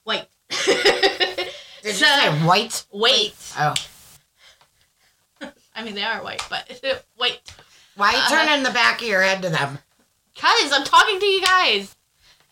white 0.03 0.27
Did 0.49 1.95
so- 1.95 2.05
you 2.05 2.21
say 2.21 2.29
white? 2.45 2.85
wait 2.91 3.33
Oh. 3.57 3.73
i 5.75 5.83
mean 5.83 5.95
they 5.95 6.03
are 6.03 6.21
white 6.23 6.41
but 6.49 6.69
wait 7.17 7.39
Why 7.95 8.11
you 8.11 8.17
Uh, 8.19 8.29
turning 8.29 8.63
the 8.63 8.71
back 8.71 9.01
of 9.01 9.07
your 9.07 9.21
head 9.23 9.41
to 9.41 9.49
them? 9.49 9.79
Cuz 10.35 10.71
I'm 10.71 10.83
talking 10.83 11.19
to 11.19 11.25
you 11.25 11.41
guys. 11.41 11.95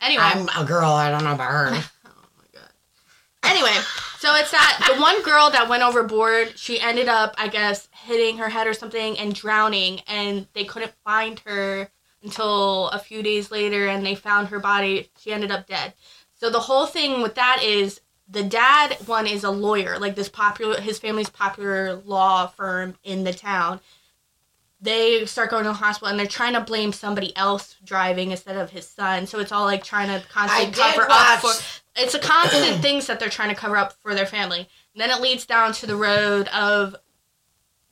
Anyway. 0.02 0.24
I'm 0.24 0.48
a 0.58 0.66
girl. 0.66 0.92
I 0.92 1.10
don't 1.10 1.24
know 1.24 1.34
about 1.34 1.52
her. 1.52 1.68
oh 2.06 2.28
my 2.38 2.60
god. 2.60 2.70
Anyway, 3.44 3.76
so 4.20 4.36
it's 4.36 4.52
that 4.52 4.92
the 4.94 5.02
one 5.02 5.22
girl 5.24 5.50
that 5.52 5.70
went 5.70 5.84
overboard, 5.84 6.58
she 6.58 6.80
ended 6.80 7.08
up, 7.08 7.36
I 7.38 7.48
guess, 7.48 7.88
hitting 7.92 8.38
her 8.38 8.50
head 8.50 8.68
or 8.68 8.74
something 8.74 9.18
and 9.18 9.34
drowning 9.34 10.02
and 10.08 10.48
they 10.54 10.64
couldn't 10.64 10.94
find 11.04 11.40
her 11.46 11.90
until 12.24 12.90
a 12.90 13.00
few 13.00 13.22
days 13.22 13.52
later 13.52 13.88
and 13.88 14.06
they 14.06 14.16
found 14.16 14.48
her 14.48 14.60
body. 14.60 15.10
She 15.20 15.32
ended 15.32 15.52
up 15.52 15.68
dead. 15.68 15.94
So 16.36 16.50
the 16.50 16.60
whole 16.60 16.86
thing 16.86 17.22
with 17.22 17.36
that 17.36 17.62
is 17.64 18.02
the 18.28 18.44
dad 18.44 18.98
one 19.06 19.28
is 19.28 19.44
a 19.44 19.52
lawyer, 19.52 20.00
like 20.00 20.16
this 20.16 20.30
popular 20.30 20.82
his 20.82 21.00
family's 21.00 21.30
popular 21.30 21.96
law 21.96 22.48
firm 22.48 22.96
in 23.04 23.24
the 23.24 23.34
town. 23.34 23.80
They 24.86 25.26
start 25.26 25.50
going 25.50 25.64
to 25.64 25.70
the 25.70 25.74
hospital 25.74 26.10
and 26.10 26.20
they're 26.20 26.28
trying 26.28 26.54
to 26.54 26.62
blame 26.62 26.94
somebody 26.94 27.36
else 27.36 27.76
driving 27.84 28.32
instead 28.32 28.56
of 28.56 28.70
his 28.70 28.88
son. 28.88 29.26
So 29.26 29.40
it's 29.40 29.52
all 29.52 29.66
like 29.66 29.84
trying 29.84 30.08
to 30.08 30.26
constantly 30.28 30.72
cover 30.74 31.08
watch. 31.10 31.10
up 31.10 31.40
for 31.40 31.82
it's 31.98 32.14
a 32.14 32.20
constant 32.20 32.82
things 32.82 33.08
that 33.08 33.20
they're 33.20 33.30
trying 33.30 33.50
to 33.50 33.56
cover 33.56 33.78
up 33.78 33.94
for 34.02 34.14
their 34.14 34.28
family. 34.28 34.60
And 34.60 35.02
then 35.02 35.10
it 35.10 35.22
leads 35.22 35.46
down 35.46 35.74
to 35.74 35.88
the 35.88 35.96
road 35.96 36.48
of 36.50 36.96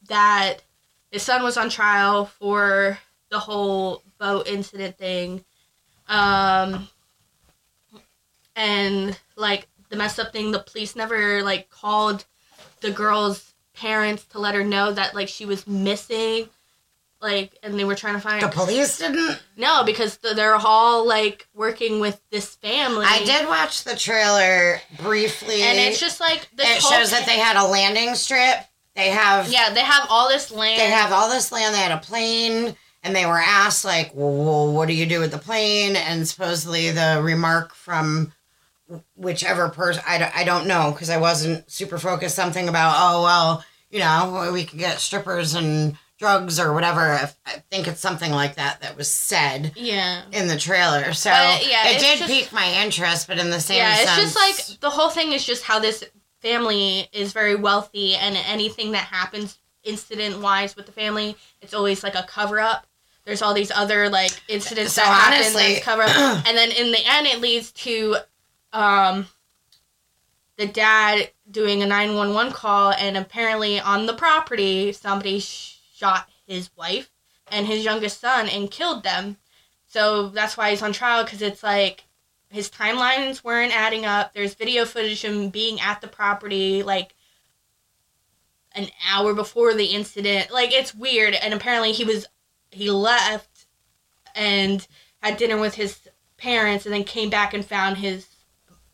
that 0.07 0.57
his 1.11 1.23
son 1.23 1.41
was 1.43 1.57
on 1.57 1.69
trial 1.69 2.25
for 2.25 2.99
the 3.29 3.39
whole 3.39 4.03
boat 4.19 4.47
incident 4.47 4.97
thing. 4.97 5.43
Um 6.07 6.87
and 8.55 9.19
like 9.35 9.67
the 9.89 9.95
messed 9.95 10.19
up 10.19 10.31
thing, 10.31 10.51
the 10.51 10.59
police 10.59 10.95
never 10.95 11.41
like 11.41 11.69
called 11.69 12.25
the 12.81 12.91
girl's 12.91 13.53
parents 13.73 14.25
to 14.25 14.39
let 14.39 14.53
her 14.53 14.63
know 14.63 14.91
that 14.91 15.15
like 15.15 15.27
she 15.27 15.45
was 15.45 15.65
missing. 15.65 16.49
Like, 17.23 17.57
and 17.63 17.79
they 17.79 17.85
were 17.85 17.95
trying 17.95 18.15
to 18.15 18.19
find 18.19 18.43
the 18.43 18.49
police 18.49 18.97
didn't. 18.97 19.41
no 19.55 19.83
because 19.85 20.17
they're 20.17 20.55
all 20.55 21.07
like 21.07 21.47
working 21.55 22.01
with 22.01 22.21
this 22.31 22.55
family. 22.55 23.05
I 23.07 23.23
did 23.23 23.47
watch 23.47 23.85
the 23.85 23.95
trailer 23.95 24.81
briefly. 25.01 25.61
and 25.63 25.79
it's 25.79 26.01
just 26.01 26.19
like 26.19 26.49
it 26.57 26.81
shows 26.81 27.11
that 27.11 27.25
they 27.25 27.39
had 27.39 27.55
a 27.55 27.65
landing 27.65 28.15
strip. 28.15 28.57
They 28.95 29.09
have 29.09 29.49
yeah 29.49 29.73
they 29.73 29.79
have 29.79 30.05
all 30.09 30.27
this 30.27 30.51
land. 30.51 30.79
they 30.81 30.91
have 30.91 31.13
all 31.13 31.29
this 31.29 31.49
land. 31.51 31.73
They 31.73 31.79
had 31.79 31.93
a 31.93 31.97
plane, 32.01 32.75
and 33.03 33.15
they 33.15 33.25
were 33.25 33.39
asked 33.39 33.85
like, 33.85 34.11
"Well, 34.13 34.73
what 34.73 34.89
do 34.89 34.93
you 34.93 35.05
do 35.05 35.21
with 35.21 35.31
the 35.31 35.37
plane?" 35.39 35.95
And 35.95 36.27
supposedly 36.27 36.91
the 36.91 37.21
remark 37.23 37.73
from 37.73 38.33
whichever 39.15 39.69
person 39.69 40.03
I, 40.05 40.29
I 40.35 40.43
don't 40.43 40.67
know 40.67 40.91
because 40.91 41.09
I 41.09 41.17
wasn't 41.17 41.71
super 41.71 41.97
focused. 41.97 42.35
Something 42.35 42.67
about 42.67 42.95
oh 42.97 43.23
well, 43.23 43.65
you 43.89 43.99
know, 43.99 44.51
we 44.53 44.65
could 44.65 44.79
get 44.79 44.99
strippers 44.99 45.55
and 45.55 45.97
drugs 46.23 46.57
or 46.57 46.73
whatever. 46.73 47.01
I, 47.01 47.29
I 47.45 47.63
think 47.69 47.87
it's 47.87 47.99
something 47.99 48.31
like 48.31 48.55
that 48.55 48.79
that 48.81 48.95
was 48.95 49.09
said 49.11 49.73
yeah. 49.75 50.21
in 50.31 50.47
the 50.47 50.57
trailer. 50.57 51.11
So 51.13 51.29
But, 51.29 51.69
yeah, 51.69 51.89
it 51.89 51.99
did 51.99 52.19
just- 52.19 52.31
pique 52.31 52.53
my 52.53 52.81
interest, 52.83 53.27
but 53.27 53.39
in 53.39 53.49
the 53.49 53.59
same 53.59 53.77
yeah, 53.77 53.97
it's 53.99 54.09
sense, 54.11 54.33
just 54.33 54.71
like 54.71 54.79
the 54.79 54.89
whole 54.89 55.09
thing 55.09 55.33
is 55.33 55.45
just 55.45 55.63
how 55.63 55.79
this 55.79 56.03
family 56.39 57.09
is 57.11 57.33
very 57.33 57.55
wealthy, 57.55 58.15
and 58.15 58.37
anything 58.47 58.91
that 58.91 59.05
happens 59.05 59.57
incident 59.83 60.39
wise 60.39 60.75
with 60.77 60.85
the 60.85 60.91
family, 60.93 61.35
it's 61.61 61.73
always 61.73 62.03
like 62.03 62.15
a 62.15 62.23
cover 62.23 62.59
up. 62.59 62.87
There's 63.25 63.41
all 63.41 63.53
these 63.53 63.71
other 63.71 64.09
like 64.09 64.31
incidents 64.47 64.93
So 64.93 65.01
that 65.01 65.07
happen 65.07 65.33
honestly- 65.39 65.73
that's 65.73 65.85
cover 65.85 66.03
up, 66.03 66.47
and 66.47 66.57
then 66.57 66.71
in 66.71 66.91
the 66.93 67.01
end, 67.05 67.27
it 67.27 67.41
leads 67.41 67.71
to 67.83 68.15
um, 68.71 69.27
the 70.57 70.67
dad 70.67 71.31
doing 71.51 71.83
a 71.83 71.85
nine 71.85 72.15
one 72.15 72.33
one 72.33 72.51
call, 72.53 72.91
and 72.91 73.17
apparently 73.17 73.79
on 73.79 74.05
the 74.05 74.13
property, 74.13 74.91
somebody 74.93 75.39
shot 76.03 76.29
his 76.45 76.69
wife 76.75 77.09
and 77.49 77.65
his 77.65 77.85
youngest 77.85 78.19
son 78.19 78.49
and 78.49 78.69
killed 78.69 79.03
them. 79.03 79.37
So 79.87 80.29
that's 80.29 80.57
why 80.57 80.71
he's 80.71 80.81
on 80.81 80.91
trial 80.91 81.23
because 81.23 81.41
it's 81.41 81.63
like 81.63 82.03
his 82.49 82.69
timelines 82.69 83.43
weren't 83.43 83.75
adding 83.75 84.05
up. 84.05 84.33
There's 84.33 84.53
video 84.53 84.85
footage 84.85 85.23
of 85.23 85.33
him 85.33 85.49
being 85.49 85.79
at 85.79 86.01
the 86.01 86.07
property 86.07 86.83
like 86.83 87.15
an 88.75 88.87
hour 89.09 89.33
before 89.33 89.73
the 89.73 89.85
incident. 89.85 90.51
Like 90.51 90.73
it's 90.73 90.93
weird. 90.93 91.35
And 91.35 91.53
apparently 91.53 91.93
he 91.93 92.03
was 92.03 92.25
he 92.71 92.89
left 92.89 93.67
and 94.35 94.85
had 95.21 95.37
dinner 95.37 95.57
with 95.57 95.75
his 95.75 95.99
parents 96.37 96.85
and 96.85 96.93
then 96.93 97.03
came 97.05 97.29
back 97.29 97.53
and 97.53 97.63
found 97.63 97.97
his 97.97 98.27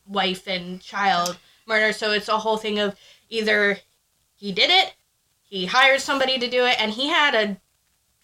wife 0.06 0.46
and 0.46 0.80
child 0.80 1.38
murdered. 1.66 1.96
So 1.96 2.12
it's 2.12 2.28
a 2.28 2.38
whole 2.38 2.58
thing 2.58 2.78
of 2.78 2.94
either 3.28 3.78
he 4.36 4.52
did 4.52 4.70
it, 4.70 4.94
he 5.50 5.66
hired 5.66 6.00
somebody 6.00 6.38
to 6.38 6.48
do 6.48 6.64
it, 6.64 6.80
and 6.80 6.92
he 6.92 7.08
had 7.08 7.34
a 7.34 7.60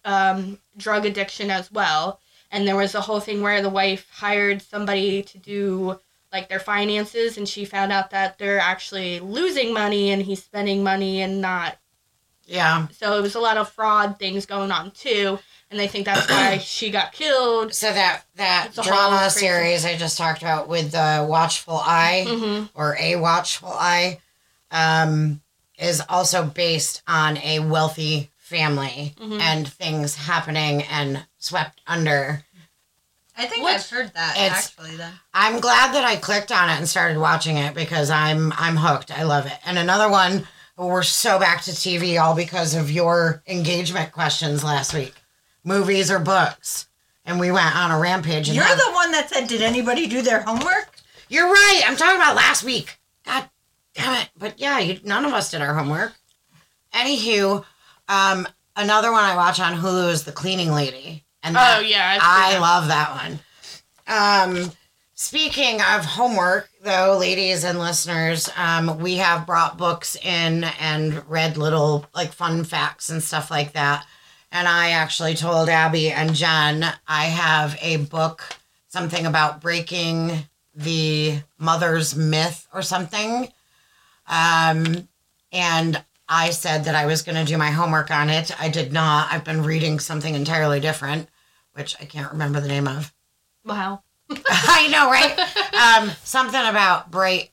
um, 0.09 0.59
drug 0.77 1.05
addiction 1.05 1.51
as 1.51 1.71
well. 1.71 2.19
And 2.49 2.65
there 2.65 2.77
was 2.77 2.95
a 2.95 3.01
whole 3.01 3.19
thing 3.19 3.41
where 3.41 3.61
the 3.61 3.69
wife 3.69 4.07
hired 4.09 4.61
somebody 4.61 5.21
to 5.21 5.37
do 5.37 5.99
like 6.31 6.49
their 6.49 6.59
finances 6.59 7.37
and 7.37 7.47
she 7.47 7.65
found 7.65 7.91
out 7.91 8.11
that 8.11 8.37
they're 8.37 8.59
actually 8.59 9.19
losing 9.19 9.73
money 9.73 10.11
and 10.11 10.21
he's 10.21 10.43
spending 10.43 10.83
money 10.83 11.21
and 11.21 11.41
not. 11.41 11.77
Yeah. 12.45 12.87
so 12.93 13.17
it 13.17 13.21
was 13.21 13.35
a 13.35 13.41
lot 13.41 13.57
of 13.57 13.69
fraud 13.69 14.17
things 14.19 14.45
going 14.45 14.71
on 14.71 14.91
too. 14.91 15.37
And 15.69 15.77
they 15.77 15.89
think 15.89 16.05
that's 16.05 16.29
why 16.29 16.57
she 16.63 16.91
got 16.91 17.11
killed. 17.11 17.73
So 17.73 17.91
that 17.91 18.23
that 18.35 18.69
drama 18.81 19.29
series 19.29 19.83
I 19.83 19.97
just 19.97 20.17
talked 20.17 20.41
about 20.41 20.69
with 20.69 20.91
the 20.91 21.25
Watchful 21.29 21.75
Eye 21.75 22.25
hmm 22.27 22.63
or 22.73 22.95
a 22.97 23.17
Watchful 23.17 23.73
Eye 23.73 24.19
um, 24.71 25.41
is 25.77 26.01
also 26.09 26.43
based 26.45 27.01
on 27.07 27.37
a 27.37 27.59
wealthy 27.59 28.31
family 28.37 29.13
Mhm. 29.19 29.39
and 29.41 29.71
things 29.71 30.15
happening 30.15 30.83
and 30.83 31.25
swept 31.37 31.81
under. 31.85 32.43
I 33.37 33.45
think 33.45 33.63
Which- 33.65 33.75
I've 33.75 33.89
heard 33.89 34.13
that 34.15 34.37
actually. 34.37 34.95
Then 34.95 35.13
I'm 35.33 35.59
glad 35.59 35.93
that 35.93 36.03
I 36.03 36.15
clicked 36.15 36.51
on 36.51 36.69
it 36.69 36.77
and 36.77 36.89
started 36.89 37.17
watching 37.19 37.57
it 37.57 37.75
because 37.75 38.09
I'm 38.09 38.51
I'm 38.57 38.77
hooked. 38.77 39.11
I 39.11 39.23
love 39.23 39.45
it. 39.45 39.59
And 39.65 39.77
another 39.77 40.09
one, 40.09 40.47
we're 40.75 41.03
so 41.03 41.37
back 41.37 41.61
to 41.63 41.71
TV 41.71 42.17
all 42.17 42.33
because 42.33 42.73
of 42.73 42.89
your 42.89 43.43
engagement 43.45 44.11
questions 44.11 44.63
last 44.63 44.93
week. 44.93 45.13
Movies 45.63 46.09
or 46.09 46.17
books. 46.19 46.87
And 47.25 47.39
we 47.39 47.51
went 47.51 47.75
on 47.75 47.91
a 47.91 47.99
rampage. 47.99 48.47
And 48.47 48.55
you're 48.55 48.63
had- 48.65 48.79
the 48.79 48.91
one 48.93 49.11
that 49.11 49.29
said, 49.29 49.47
"Did 49.47 49.61
anybody 49.61 50.07
do 50.07 50.21
their 50.21 50.41
homework?" 50.41 50.95
You're 51.29 51.51
right. 51.51 51.81
I'm 51.85 51.97
talking 51.97 52.15
about 52.15 52.35
last 52.37 52.63
week. 52.63 52.97
God 53.25 53.49
damn 53.97 54.21
it. 54.21 54.29
But 54.37 54.59
yeah, 54.59 54.79
you, 54.79 54.99
none 55.03 55.25
of 55.25 55.33
us 55.33 55.51
did 55.51 55.61
our 55.61 55.73
homework. 55.73 56.13
Anywho, 56.93 57.65
um, 58.07 58.47
another 58.75 59.11
one 59.11 59.23
I 59.23 59.35
watch 59.35 59.59
on 59.59 59.73
Hulu 59.75 60.11
is 60.11 60.23
The 60.23 60.31
Cleaning 60.31 60.71
Lady. 60.71 61.23
And 61.43 61.55
oh 61.55 61.59
that- 61.59 61.87
yeah 61.87 62.11
I've 62.15 62.21
I 62.23 62.51
seen 62.53 62.61
love 62.61 62.87
that 62.87 63.11
one. 63.11 63.39
Um, 64.07 64.71
speaking 65.13 65.81
of 65.81 66.05
homework, 66.05 66.69
though, 66.81 67.17
ladies 67.19 67.63
and 67.63 67.79
listeners, 67.79 68.49
um, 68.55 68.99
we 68.99 69.15
have 69.17 69.45
brought 69.45 69.77
books 69.77 70.15
in 70.15 70.63
and 70.79 71.27
read 71.29 71.57
little 71.57 72.05
like 72.15 72.31
fun 72.31 72.63
facts 72.63 73.09
and 73.09 73.21
stuff 73.21 73.51
like 73.51 73.73
that. 73.73 74.05
And 74.51 74.65
I 74.67 74.91
actually 74.91 75.35
told 75.35 75.67
Abby 75.67 76.09
and 76.09 76.33
Jenn 76.33 76.85
I 77.07 77.25
have 77.25 77.77
a 77.81 77.97
book, 77.97 78.43
something 78.87 79.25
about 79.25 79.59
breaking 79.61 80.31
the 80.73 81.39
mother's 81.57 82.15
myth 82.15 82.65
or 82.73 82.81
something. 82.81 83.51
Um, 84.27 85.07
and 85.51 86.03
I 86.29 86.49
said 86.49 86.85
that 86.85 86.95
I 86.95 87.05
was 87.05 87.21
going 87.21 87.37
to 87.37 87.49
do 87.49 87.57
my 87.57 87.71
homework 87.71 88.11
on 88.11 88.29
it. 88.29 88.51
I 88.61 88.69
did 88.69 88.91
not. 88.91 89.31
I've 89.31 89.43
been 89.43 89.63
reading 89.63 89.99
something 89.99 90.35
entirely 90.35 90.79
different, 90.79 91.29
which 91.73 91.95
I 92.01 92.05
can't 92.05 92.31
remember 92.31 92.59
the 92.59 92.67
name 92.67 92.87
of. 92.87 93.13
wow 93.65 94.01
I 94.49 94.87
know, 94.89 95.09
right? 95.09 96.03
um, 96.03 96.11
something 96.23 96.59
about 96.59 97.11
bright 97.11 97.49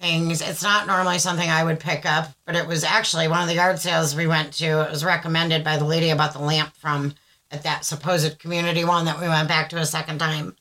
things. 0.00 0.40
It's 0.40 0.62
not 0.62 0.86
normally 0.86 1.18
something 1.18 1.48
I 1.48 1.62
would 1.62 1.78
pick 1.78 2.06
up, 2.06 2.32
but 2.46 2.56
it 2.56 2.66
was 2.66 2.84
actually 2.84 3.28
one 3.28 3.42
of 3.42 3.48
the 3.48 3.54
yard 3.54 3.78
sales 3.78 4.16
we 4.16 4.26
went 4.26 4.54
to. 4.54 4.82
It 4.86 4.90
was 4.90 5.04
recommended 5.04 5.62
by 5.62 5.76
the 5.76 5.84
lady 5.84 6.10
about 6.10 6.32
the 6.32 6.38
lamp 6.38 6.74
from 6.74 7.14
at 7.50 7.64
that 7.64 7.84
supposed 7.84 8.38
community 8.38 8.84
one 8.84 9.04
that 9.04 9.20
we 9.20 9.28
went 9.28 9.48
back 9.48 9.68
to 9.70 9.76
a 9.76 9.84
second 9.84 10.18
time. 10.18 10.56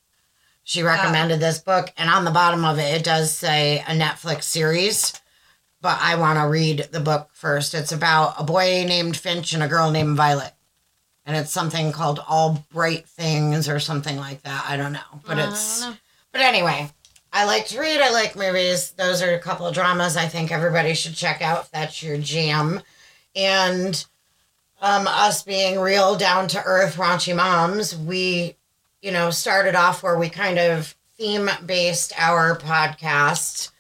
She 0.64 0.84
recommended 0.84 1.40
this 1.40 1.60
book, 1.60 1.92
and 1.98 2.10
on 2.10 2.26
the 2.26 2.32
bottom 2.32 2.64
of 2.66 2.78
it, 2.78 2.94
it 2.96 3.04
does 3.04 3.32
say 3.32 3.80
a 3.80 3.92
Netflix 3.92 4.44
series. 4.44 5.20
But 5.82 5.98
I 6.02 6.16
want 6.16 6.40
to 6.40 6.48
read 6.48 6.90
the 6.92 7.00
book 7.00 7.30
first. 7.34 7.74
It's 7.74 7.92
about 7.92 8.36
a 8.38 8.44
boy 8.44 8.86
named 8.88 9.18
Finch 9.18 9.54
and 9.54 9.64
a 9.64 9.68
girl 9.68 9.92
named 9.92 10.18
Violet. 10.18 10.54
And 11.26 11.38
it's 11.38 11.52
something 11.52 11.92
called 11.92 12.24
All 12.28 12.66
Bright 12.72 13.08
Things 13.08 13.70
or 13.70 13.80
something 13.80 14.18
like 14.18 14.42
that. 14.44 14.66
I 14.68 14.78
don't 14.78 14.94
know. 14.94 15.22
But 15.26 15.38
I 15.38 15.48
it's 15.48 15.82
know. 15.82 15.94
but 16.32 16.42
anyway, 16.42 16.90
I 17.32 17.46
like 17.46 17.68
to 17.68 17.80
read. 17.80 18.02
I 18.02 18.12
like 18.12 18.36
movies. 18.36 18.92
Those 18.92 19.22
are 19.22 19.34
a 19.34 19.40
couple 19.40 19.68
of 19.68 19.76
dramas 19.76 20.18
I 20.18 20.28
think 20.28 20.52
everybody 20.52 20.94
should 20.96 21.16
check 21.16 21.42
out 21.42 21.66
if 21.66 21.72
that's 21.72 22.02
your 22.02 22.18
jam. 22.18 22.82
And 23.36 24.04
um, 24.82 25.08
us 25.08 25.44
being 25.44 25.80
real 25.80 26.16
down 26.16 26.48
to 26.50 26.64
earth 26.64 26.96
raunchy 26.96 27.36
moms, 27.36 27.96
we, 27.96 28.56
you 29.02 29.12
know, 29.12 29.30
started 29.30 29.76
off 29.76 30.02
where 30.02 30.18
we 30.18 30.30
kind 30.30 30.58
of 30.58 30.96
theme 31.18 31.50
based 31.66 32.14
our 32.18 32.58
podcast, 32.58 33.72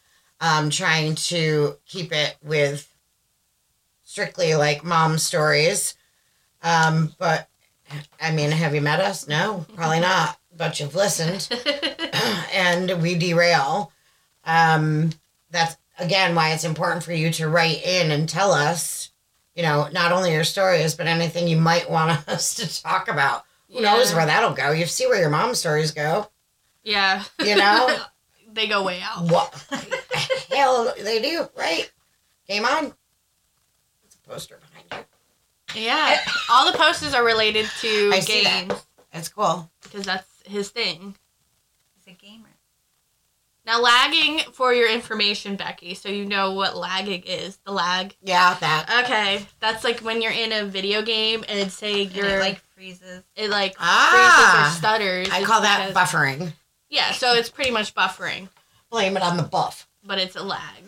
um, 0.41 0.69
trying 0.69 1.15
to 1.15 1.75
keep 1.85 2.11
it 2.11 2.35
with 2.43 2.87
strictly 4.03 4.55
like 4.55 4.83
mom 4.83 5.17
stories. 5.17 5.95
Um, 6.61 7.13
but 7.17 7.47
I 8.21 8.31
mean, 8.31 8.51
have 8.51 8.75
you 8.75 8.81
met 8.81 8.99
us? 8.99 9.27
No, 9.27 9.65
probably 9.75 9.99
not. 9.99 10.37
But 10.55 10.79
you've 10.79 10.95
listened 10.95 11.47
and 12.53 13.01
we 13.01 13.15
derail. 13.15 13.91
Um, 14.45 15.11
that's 15.51 15.77
again 15.99 16.35
why 16.35 16.51
it's 16.51 16.63
important 16.63 17.03
for 17.03 17.13
you 17.13 17.31
to 17.33 17.47
write 17.47 17.83
in 17.83 18.11
and 18.11 18.27
tell 18.27 18.51
us, 18.51 19.11
you 19.55 19.63
know, 19.63 19.87
not 19.91 20.11
only 20.11 20.31
your 20.33 20.43
stories, 20.43 20.95
but 20.95 21.07
anything 21.07 21.47
you 21.47 21.57
might 21.57 21.89
want 21.89 22.27
us 22.27 22.55
to 22.55 22.81
talk 22.83 23.07
about. 23.07 23.43
Who 23.71 23.81
knows 23.81 24.13
where 24.13 24.25
that'll 24.25 24.53
go? 24.53 24.71
You 24.71 24.85
see 24.87 25.05
where 25.05 25.19
your 25.19 25.29
mom 25.29 25.53
stories 25.53 25.91
go, 25.91 26.29
Yeah. 26.83 27.23
you 27.45 27.55
know? 27.55 27.97
they 28.59 28.67
go 28.67 28.83
way 28.83 29.01
out. 29.01 29.29
what 29.31 29.65
hell 30.51 30.93
they 31.01 31.21
do, 31.21 31.47
right? 31.57 31.89
Game 32.47 32.65
on. 32.65 32.93
It's 34.05 34.15
a 34.15 34.29
poster 34.29 34.59
behind 34.89 35.05
you. 35.75 35.81
Yeah. 35.83 36.17
All 36.51 36.71
the 36.71 36.77
posters 36.77 37.13
are 37.13 37.23
related 37.23 37.65
to 37.81 38.11
I 38.13 38.19
see 38.19 38.43
that. 38.43 38.67
games 38.67 38.85
It's 39.13 39.29
cool. 39.29 39.69
because 39.83 40.03
that's 40.05 40.27
his 40.45 40.69
thing. 40.69 41.15
He's 41.95 42.13
a 42.13 42.17
gamer. 42.17 42.45
Now, 43.65 43.81
lagging 43.81 44.39
for 44.51 44.73
your 44.73 44.89
information, 44.91 45.55
Becci, 45.55 45.95
so 45.95 46.09
you 46.09 46.25
know 46.25 46.53
what 46.53 46.75
lagging 46.75 47.21
is. 47.23 47.57
The 47.65 47.71
lag. 47.71 48.15
Yeah, 48.23 48.55
that. 48.59 49.03
Okay, 49.05 49.45
that's 49.59 49.83
like 49.83 49.99
when 49.99 50.23
you're 50.23 50.31
in 50.31 50.51
a 50.51 50.65
video 50.65 51.03
game 51.03 51.45
and 51.47 51.59
it's 51.59 51.75
saying 51.75 52.07
And 52.07 52.15
you're 52.15 52.25
it 52.25 52.39
like 52.39 52.53
like 52.53 52.61
freezes. 52.75 53.23
it 53.35 53.49
like 53.51 53.75
Ah. 53.79 54.71
freezes 54.71 54.75
or 54.75 54.79
stutters. 54.79 55.29
I 55.31 55.43
call 55.43 55.61
that 55.61 55.89
because- 55.89 56.09
buffering. 56.11 56.51
Yeah, 56.89 57.11
so 57.11 57.33
it's 57.33 57.49
pretty 57.49 57.71
much 57.71 57.93
buffering, 57.93 58.49
Blame 58.89 59.15
it 59.15 59.23
on 59.23 59.37
the 59.37 59.43
buff. 59.43 59.87
but 60.03 60.17
it's 60.17 60.35
a 60.35 60.43
lag. 60.43 60.83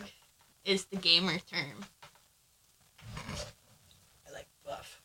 Is 0.65 0.85
the 0.85 0.95
gamer 0.95 1.37
term. 1.39 1.85
I 4.27 4.31
like 4.33 4.47
buff. 4.65 5.01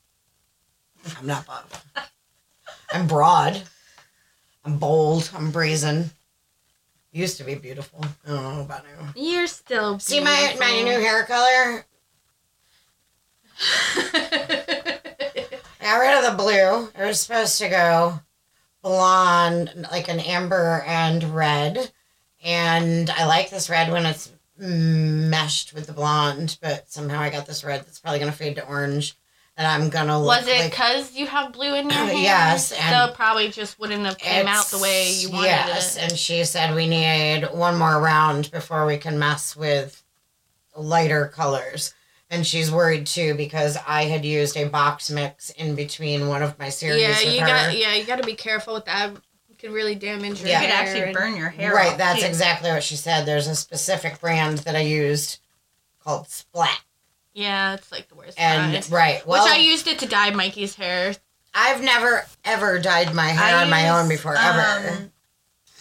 I'm 1.19 1.27
not 1.27 1.47
buff. 1.47 1.85
I'm 2.93 3.07
broad. 3.07 3.63
I'm 4.65 4.79
bold. 4.79 5.31
I'm 5.35 5.51
brazen. 5.51 6.11
Used 7.13 7.39
to 7.39 7.45
be 7.45 7.55
beautiful. 7.55 8.05
I 8.27 8.29
don't 8.29 8.43
know 8.57 8.61
about 8.63 8.85
now. 8.85 9.13
You're 9.17 9.47
still 9.47 9.99
See 9.99 10.21
my 10.21 10.57
my 10.61 10.83
new 10.83 10.99
hair 11.01 11.25
color? 11.25 11.87
I 13.59 15.01
got 15.81 15.97
rid 15.99 16.19
of 16.19 16.31
the 16.31 16.37
blue. 16.43 16.89
It 17.03 17.07
was 17.07 17.21
supposed 17.23 17.59
to 17.59 17.69
go 17.71 18.21
blonde, 18.87 19.89
like 19.91 20.07
an 20.09 20.21
amber 20.21 20.85
and 20.87 21.25
red. 21.35 21.91
And 22.45 23.11
I 23.11 23.27
like 23.27 23.51
this 23.51 23.69
red 23.69 23.91
when 23.91 24.07
it's 24.07 24.31
meshed 24.57 25.75
with 25.75 25.89
the 25.89 25.93
blonde, 25.93 26.57
but 26.63 26.89
somehow 26.89 27.19
I 27.19 27.31
got 27.31 27.47
this 27.47 27.65
red 27.65 27.81
that's 27.81 27.99
probably 27.99 28.21
gonna 28.21 28.31
fade 28.31 28.55
to 28.57 28.67
orange. 28.67 29.19
And 29.57 29.67
I'm 29.67 29.91
gonna 29.91 30.17
look 30.17 30.29
Was 30.39 30.47
it 30.47 30.61
like 30.61 30.71
because 30.71 31.17
you 31.17 31.27
have 31.27 31.53
blue 31.53 31.75
in 31.75 31.91
your 31.91 31.99
hair? 32.05 32.15
Yes, 32.15 32.69
so 32.69 32.77
and 32.77 33.11
it 33.11 33.17
probably 33.17 33.49
just 33.49 33.77
wouldn't 33.81 34.05
have 34.05 34.19
came 34.19 34.47
out 34.47 34.67
the 34.67 34.79
way 34.79 35.15
you 35.15 35.31
wanted 35.31 35.47
yes, 35.49 35.97
it. 35.97 36.05
and 36.05 36.13
she 36.13 36.45
said 36.45 36.73
we 36.73 36.87
need 36.87 37.45
one 37.53 37.77
more 37.77 38.01
round 38.01 38.53
before 38.53 38.87
we 38.87 38.99
can 38.99 39.19
mess 39.19 39.57
with 39.57 40.01
lighter 40.77 41.27
colors. 41.27 41.93
And 42.29 42.45
she's 42.47 42.71
worried 42.73 43.07
too 43.07 43.35
because 43.35 43.77
I 43.87 44.05
had 44.05 44.25
used 44.25 44.57
a 44.57 44.69
box 44.69 45.11
mix 45.11 45.51
in 45.51 45.77
between 45.77 46.27
one 46.29 46.43
of 46.43 46.59
my 46.59 46.69
series 46.71 47.01
Yeah, 47.03 47.09
with 47.11 47.35
you 47.35 47.41
her. 47.41 47.47
got 47.47 47.79
yeah, 47.79 47.95
you 47.95 48.05
got 48.05 48.17
to 48.17 48.27
be 48.27 48.35
careful 48.35 48.75
with 48.75 48.85
that. 48.87 49.13
It 49.49 49.59
could 49.59 49.71
really 49.71 49.95
damage 49.95 50.41
your 50.41 50.49
Yeah. 50.49 50.61
You 50.61 50.67
could 50.67 50.75
hair. 50.75 50.83
actually 50.85 51.03
and- 51.05 51.15
burn 51.15 51.37
your 51.37 51.51
hair 51.51 51.73
right, 51.73 51.93
off, 51.93 51.99
that's 51.99 52.21
too. 52.21 52.27
exactly 52.27 52.71
what 52.71 52.83
she 52.83 52.97
said. 52.97 53.25
There's 53.27 53.47
a 53.47 53.55
specific 53.55 54.21
brand 54.21 54.59
that 54.59 54.75
I 54.75 54.81
used 54.81 55.39
called 56.03 56.29
Splat. 56.29 56.81
Yeah, 57.33 57.75
it's 57.75 57.93
like 57.93 58.09
the 58.09 58.15
worst. 58.17 58.41
And 58.41 58.73
kind. 58.75 58.91
right, 58.93 59.27
well, 59.27 59.45
Which 59.45 59.53
I 59.53 59.59
used 59.59 59.87
it 59.87 59.99
to 60.01 60.07
dye 60.07 60.31
Mikey's 60.31 60.75
hair. 60.75 61.15
I've 61.55 61.83
never 61.83 62.27
ever 62.45 62.79
dyed 62.81 63.15
my 63.15 63.29
hair 63.29 63.57
I 63.59 63.63
on 63.63 63.71
my 63.71 63.89
own 63.91 64.11
use, 64.11 64.19
before 64.19 64.37
ever. 64.37 64.89
um, 64.91 65.13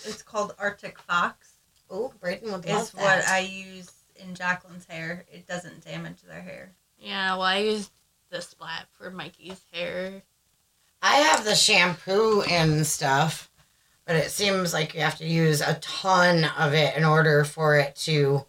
it's 0.03 0.21
called 0.21 0.53
Arctic 0.59 0.99
Fox. 0.99 1.53
oh, 1.89 2.13
Braden 2.21 2.51
would 2.51 2.65
love 2.65 2.83
Is 2.83 2.91
that. 2.91 3.01
what 3.01 3.27
I 3.27 3.39
use 3.39 3.91
in 4.16 4.36
Jacqueline's 4.36 4.86
hair. 4.86 5.26
It 5.32 5.47
doesn't 5.47 5.84
damage 5.86 6.22
their 6.22 6.41
hair. 6.41 6.72
Yeah, 6.97 7.34
well, 7.34 7.43
I 7.43 7.57
used 7.59 7.91
the 8.30 8.41
splat 8.41 8.88
for 8.97 9.09
Mikey's 9.11 9.61
hair. 9.72 10.24
I 11.01 11.16
have 11.18 11.43
the 11.45 11.55
shampoo 11.55 12.41
and 12.41 12.86
stuff, 12.88 13.49
but 14.05 14.16
it 14.16 14.32
seems 14.32 14.74
like 14.74 14.93
you 14.93 15.01
have 15.01 15.18
to 15.20 15.26
use 15.28 15.61
a 15.61 15.76
ton 15.76 16.45
of 16.57 16.74
it 16.74 16.95
in 16.97 17.03
order 17.03 17.43
for 17.43 17.78
it 17.78 17.95
to 17.97 18.45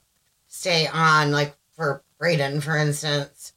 stay 0.46 0.86
on, 0.86 1.32
like 1.32 1.54
for 1.74 2.02
Braden, 2.18 2.60
for 2.62 2.76
instance. 2.76 3.52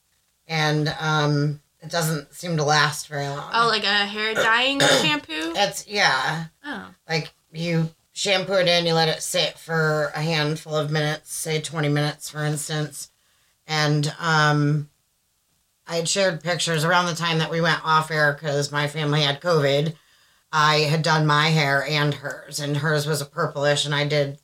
And 0.47 0.93
um, 0.99 1.61
it 1.81 1.89
doesn't 1.89 2.33
seem 2.33 2.57
to 2.57 2.63
last 2.63 3.07
very 3.07 3.27
long. 3.29 3.51
Oh, 3.53 3.67
like 3.67 3.83
a 3.85 4.05
hair 4.05 4.33
dyeing 4.33 4.79
shampoo. 5.01 5.53
It's, 5.55 5.87
yeah, 5.87 6.45
Oh, 6.65 6.87
like 7.07 7.31
you 7.53 7.89
shampoo 8.19 8.55
it 8.55 8.67
in, 8.67 8.85
you 8.85 8.93
let 8.93 9.07
it 9.07 9.23
sit 9.23 9.57
for 9.57 10.11
a 10.13 10.21
handful 10.21 10.75
of 10.75 10.91
minutes, 10.91 11.33
say 11.33 11.61
20 11.61 11.87
minutes, 11.87 12.29
for 12.29 12.43
instance. 12.43 13.11
And 13.65 14.13
um, 14.19 14.89
I 15.87 15.95
had 15.95 16.09
shared 16.09 16.43
pictures 16.43 16.83
around 16.83 17.05
the 17.05 17.15
time 17.15 17.37
that 17.37 17.49
we 17.49 17.61
went 17.61 17.85
off 17.85 18.11
air 18.11 18.33
because 18.33 18.73
my 18.73 18.89
family 18.89 19.21
had 19.21 19.39
COVID. 19.39 19.95
I 20.51 20.79
had 20.79 21.01
done 21.01 21.25
my 21.25 21.47
hair 21.47 21.85
and 21.87 22.13
hers, 22.13 22.59
and 22.59 22.75
hers 22.75 23.07
was 23.07 23.21
a 23.21 23.25
purplish, 23.25 23.85
and 23.85 23.95
I 23.95 24.05
did, 24.05 24.37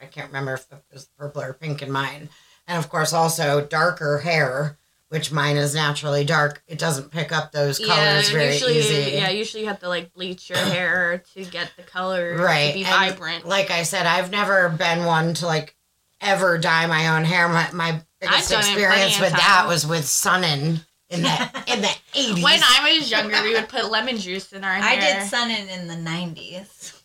I 0.00 0.06
can't 0.06 0.28
remember 0.28 0.54
if 0.54 0.72
it 0.72 0.82
was 0.90 1.10
purple 1.18 1.42
or 1.42 1.52
pink 1.52 1.82
in 1.82 1.92
mine. 1.92 2.30
And 2.66 2.78
of 2.78 2.88
course, 2.88 3.12
also 3.12 3.62
darker 3.62 4.18
hair, 4.20 4.78
which 5.08 5.32
mine 5.32 5.56
is 5.56 5.74
naturally 5.74 6.24
dark. 6.24 6.62
It 6.66 6.78
doesn't 6.78 7.10
pick 7.10 7.32
up 7.32 7.52
those 7.52 7.80
yeah. 7.80 7.86
colors 7.86 8.30
very 8.30 8.52
Usually, 8.52 8.78
easy. 8.78 9.12
yeah. 9.12 9.30
Usually, 9.30 9.62
you 9.62 9.68
have 9.68 9.80
to 9.80 9.88
like 9.88 10.12
bleach 10.12 10.50
your 10.50 10.58
hair 10.74 11.22
to 11.34 11.44
get 11.44 11.70
the 11.76 11.82
color 11.82 12.36
right 12.36 12.68
to 12.68 12.74
be 12.74 12.84
and 12.84 13.10
vibrant. 13.12 13.46
like 13.46 13.70
i 13.70 13.82
said 13.82 14.06
i've 14.06 14.30
never 14.30 14.68
been 14.68 15.04
one 15.04 15.34
to 15.34 15.46
like 15.46 15.74
ever 16.20 16.58
dye 16.58 16.86
my 16.86 17.16
own 17.16 17.24
hair 17.24 17.48
my, 17.48 17.70
my 17.72 18.00
biggest 18.20 18.52
experience 18.52 19.20
with 19.20 19.32
that 19.32 19.64
was 19.68 19.86
with 19.86 20.04
Sun-In 20.04 20.80
in 21.10 21.22
the 21.22 21.50
in 21.72 21.80
the 21.80 21.94
80s 22.12 22.42
when 22.42 22.60
I 22.62 22.94
was 22.96 23.10
younger, 23.10 23.40
we 23.42 23.54
would 23.54 23.68
put 23.68 23.90
lemon 23.90 24.18
juice 24.18 24.52
in 24.52 24.62
our 24.64 24.74
hair. 24.74 24.82
I 24.84 24.96
did 24.96 25.28
Sun-In 25.28 25.68
in 25.68 25.86
the 25.88 25.94
90s. 25.94 27.00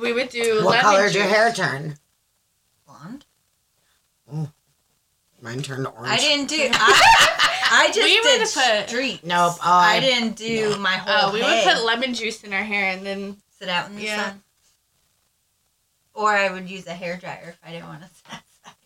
We 0.00 0.12
would 0.12 0.28
do 0.28 0.56
what 0.56 0.76
lemon 0.76 0.80
color 0.82 1.02
juice. 1.04 1.12
did 1.14 1.18
your 1.18 1.28
hair 1.28 1.52
turn 1.52 1.96
Blonde? 2.86 3.24
Mm. 4.32 4.52
Mine 5.42 5.62
turned 5.62 5.86
orange 5.86 6.08
I 6.08 6.16
didn't 6.18 6.48
do. 6.48 6.68
I, 6.72 7.68
I 7.74 7.86
just 7.88 7.98
We 8.02 8.20
did 8.20 8.40
would 8.40 8.48
put- 8.80 8.88
street. 8.88 9.20
nope 9.24 9.54
oh, 9.58 9.60
I 9.62 9.96
I, 9.96 10.00
didn't 10.00 10.36
do 10.36 10.76
my 10.78 10.94
oh, 11.06 11.10
whole 11.10 11.30
Oh, 11.30 11.32
we 11.34 11.40
head. 11.40 11.66
would 11.66 11.74
put 11.74 11.84
lemon 11.84 12.14
juice 12.14 12.44
in 12.44 12.52
our 12.52 12.62
hair 12.62 12.90
and 12.92 13.04
then 13.04 13.36
sit 13.58 13.68
out 13.68 13.88
in 13.90 13.96
the 13.96 14.02
Yeah. 14.02 14.24
sun. 14.30 14.42
Or 16.14 16.30
I 16.30 16.50
would 16.52 16.68
use 16.68 16.86
a 16.86 16.92
hair 16.92 17.16
dryer 17.16 17.48
if 17.50 17.58
I 17.66 17.72
didn't 17.72 17.88
want 17.88 18.02
to 18.02 18.08
sit 18.08 18.26
outside. 18.30 18.76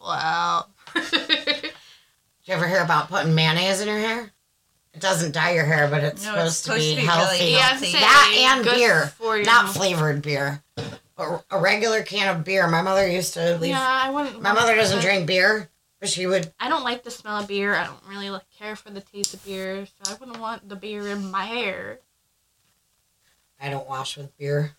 wow. 0.00 0.66
did 0.94 1.72
you 2.44 2.54
ever 2.54 2.66
hear 2.68 2.82
about 2.82 3.08
putting 3.08 3.34
mayonnaise 3.34 3.80
in 3.80 3.88
your 3.88 3.98
hair 3.98 4.30
it 4.94 5.00
doesn't 5.00 5.32
dye 5.32 5.52
your 5.52 5.64
hair 5.66 5.86
but 5.88 6.02
it's, 6.02 6.24
No, 6.24 6.30
supposed, 6.32 6.46
it's 6.46 6.56
supposed 6.56 6.82
to 6.82 6.88
be 6.88 6.94
to 6.96 7.00
be 7.02 7.06
healthy 7.06 7.38
really 7.40 7.52
yeah, 7.52 7.58
healthy. 7.68 7.86
I'm 7.94 8.00
That 8.00 8.54
and 8.56 8.64
beer, 8.64 9.06
for 9.18 9.36
your 9.36 9.44
not 9.44 9.68
flavored 9.70 10.22
beer 10.22 10.62
but 11.18 11.44
a 11.50 11.58
regular 11.58 12.02
can 12.02 12.34
of 12.34 12.44
beer 12.44 12.66
my 12.68 12.80
mother 12.80 13.06
used 13.06 13.34
to 13.34 13.58
leave 13.58 13.70
Yeah, 13.72 14.00
I 14.04 14.08
wouldn't. 14.08 14.40
my 14.40 14.54
mother 14.54 14.74
doesn't 14.74 15.02
drink 15.02 15.26
beer 15.26 15.68
but 16.00 16.08
she 16.08 16.26
would 16.26 16.52
I 16.58 16.68
don't 16.68 16.84
like 16.84 17.02
the 17.04 17.10
smell 17.10 17.40
of 17.40 17.48
beer. 17.48 17.74
I 17.74 17.84
don't 17.84 18.08
really 18.08 18.30
like, 18.30 18.48
care 18.56 18.76
for 18.76 18.90
the 18.90 19.00
taste 19.00 19.34
of 19.34 19.44
beer, 19.44 19.86
so 19.86 20.12
I 20.12 20.16
wouldn't 20.16 20.38
want 20.38 20.68
the 20.68 20.76
beer 20.76 21.08
in 21.08 21.30
my 21.30 21.44
hair. 21.44 21.98
I 23.60 23.68
don't 23.68 23.88
wash 23.88 24.16
with 24.16 24.36
beer. 24.38 24.76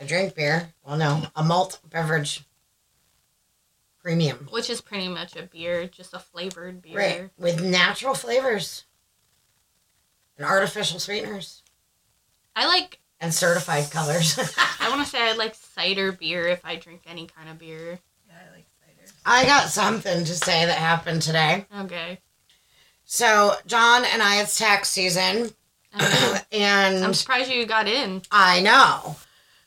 I 0.00 0.04
drink 0.04 0.34
beer. 0.34 0.72
Well, 0.84 0.96
no, 0.96 1.26
a 1.36 1.44
malt 1.44 1.80
beverage. 1.88 2.44
Premium. 4.02 4.48
Which 4.50 4.68
is 4.68 4.80
pretty 4.80 5.08
much 5.08 5.36
a 5.36 5.42
beer, 5.42 5.86
just 5.86 6.14
a 6.14 6.18
flavored 6.18 6.82
beer. 6.82 6.96
Right. 6.96 7.30
With 7.38 7.62
natural 7.62 8.14
flavors 8.14 8.86
and 10.36 10.46
artificial 10.46 10.98
sweeteners 10.98 11.62
I 12.56 12.66
like. 12.66 12.98
And 13.22 13.32
certified 13.32 13.90
colors. 13.90 14.38
I 14.80 14.90
want 14.90 15.02
to 15.02 15.08
say 15.08 15.22
I 15.30 15.32
like 15.32 15.54
cider 15.54 16.12
beer 16.12 16.48
if 16.48 16.62
I 16.64 16.76
drink 16.76 17.02
any 17.06 17.26
kind 17.26 17.48
of 17.48 17.58
beer. 17.58 17.98
Yeah, 18.28 18.34
I 18.34 18.54
like 18.54 18.66
cider. 18.80 19.12
I 19.24 19.44
got 19.46 19.68
something 19.70 20.24
to 20.24 20.34
say 20.34 20.66
that 20.66 20.76
happened 20.76 21.22
today. 21.22 21.64
Okay. 21.82 22.18
So, 23.04 23.54
John 23.66 24.04
and 24.04 24.22
I, 24.22 24.40
it's 24.42 24.58
tax 24.58 24.88
season, 24.90 25.50
Okay. 25.94 26.40
I'm 26.64 27.12
surprised 27.14 27.50
you 27.50 27.66
got 27.66 27.86
in 27.86 28.22
I 28.30 28.60
know. 28.60 29.16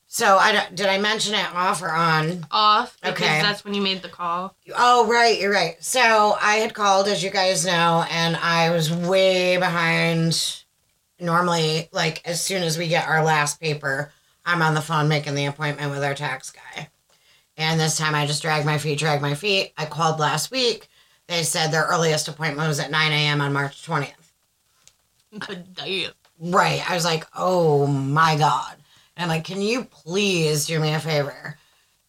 So, 0.07 0.37
I 0.37 0.51
don't, 0.53 0.75
did 0.75 0.87
I 0.87 0.97
mention 0.97 1.35
it 1.35 1.45
off 1.53 1.81
or 1.83 1.91
on? 1.91 2.45
off 2.49 2.97
because 3.01 3.21
Okay. 3.21 3.41
that's 3.41 3.63
when 3.63 3.73
you 3.73 3.81
made 3.81 4.01
the 4.01 4.09
call. 4.09 4.55
Oh, 4.75 5.07
right, 5.07 5.39
you're 5.39 5.51
right. 5.51 5.75
So, 5.83 6.37
I 6.41 6.55
had 6.55 6.73
called, 6.73 7.07
as 7.07 7.23
you 7.23 7.29
guys 7.29 7.65
know, 7.65 8.05
and 8.09 8.35
I 8.35 8.69
was 8.71 8.91
way 8.91 9.57
behind. 9.57 10.63
Normally, 11.19 11.89
like, 11.91 12.21
as 12.27 12.41
soon 12.41 12.63
as 12.63 12.77
we 12.77 12.87
get 12.87 13.07
our 13.07 13.23
last 13.23 13.59
paper, 13.59 14.11
I'm 14.45 14.61
on 14.61 14.73
the 14.73 14.81
phone 14.81 15.07
making 15.07 15.35
the 15.35 15.45
appointment 15.45 15.91
with 15.91 16.03
our 16.03 16.13
tax 16.13 16.51
guy. 16.51 16.89
And 17.57 17.79
this 17.79 17.97
time 17.97 18.15
I 18.15 18.25
just 18.25 18.41
dragged 18.41 18.65
my 18.65 18.77
feet, 18.77 18.99
dragged 18.99 19.21
my 19.21 19.33
feet. 19.33 19.73
I 19.77 19.85
called 19.85 20.19
last 20.19 20.51
week. 20.51 20.89
They 21.27 21.43
said 21.43 21.71
their 21.71 21.85
earliest 21.85 22.27
appointment 22.27 22.67
was 22.67 22.79
at 22.79 22.91
9 22.91 23.11
a.m. 23.11 23.41
on 23.41 23.53
March 23.53 23.85
20th. 23.87 24.11
Damn. 25.73 26.11
Right. 26.39 26.89
I 26.89 26.93
was 26.93 27.05
like, 27.05 27.25
oh 27.35 27.87
my 27.87 28.37
God. 28.37 28.75
And 29.15 29.23
I'm 29.23 29.29
like, 29.29 29.45
can 29.45 29.61
you 29.61 29.85
please 29.85 30.65
do 30.67 30.79
me 30.79 30.93
a 30.93 30.99
favor? 30.99 31.57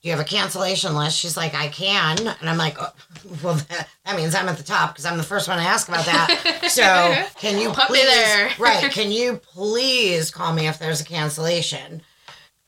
You 0.06 0.12
have 0.12 0.20
a 0.20 0.24
cancellation 0.24 0.94
list? 0.94 1.18
She's 1.18 1.36
like, 1.36 1.56
I 1.56 1.66
can. 1.66 2.16
And 2.20 2.48
I'm 2.48 2.56
like, 2.56 2.76
oh, 2.80 2.92
well, 3.42 3.54
that, 3.54 3.88
that 4.04 4.16
means 4.16 4.36
I'm 4.36 4.48
at 4.48 4.56
the 4.56 4.62
top 4.62 4.92
because 4.92 5.04
I'm 5.04 5.16
the 5.16 5.24
first 5.24 5.48
one 5.48 5.58
to 5.58 5.64
ask 5.64 5.88
about 5.88 6.04
that. 6.06 6.68
So 6.70 6.84
can 7.40 7.58
you 7.58 7.70
Put 7.70 7.90
me 7.90 7.98
please, 7.98 8.06
there. 8.06 8.50
right? 8.60 8.92
Can 8.92 9.10
you 9.10 9.38
please 9.38 10.30
call 10.30 10.52
me 10.52 10.68
if 10.68 10.78
there's 10.78 11.00
a 11.00 11.04
cancellation? 11.04 12.02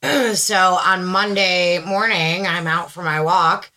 so 0.34 0.56
on 0.84 1.04
Monday 1.04 1.78
morning, 1.78 2.44
I'm 2.48 2.66
out 2.66 2.90
for 2.90 3.04
my 3.04 3.20
walk, 3.20 3.70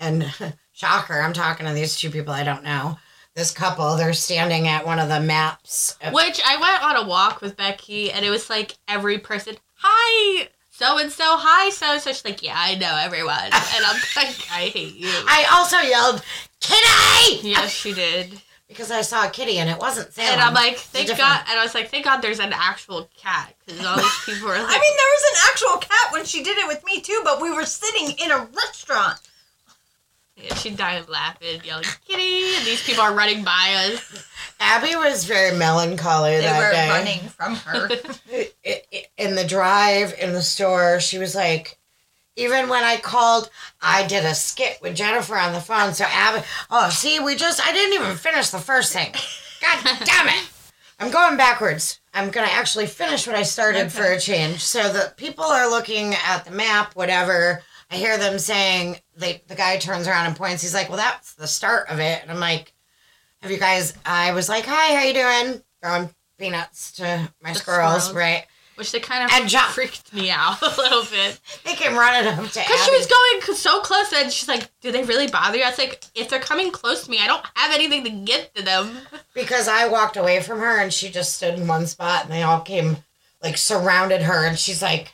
and 0.00 0.32
shocker, 0.72 1.20
I'm 1.20 1.34
talking 1.34 1.66
to 1.66 1.74
these 1.74 1.98
two 1.98 2.08
people 2.08 2.32
I 2.32 2.44
don't 2.44 2.64
know. 2.64 2.96
This 3.34 3.50
couple, 3.50 3.94
they're 3.96 4.14
standing 4.14 4.68
at 4.68 4.86
one 4.86 4.98
of 4.98 5.10
the 5.10 5.20
maps. 5.20 5.98
Which 6.12 6.40
I 6.46 6.56
went 6.56 6.82
on 6.82 7.04
a 7.04 7.06
walk 7.06 7.42
with 7.42 7.58
Becci, 7.58 8.10
and 8.14 8.24
it 8.24 8.30
was 8.30 8.48
like 8.48 8.78
every 8.88 9.18
person, 9.18 9.56
hi, 9.74 10.48
so 10.82 10.98
and 10.98 11.12
so, 11.12 11.24
hi, 11.38 11.70
so 11.70 11.98
so. 11.98 12.10
She's 12.12 12.24
like, 12.24 12.42
yeah, 12.42 12.54
I 12.56 12.74
know 12.74 12.96
everyone, 13.00 13.38
and 13.44 13.52
I'm 13.84 14.00
like, 14.16 14.34
I 14.52 14.70
hate 14.72 14.96
you. 14.96 15.08
I 15.08 15.46
also 15.52 15.78
yelled, 15.78 16.22
"Kitty!" 16.60 17.48
yes, 17.48 17.70
she 17.70 17.92
did, 17.94 18.40
because 18.68 18.90
I 18.90 19.02
saw 19.02 19.26
a 19.26 19.30
kitty 19.30 19.58
and 19.58 19.70
it 19.70 19.78
wasn't 19.78 20.12
Salem. 20.12 20.32
and 20.32 20.40
I'm 20.40 20.54
like, 20.54 20.76
thank 20.78 21.06
different- 21.06 21.28
God, 21.28 21.44
and 21.50 21.58
I 21.58 21.62
was 21.62 21.74
like, 21.74 21.88
thank 21.90 22.04
God, 22.04 22.20
there's 22.20 22.40
an 22.40 22.52
actual 22.52 23.08
cat, 23.16 23.54
because 23.64 23.84
all 23.84 23.96
these 23.96 24.20
people 24.26 24.48
were 24.48 24.54
like, 24.58 24.66
I 24.66 24.78
mean, 24.80 24.96
there 24.96 25.12
was 25.16 25.24
an 25.32 25.38
actual 25.50 25.76
cat 25.78 26.12
when 26.12 26.24
she 26.24 26.42
did 26.42 26.58
it 26.58 26.66
with 26.66 26.84
me 26.84 27.00
too, 27.00 27.20
but 27.24 27.40
we 27.40 27.50
were 27.52 27.64
sitting 27.64 28.16
in 28.24 28.30
a 28.32 28.38
restaurant. 28.56 29.18
yeah, 30.36 30.54
she 30.54 30.70
died 30.70 31.08
laughing, 31.08 31.60
yelling, 31.64 31.84
kitty, 32.08 32.56
and 32.56 32.66
these 32.66 32.82
people 32.82 33.02
are 33.04 33.14
running 33.14 33.44
by 33.44 33.74
us. 33.92 34.26
Abby 34.58 34.94
was 34.96 35.24
very 35.24 35.56
melancholy 35.56 36.36
They 36.36 36.42
that 36.42 36.58
were 36.58 36.72
day. 36.72 36.88
running 36.88 37.20
from 37.28 37.54
her. 37.56 37.88
In 39.22 39.36
the 39.36 39.44
drive, 39.44 40.14
in 40.18 40.32
the 40.32 40.42
store, 40.42 40.98
she 40.98 41.18
was 41.18 41.34
like, 41.34 41.78
even 42.34 42.68
when 42.68 42.82
I 42.82 42.96
called, 42.96 43.50
I 43.80 44.06
did 44.06 44.24
a 44.24 44.34
skit 44.34 44.80
with 44.82 44.96
Jennifer 44.96 45.36
on 45.36 45.52
the 45.52 45.60
phone. 45.60 45.94
So 45.94 46.04
Abby, 46.08 46.44
oh, 46.70 46.90
see, 46.90 47.20
we 47.20 47.36
just, 47.36 47.64
I 47.64 47.72
didn't 47.72 47.94
even 47.94 48.16
finish 48.16 48.50
the 48.50 48.58
first 48.58 48.92
thing. 48.92 49.12
God 49.60 49.78
damn 50.04 50.28
it. 50.28 50.50
I'm 50.98 51.10
going 51.12 51.36
backwards. 51.36 52.00
I'm 52.14 52.30
going 52.30 52.46
to 52.46 52.52
actually 52.52 52.86
finish 52.86 53.26
what 53.26 53.36
I 53.36 53.42
started 53.42 53.92
for 53.92 54.04
a 54.04 54.18
change. 54.18 54.60
So 54.60 54.92
the 54.92 55.12
people 55.16 55.44
are 55.44 55.70
looking 55.70 56.14
at 56.26 56.44
the 56.44 56.50
map, 56.50 56.96
whatever. 56.96 57.62
I 57.90 57.96
hear 57.96 58.18
them 58.18 58.38
saying, 58.38 58.96
they, 59.16 59.42
the 59.46 59.54
guy 59.54 59.76
turns 59.76 60.08
around 60.08 60.26
and 60.26 60.36
points. 60.36 60.62
He's 60.62 60.74
like, 60.74 60.88
well, 60.88 60.98
that's 60.98 61.34
the 61.34 61.46
start 61.46 61.88
of 61.90 62.00
it. 62.00 62.22
And 62.22 62.30
I'm 62.30 62.40
like, 62.40 62.72
have 63.40 63.50
you 63.50 63.58
guys, 63.58 63.94
I 64.04 64.32
was 64.32 64.48
like, 64.48 64.64
hi, 64.66 64.94
how 64.96 65.04
you 65.04 65.14
doing? 65.14 65.62
Throwing 65.82 66.10
peanuts 66.38 66.92
to 66.92 67.30
my 67.42 67.52
squirrels, 67.52 68.08
squirrels. 68.08 68.14
right? 68.14 68.46
Which 68.76 68.92
they 68.92 69.00
kind 69.00 69.24
of 69.24 69.30
And 69.32 69.48
John- 69.48 69.70
freaked 69.70 70.12
me 70.12 70.30
out 70.30 70.60
a 70.62 70.68
little 70.76 71.04
bit. 71.04 71.38
They 71.64 71.74
came 71.74 71.94
running 71.94 72.26
up 72.26 72.36
to 72.36 72.42
Because 72.42 72.84
she 72.84 72.96
was 72.96 73.06
going 73.06 73.56
so 73.56 73.80
close, 73.80 74.12
and 74.12 74.32
she's 74.32 74.48
like, 74.48 74.70
"Do 74.80 74.90
they 74.90 75.02
really 75.04 75.28
bother 75.28 75.58
you?" 75.58 75.64
I 75.64 75.70
was 75.70 75.78
like, 75.78 76.02
"If 76.14 76.28
they're 76.28 76.40
coming 76.40 76.70
close 76.70 77.04
to 77.04 77.10
me, 77.10 77.18
I 77.20 77.26
don't 77.26 77.44
have 77.54 77.74
anything 77.74 78.04
to 78.04 78.10
get 78.10 78.54
to 78.54 78.62
them." 78.62 78.96
because 79.34 79.68
I 79.68 79.88
walked 79.88 80.16
away 80.16 80.40
from 80.40 80.60
her 80.60 80.78
and 80.78 80.92
she 80.92 81.10
just 81.10 81.34
stood 81.34 81.54
in 81.54 81.66
one 81.66 81.86
spot 81.86 82.24
and 82.24 82.32
they 82.32 82.42
all 82.42 82.60
came 82.60 82.96
like 83.42 83.56
surrounded 83.58 84.22
her 84.22 84.46
and 84.46 84.58
she's 84.58 84.80
like 84.82 85.12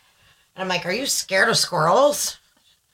and 0.55 0.63
I'm 0.63 0.69
like, 0.69 0.87
Are 0.87 0.93
you 0.93 1.07
scared 1.07 1.49
of 1.49 1.57
squirrels? 1.57 2.37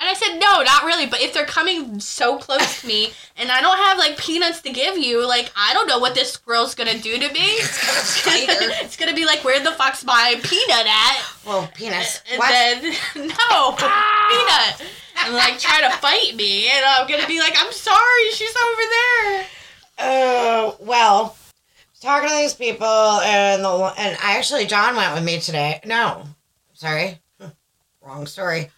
And 0.00 0.10
I 0.10 0.14
said, 0.14 0.38
"No, 0.38 0.62
not 0.62 0.84
really. 0.84 1.06
But 1.06 1.22
if 1.22 1.32
they're 1.32 1.46
coming 1.46 1.98
so 2.00 2.36
close 2.36 2.80
to 2.80 2.86
me, 2.86 3.12
and 3.36 3.50
I 3.50 3.60
don't 3.60 3.76
have 3.78 3.96
like 3.96 4.18
peanuts 4.18 4.60
to 4.62 4.70
give 4.70 4.98
you, 4.98 5.26
like 5.26 5.50
I 5.56 5.72
don't 5.72 5.86
know 5.86 5.98
what 5.98 6.14
this 6.14 6.32
squirrel's 6.32 6.74
gonna 6.74 6.98
do 6.98 7.14
to 7.18 7.32
me. 7.32 7.40
it's 7.56 8.96
gonna 8.96 9.14
be 9.14 9.24
like, 9.26 9.44
where 9.44 9.62
the 9.62 9.70
fuck's 9.72 10.04
my 10.04 10.34
peanut 10.42 10.86
at? 10.86 11.22
Well, 11.46 11.70
penis. 11.74 12.20
And 12.30 12.38
What? 12.38 12.48
then 12.50 12.82
no 13.16 13.72
peanut." 13.78 14.82
And 15.24 15.32
like 15.34 15.58
try 15.60 15.80
to 15.80 15.90
fight 15.98 16.34
me, 16.34 16.68
and 16.68 16.84
I'm 16.84 17.06
gonna 17.08 17.26
be 17.28 17.38
like, 17.38 17.54
"I'm 17.56 17.72
sorry, 17.72 18.30
she's 18.32 18.54
over 18.56 18.82
there." 18.90 19.46
Oh 20.00 20.76
well, 20.80 21.36
talking 22.02 22.28
to 22.28 22.34
these 22.34 22.52
people 22.54 22.84
and 22.86 23.62
the 23.64 23.94
and 23.96 24.18
I 24.22 24.36
actually 24.38 24.66
John 24.66 24.96
went 24.96 25.14
with 25.14 25.22
me 25.24 25.38
today. 25.38 25.80
No, 25.86 26.24
sorry, 26.74 27.20
wrong 28.02 28.26
story. 28.26 28.70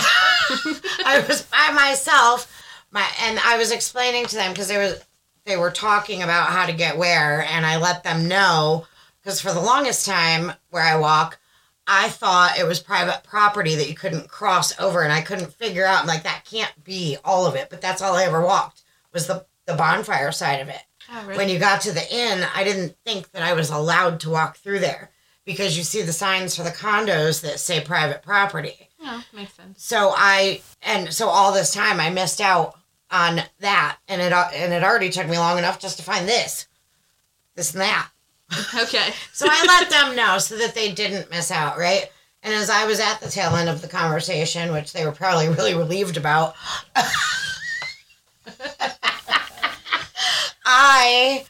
I 1.04 1.24
was 1.28 1.42
by 1.42 1.72
myself, 1.72 2.52
my 2.90 3.06
and 3.22 3.38
I 3.40 3.56
was 3.58 3.70
explaining 3.70 4.26
to 4.26 4.36
them 4.36 4.52
because 4.52 4.68
they 4.68 4.78
was 4.78 5.04
they 5.44 5.56
were 5.56 5.70
talking 5.70 6.22
about 6.22 6.48
how 6.50 6.66
to 6.66 6.72
get 6.72 6.98
where, 6.98 7.42
and 7.42 7.64
I 7.64 7.76
let 7.76 8.04
them 8.04 8.28
know 8.28 8.86
because 9.22 9.40
for 9.40 9.52
the 9.52 9.60
longest 9.60 10.06
time 10.06 10.52
where 10.70 10.82
I 10.82 10.96
walk. 10.96 11.38
I 11.92 12.08
thought 12.08 12.56
it 12.56 12.66
was 12.66 12.78
private 12.78 13.24
property 13.24 13.74
that 13.74 13.88
you 13.88 13.96
couldn't 13.96 14.28
cross 14.28 14.78
over, 14.78 15.02
and 15.02 15.12
I 15.12 15.22
couldn't 15.22 15.52
figure 15.54 15.84
out. 15.84 16.02
I'm 16.02 16.06
like, 16.06 16.22
that 16.22 16.44
can't 16.48 16.84
be 16.84 17.16
all 17.24 17.46
of 17.46 17.56
it, 17.56 17.68
but 17.68 17.80
that's 17.80 18.00
all 18.00 18.14
I 18.14 18.24
ever 18.24 18.40
walked 18.40 18.82
was 19.12 19.26
the 19.26 19.44
the 19.66 19.74
bonfire 19.74 20.30
side 20.30 20.60
of 20.60 20.68
it 20.68 20.82
Oh, 21.12 21.32
when 21.34 21.48
you 21.48 21.58
got 21.58 21.80
to 21.82 21.92
the 21.92 22.14
inn, 22.14 22.46
I 22.54 22.62
didn't 22.62 22.96
think 23.04 23.32
that 23.32 23.42
I 23.42 23.54
was 23.54 23.70
allowed 23.70 24.20
to 24.20 24.30
walk 24.30 24.56
through 24.56 24.78
there 24.78 25.10
because 25.44 25.76
you 25.76 25.82
see 25.82 26.02
the 26.02 26.12
signs 26.12 26.54
for 26.54 26.62
the 26.62 26.70
condos 26.70 27.40
that 27.40 27.58
say 27.58 27.80
private 27.80 28.22
property. 28.22 28.89
Yeah, 29.00 29.22
makes 29.32 29.54
sense. 29.54 29.82
So 29.84 30.12
I 30.16 30.60
and 30.82 31.12
so 31.12 31.28
all 31.28 31.52
this 31.52 31.72
time 31.72 32.00
I 32.00 32.10
missed 32.10 32.40
out 32.40 32.78
on 33.10 33.40
that, 33.60 33.98
and 34.08 34.20
it 34.20 34.32
and 34.32 34.72
it 34.72 34.84
already 34.84 35.10
took 35.10 35.26
me 35.26 35.38
long 35.38 35.58
enough 35.58 35.80
just 35.80 35.96
to 35.98 36.04
find 36.04 36.28
this, 36.28 36.66
this 37.54 37.72
and 37.72 37.80
that. 37.80 38.10
Okay. 38.74 39.12
So 39.32 39.46
I 39.48 39.64
let 39.66 39.88
them 39.88 40.16
know 40.16 40.36
so 40.38 40.58
that 40.58 40.74
they 40.74 40.92
didn't 40.92 41.30
miss 41.30 41.50
out, 41.50 41.78
right? 41.78 42.10
And 42.42 42.52
as 42.52 42.68
I 42.68 42.84
was 42.84 43.00
at 43.00 43.20
the 43.20 43.30
tail 43.30 43.56
end 43.56 43.70
of 43.70 43.80
the 43.80 43.88
conversation, 43.88 44.72
which 44.72 44.92
they 44.92 45.06
were 45.06 45.12
probably 45.12 45.48
really 45.48 45.74
relieved 45.74 46.18
about, 46.18 46.54
I 50.64 51.46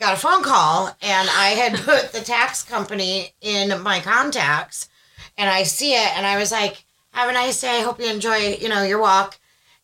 got 0.00 0.14
a 0.14 0.16
phone 0.16 0.42
call 0.42 0.88
and 1.00 1.28
I 1.30 1.50
had 1.50 1.78
put 1.78 2.12
the 2.12 2.20
tax 2.20 2.64
company 2.64 3.34
in 3.40 3.80
my 3.82 4.00
contacts 4.00 4.88
and 5.36 5.48
I 5.48 5.62
see 5.62 5.94
it 5.94 6.16
and 6.16 6.26
I 6.26 6.38
was 6.38 6.50
like, 6.50 6.84
have 7.18 7.28
a 7.28 7.32
nice 7.32 7.60
day. 7.60 7.78
I 7.78 7.82
hope 7.82 8.00
you 8.00 8.06
enjoy, 8.06 8.56
you 8.60 8.68
know, 8.68 8.82
your 8.82 9.00
walk. 9.00 9.38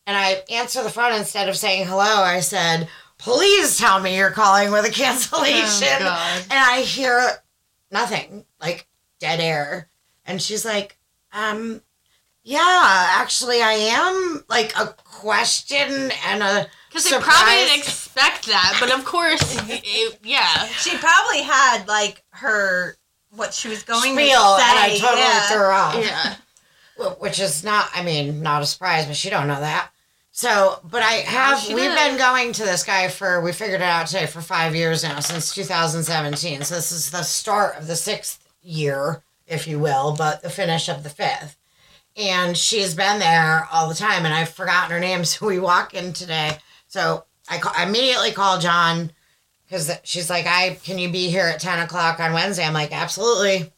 And 0.06 0.16
I 0.16 0.42
answer 0.50 0.82
the 0.82 0.90
phone 0.90 1.14
instead 1.14 1.48
of 1.48 1.56
saying 1.56 1.86
hello, 1.86 2.22
I 2.22 2.40
said, 2.40 2.88
please 3.18 3.76
tell 3.78 4.00
me 4.00 4.16
you're 4.16 4.30
calling 4.30 4.70
with 4.70 4.84
a 4.84 4.90
cancellation. 4.90 5.88
Oh, 6.00 6.44
And 6.50 6.58
I 6.58 6.82
hear 6.82 7.28
nothing, 7.90 8.44
like 8.60 8.86
dead 9.18 9.40
air. 9.40 9.88
And 10.26 10.40
she's 10.40 10.64
like, 10.64 10.98
um, 11.32 11.80
yeah, 12.44 12.60
actually 12.62 13.62
I 13.62 13.72
am 13.72 14.44
like 14.48 14.78
a 14.78 14.94
question 15.04 16.12
and 16.26 16.42
a 16.42 16.68
Because 16.88 17.08
they 17.08 17.18
probably 17.18 17.54
didn't 17.54 17.78
expect 17.78 18.46
that, 18.46 18.76
but 18.78 18.92
of 18.92 19.04
course, 19.04 19.56
it, 19.68 20.18
yeah. 20.22 20.66
She 20.66 20.96
probably 20.98 21.42
had 21.42 21.88
like 21.88 22.22
her 22.30 22.96
what 23.30 23.54
she 23.54 23.68
was 23.68 23.82
going 23.82 24.14
spiel, 24.14 24.16
to 24.16 24.60
say. 24.60 24.68
and 24.68 24.78
I 24.78 24.98
totally 25.00 25.20
yeah. 25.20 25.40
threw 25.48 25.58
her 25.58 25.72
off. 25.72 25.96
Yeah. 25.96 26.34
Wh- 26.96 27.20
Which 27.20 27.38
is 27.40 27.64
not, 27.64 27.88
I 27.94 28.02
mean, 28.02 28.42
not 28.42 28.62
a 28.62 28.66
surprise, 28.66 29.06
but 29.06 29.16
she 29.16 29.30
don't 29.30 29.48
know 29.48 29.60
that. 29.60 29.90
So, 30.32 30.80
but 30.82 31.02
I 31.02 31.12
have, 31.22 31.60
she 31.60 31.74
we've 31.74 31.94
been 31.94 32.16
going 32.18 32.52
to 32.54 32.64
this 32.64 32.82
guy 32.82 33.08
for, 33.08 33.40
we 33.40 33.52
figured 33.52 33.80
it 33.80 33.84
out 33.84 34.08
today, 34.08 34.26
for 34.26 34.40
five 34.40 34.74
years 34.74 35.04
now, 35.04 35.20
since 35.20 35.54
2017. 35.54 36.62
So 36.64 36.74
this 36.74 36.90
is 36.90 37.10
the 37.10 37.22
start 37.22 37.76
of 37.78 37.86
the 37.86 37.94
sixth 37.94 38.44
year, 38.62 39.22
if 39.46 39.68
you 39.68 39.78
will, 39.78 40.14
but 40.18 40.42
the 40.42 40.50
finish 40.50 40.88
of 40.88 41.04
the 41.04 41.08
fifth. 41.10 41.56
And 42.16 42.56
she's 42.56 42.94
been 42.94 43.18
there 43.20 43.68
all 43.72 43.88
the 43.88 43.94
time, 43.94 44.24
and 44.24 44.34
I've 44.34 44.48
forgotten 44.48 44.90
her 44.90 45.00
name. 45.00 45.24
So 45.24 45.46
we 45.46 45.58
walk 45.60 45.94
in 45.94 46.12
today. 46.12 46.58
So 46.88 47.24
I, 47.48 47.58
ca- 47.58 47.74
I 47.76 47.86
immediately 47.86 48.30
call 48.32 48.58
John 48.58 49.10
because 49.66 49.90
she's 50.04 50.30
like, 50.30 50.46
"I 50.46 50.78
can 50.84 50.98
you 50.98 51.10
be 51.10 51.28
here 51.28 51.46
at 51.46 51.58
ten 51.60 51.80
o'clock 51.80 52.20
on 52.20 52.32
Wednesday?" 52.32 52.64
I'm 52.64 52.72
like, 52.72 52.92
"Absolutely, 52.92 53.72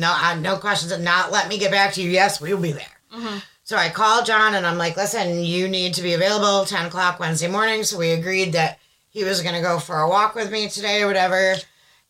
no, 0.00 0.12
uh, 0.12 0.34
no 0.34 0.56
questions. 0.56 0.90
And 0.92 1.04
not 1.04 1.30
let 1.30 1.48
me 1.48 1.58
get 1.58 1.70
back 1.70 1.92
to 1.94 2.02
you. 2.02 2.10
Yes, 2.10 2.40
we'll 2.40 2.60
be 2.60 2.72
there." 2.72 3.00
Mhm. 3.14 3.42
So 3.70 3.76
I 3.76 3.88
called 3.88 4.26
John 4.26 4.54
and 4.56 4.66
I'm 4.66 4.78
like, 4.78 4.96
listen, 4.96 5.44
you 5.44 5.68
need 5.68 5.94
to 5.94 6.02
be 6.02 6.14
available 6.14 6.64
10 6.64 6.86
o'clock 6.86 7.20
Wednesday 7.20 7.46
morning. 7.46 7.84
So 7.84 7.98
we 7.98 8.10
agreed 8.10 8.52
that 8.54 8.80
he 9.10 9.22
was 9.22 9.42
going 9.42 9.54
to 9.54 9.60
go 9.60 9.78
for 9.78 10.00
a 10.00 10.08
walk 10.08 10.34
with 10.34 10.50
me 10.50 10.68
today 10.68 11.02
or 11.02 11.06
whatever. 11.06 11.54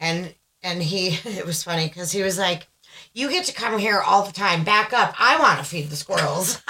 And, 0.00 0.34
and 0.62 0.82
he, 0.82 1.08
it 1.28 1.44
was 1.44 1.62
funny 1.62 1.86
because 1.86 2.12
he 2.12 2.22
was 2.22 2.38
like, 2.38 2.66
you 3.12 3.28
get 3.28 3.44
to 3.44 3.52
come 3.52 3.78
here 3.78 4.00
all 4.00 4.24
the 4.24 4.32
time. 4.32 4.64
Back 4.64 4.94
up. 4.94 5.14
I 5.18 5.38
want 5.38 5.58
to 5.58 5.64
feed 5.66 5.90
the 5.90 5.96
squirrels. 5.96 6.62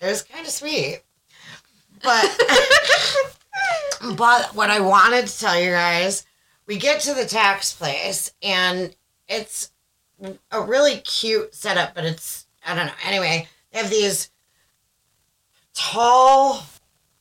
it 0.00 0.06
was 0.06 0.22
kind 0.22 0.46
of 0.46 0.52
sweet. 0.52 1.02
But, 2.02 2.34
but 4.16 4.54
what 4.54 4.70
I 4.70 4.80
wanted 4.80 5.26
to 5.26 5.38
tell 5.38 5.60
you 5.60 5.72
guys, 5.72 6.24
we 6.70 6.78
get 6.78 7.00
to 7.00 7.14
the 7.14 7.26
tax 7.26 7.72
place 7.72 8.32
and 8.44 8.94
it's 9.26 9.72
a 10.52 10.62
really 10.62 10.98
cute 10.98 11.52
setup, 11.52 11.96
but 11.96 12.04
it's 12.04 12.46
I 12.64 12.76
don't 12.76 12.86
know. 12.86 12.92
Anyway, 13.04 13.48
they 13.72 13.78
have 13.80 13.90
these 13.90 14.30
tall, 15.74 16.62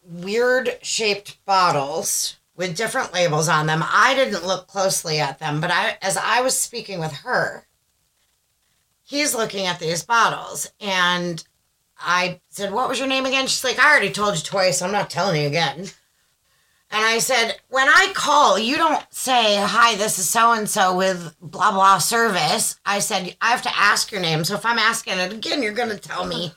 weird 0.04 0.78
shaped 0.84 1.44
bottles 1.46 2.38
with 2.56 2.78
different 2.78 3.12
labels 3.12 3.50
on 3.50 3.66
them. 3.66 3.84
I 3.84 4.14
didn't 4.14 4.46
look 4.46 4.68
closely 4.68 5.20
at 5.20 5.40
them, 5.40 5.60
but 5.60 5.72
I 5.72 5.98
as 6.04 6.16
I 6.16 6.42
was 6.42 6.56
speaking 6.56 7.00
with 7.00 7.14
her, 7.14 7.66
he's 9.04 9.34
looking 9.34 9.66
at 9.66 9.80
these 9.80 10.04
bottles 10.04 10.72
and 10.80 11.44
I 11.98 12.40
said, 12.50 12.72
What 12.72 12.88
was 12.88 13.00
your 13.00 13.08
name 13.08 13.26
again? 13.26 13.48
She's 13.48 13.64
like, 13.64 13.80
I 13.80 13.90
already 13.90 14.12
told 14.12 14.36
you 14.36 14.44
twice. 14.44 14.84
I'm 14.84 14.92
not 14.92 15.10
telling 15.10 15.42
you 15.42 15.48
again. 15.48 15.88
And 16.92 17.06
I 17.06 17.20
said, 17.20 17.60
when 17.70 17.88
I 17.88 18.12
call, 18.16 18.58
you 18.58 18.76
don't 18.76 19.04
say, 19.12 19.58
hi, 19.60 19.96
this 19.96 20.18
is 20.18 20.28
so 20.28 20.54
and 20.54 20.68
so 20.68 20.96
with 20.98 21.36
blah, 21.40 21.72
blah 21.72 22.00
service. 22.00 22.80
I 22.84 22.98
said, 23.00 23.36
I 23.42 23.52
have 23.52 23.62
to 23.64 23.78
ask 23.78 24.12
your 24.12 24.22
name. 24.22 24.44
So 24.44 24.56
if 24.56 24.66
I'm 24.66 24.80
asking 24.80 25.20
it 25.20 25.32
again, 25.32 25.62
you're 25.62 25.72
going 25.74 25.90
to 25.90 25.98
tell 26.00 26.26
me. 26.26 26.52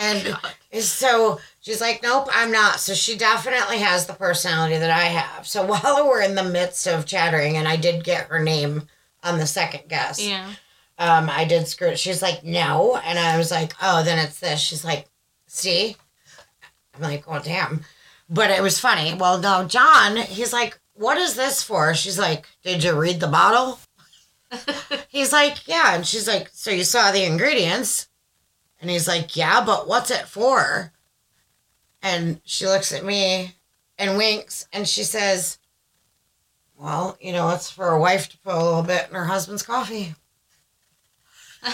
And 0.00 0.36
so 0.80 1.38
she's 1.60 1.80
like, 1.80 2.02
nope, 2.02 2.28
I'm 2.32 2.50
not. 2.50 2.80
So 2.80 2.92
she 2.92 3.16
definitely 3.16 3.78
has 3.78 4.06
the 4.06 4.14
personality 4.14 4.78
that 4.78 4.90
I 4.90 5.04
have. 5.04 5.46
So 5.46 5.64
while 5.66 6.08
we're 6.08 6.22
in 6.22 6.34
the 6.34 6.42
midst 6.42 6.88
of 6.88 7.06
chattering, 7.06 7.56
and 7.56 7.68
I 7.68 7.76
did 7.76 8.02
get 8.02 8.26
her 8.28 8.40
name 8.40 8.82
on 9.22 9.38
the 9.38 9.46
second 9.46 9.88
guess, 9.88 10.20
Yeah. 10.20 10.50
um, 10.98 11.30
I 11.30 11.44
did 11.44 11.68
screw 11.68 11.88
it. 11.88 12.00
She's 12.00 12.20
like, 12.22 12.42
no. 12.42 12.96
And 12.96 13.16
I 13.16 13.36
was 13.38 13.52
like, 13.52 13.74
oh, 13.80 14.02
then 14.02 14.18
it's 14.18 14.40
this. 14.40 14.58
She's 14.58 14.84
like, 14.84 15.06
see? 15.46 15.96
I'm 16.96 17.02
like, 17.02 17.22
oh, 17.28 17.38
damn. 17.38 17.84
But 18.28 18.50
it 18.50 18.62
was 18.62 18.78
funny. 18.78 19.14
Well, 19.14 19.38
no, 19.38 19.64
John, 19.64 20.16
he's 20.16 20.52
like, 20.52 20.78
what 20.94 21.16
is 21.16 21.34
this 21.34 21.62
for? 21.62 21.94
She's 21.94 22.18
like, 22.18 22.46
did 22.62 22.84
you 22.84 22.98
read 22.98 23.20
the 23.20 23.28
bottle? 23.28 23.78
he's 25.08 25.32
like, 25.32 25.66
yeah. 25.66 25.94
And 25.94 26.06
she's 26.06 26.28
like, 26.28 26.50
so 26.52 26.70
you 26.70 26.84
saw 26.84 27.10
the 27.10 27.24
ingredients? 27.24 28.08
And 28.80 28.90
he's 28.90 29.08
like, 29.08 29.36
yeah, 29.36 29.64
but 29.64 29.88
what's 29.88 30.10
it 30.10 30.26
for? 30.28 30.92
And 32.02 32.40
she 32.44 32.66
looks 32.66 32.92
at 32.92 33.04
me 33.04 33.54
and 33.96 34.16
winks 34.16 34.66
and 34.72 34.88
she 34.88 35.02
says, 35.04 35.58
well, 36.76 37.16
you 37.20 37.32
know, 37.32 37.48
it's 37.50 37.70
for 37.70 37.88
a 37.88 38.00
wife 38.00 38.28
to 38.28 38.38
put 38.38 38.54
a 38.54 38.62
little 38.62 38.82
bit 38.82 39.08
in 39.08 39.14
her 39.14 39.24
husband's 39.24 39.64
coffee. 39.64 40.14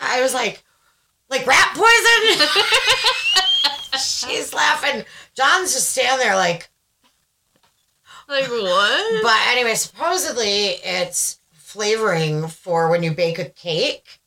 I 0.00 0.20
was 0.20 0.34
like, 0.34 0.62
like 1.30 1.46
rat 1.46 1.74
poison? 1.74 2.48
She's 4.26 4.52
laughing. 4.54 5.04
John's 5.34 5.72
just 5.72 5.90
standing 5.90 6.18
there 6.24 6.36
like, 6.36 6.68
Like 8.28 8.48
what? 8.48 9.22
but 9.22 9.38
anyway, 9.48 9.74
supposedly 9.74 10.76
it's 10.84 11.38
flavoring 11.52 12.48
for 12.48 12.88
when 12.90 13.02
you 13.02 13.12
bake 13.12 13.38
a 13.38 13.44
cake. 13.46 14.18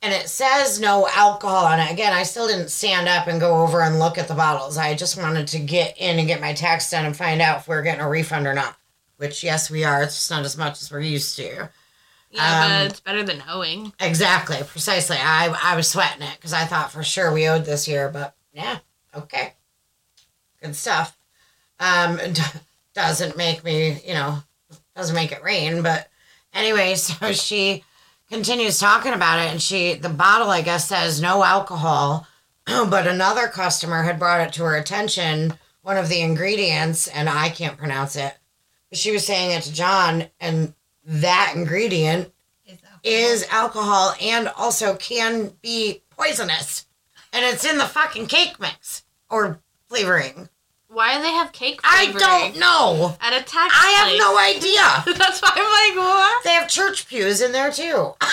And 0.00 0.14
it 0.14 0.28
says 0.28 0.78
no 0.78 1.08
alcohol 1.12 1.64
on 1.66 1.80
it. 1.80 1.90
Again, 1.90 2.12
I 2.12 2.22
still 2.22 2.46
didn't 2.46 2.68
stand 2.70 3.08
up 3.08 3.26
and 3.26 3.40
go 3.40 3.62
over 3.62 3.80
and 3.82 3.98
look 3.98 4.16
at 4.16 4.28
the 4.28 4.34
bottles. 4.34 4.78
I 4.78 4.94
just 4.94 5.20
wanted 5.20 5.48
to 5.48 5.58
get 5.58 5.98
in 5.98 6.20
and 6.20 6.28
get 6.28 6.40
my 6.40 6.52
tax 6.52 6.88
done 6.88 7.04
and 7.04 7.16
find 7.16 7.42
out 7.42 7.58
if 7.58 7.68
we 7.68 7.74
are 7.74 7.82
getting 7.82 8.00
a 8.04 8.08
refund 8.08 8.46
or 8.46 8.54
not. 8.54 8.76
Which, 9.16 9.42
yes, 9.42 9.68
we 9.68 9.82
are. 9.82 10.04
It's 10.04 10.14
just 10.14 10.30
not 10.30 10.44
as 10.44 10.56
much 10.56 10.80
as 10.80 10.92
we're 10.92 11.00
used 11.00 11.34
to. 11.38 11.68
yeah, 12.30 12.62
um, 12.62 12.70
but 12.70 12.86
it's 12.92 13.00
better 13.00 13.24
than 13.24 13.42
knowing. 13.48 13.92
Exactly, 13.98 14.58
precisely. 14.64 15.16
I 15.20 15.48
I 15.60 15.74
was 15.74 15.88
sweating 15.88 16.22
it 16.22 16.36
because 16.36 16.52
I 16.52 16.64
thought 16.66 16.92
for 16.92 17.02
sure 17.02 17.32
we 17.32 17.48
owed 17.48 17.64
this 17.64 17.88
year, 17.88 18.08
but 18.08 18.36
yeah, 18.52 18.78
okay, 19.14 19.54
good 20.62 20.74
stuff. 20.76 21.16
Um, 21.80 22.16
d- 22.16 22.42
doesn't 22.94 23.36
make 23.36 23.62
me, 23.64 24.00
you 24.06 24.14
know, 24.14 24.38
doesn't 24.96 25.14
make 25.14 25.32
it 25.32 25.42
rain, 25.42 25.82
but 25.82 26.08
anyway, 26.52 26.94
so 26.96 27.32
she 27.32 27.84
continues 28.30 28.78
talking 28.78 29.12
about 29.12 29.38
it, 29.38 29.50
and 29.50 29.62
she 29.62 29.94
the 29.94 30.08
bottle 30.08 30.50
I 30.50 30.62
guess 30.62 30.88
says 30.88 31.20
no 31.20 31.44
alcohol, 31.44 32.26
but 32.66 33.06
another 33.06 33.48
customer 33.48 34.02
had 34.02 34.18
brought 34.18 34.40
it 34.46 34.52
to 34.54 34.64
her 34.64 34.76
attention, 34.76 35.54
one 35.82 35.96
of 35.96 36.08
the 36.08 36.20
ingredients, 36.20 37.06
and 37.06 37.28
I 37.28 37.48
can't 37.50 37.78
pronounce 37.78 38.16
it. 38.16 38.34
But 38.90 38.98
she 38.98 39.12
was 39.12 39.24
saying 39.26 39.52
it 39.52 39.62
to 39.64 39.72
John, 39.72 40.26
and 40.40 40.74
that 41.04 41.52
ingredient 41.54 42.32
Is 42.66 42.78
alcohol. 42.82 43.00
is 43.04 43.46
alcohol 43.50 44.14
and 44.20 44.48
also 44.48 44.96
can 44.96 45.52
be 45.62 46.02
poisonous. 46.10 46.86
And 47.32 47.44
it's 47.44 47.64
in 47.64 47.78
the 47.78 47.84
fucking 47.84 48.26
cake 48.26 48.58
mix 48.58 49.04
or 49.30 49.60
flavoring. 49.88 50.48
Why 50.88 51.16
do 51.16 51.22
they 51.22 51.32
have 51.32 51.52
cake 51.52 51.80
flavoring? 51.82 52.22
I 52.24 52.40
don't 52.50 52.58
know. 52.58 53.16
at 53.20 53.32
a 53.34 53.44
tax 53.44 53.74
I 53.76 53.90
have 53.98 54.18
no 54.18 54.38
idea. 54.38 55.18
That's 55.18 55.40
why 55.42 55.50
I'm 55.54 55.96
like, 55.96 56.04
what? 56.04 56.44
They 56.44 56.52
have 56.52 56.68
church 56.68 57.06
pews 57.08 57.40
in 57.42 57.52
there 57.52 57.70
too. 57.70 58.14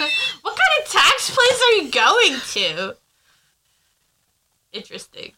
What 0.42 0.56
kind 0.56 0.84
of 0.84 0.90
tax 0.92 1.30
place 1.34 1.60
are 1.60 1.72
you 1.82 1.90
going 1.90 2.40
to? 2.52 2.96
Interesting. 4.72 5.32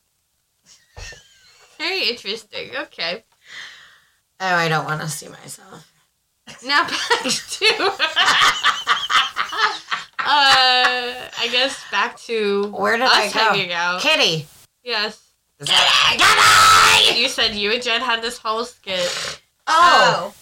Very 1.78 2.10
interesting. 2.10 2.70
Okay. 2.76 3.24
Oh, 4.38 4.54
I 4.54 4.68
don't 4.68 4.84
want 4.84 5.00
to 5.00 5.08
see 5.08 5.28
myself. 5.28 5.90
Now 6.64 6.82
back 6.86 7.22
to. 7.22 7.92
Uh, 10.22 11.28
I 11.38 11.48
guess 11.50 11.82
back 11.90 12.18
to 12.20 12.66
Where 12.72 12.96
did 12.96 13.02
us 13.06 13.12
I 13.12 13.32
go? 13.32 13.38
hanging 13.38 13.72
out. 13.72 14.00
Kitty. 14.00 14.46
Yes. 14.84 15.32
Kitty! 15.58 15.72
Kitty! 16.18 17.20
You 17.20 17.28
said 17.28 17.54
you 17.54 17.72
and 17.72 17.82
Jenn 17.82 18.00
had 18.00 18.22
this 18.22 18.38
whole 18.38 18.64
skit. 18.64 19.40
Oh, 19.66 20.32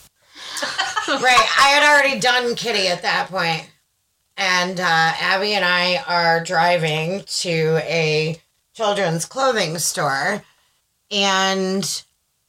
right. 1.09 1.57
I 1.59 1.69
had 1.71 1.83
already 1.83 2.21
done 2.21 2.55
Kitty 2.55 2.89
at 2.89 3.03
that 3.03 3.29
point. 3.29 3.69
And 4.37 4.79
uh, 4.79 4.85
Abby 4.85 5.55
and 5.55 5.65
I 5.65 5.97
are 6.07 6.43
driving 6.45 7.23
to 7.27 7.81
a 7.83 8.41
children's 8.75 9.25
clothing 9.25 9.79
store. 9.79 10.43
And 11.11 12.03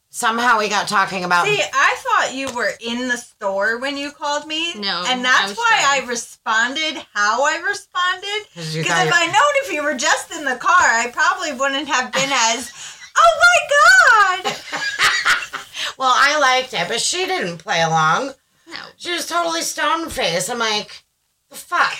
somehow 0.09 0.59
we 0.59 0.69
got 0.69 0.87
talking 0.87 1.23
about. 1.23 1.45
See, 1.47 1.59
I 1.61 1.95
thought 2.29 2.37
you 2.37 2.51
were 2.55 2.71
in 2.79 3.07
the 3.07 3.17
store 3.17 3.77
when 3.79 3.97
you 3.97 4.11
called 4.11 4.45
me. 4.47 4.73
No, 4.75 5.03
And 5.07 5.23
that's 5.23 5.49
was 5.49 5.57
why 5.57 5.79
driving. 5.81 6.05
I 6.07 6.09
responded 6.09 7.05
how 7.13 7.43
I 7.43 7.57
responded. 7.67 8.45
'cause 8.55 8.73
Because 8.73 8.99
if 8.99 9.05
you- 9.05 9.11
I 9.13 9.25
known 9.25 9.53
if 9.63 9.71
you 9.71 9.83
were 9.83 9.95
just 9.95 10.31
in 10.31 10.45
the 10.45 10.55
car, 10.55 10.75
I 10.79 11.09
probably 11.11 11.51
wouldn't 11.53 11.87
have 11.87 12.11
been 12.11 12.29
as, 12.31 12.71
oh 13.17 13.39
my 13.41 14.43
god! 14.43 14.55
well, 15.97 16.13
I 16.15 16.37
liked 16.39 16.73
it, 16.73 16.87
but 16.87 17.01
she 17.01 17.25
didn't 17.25 17.57
play 17.59 17.81
along. 17.81 18.33
No. 18.67 18.77
She 18.97 19.11
was 19.11 19.25
totally 19.27 19.61
stone 19.61 20.09
faced. 20.09 20.49
I'm 20.49 20.59
like, 20.59 21.03
the 21.49 21.55
fuck. 21.55 21.97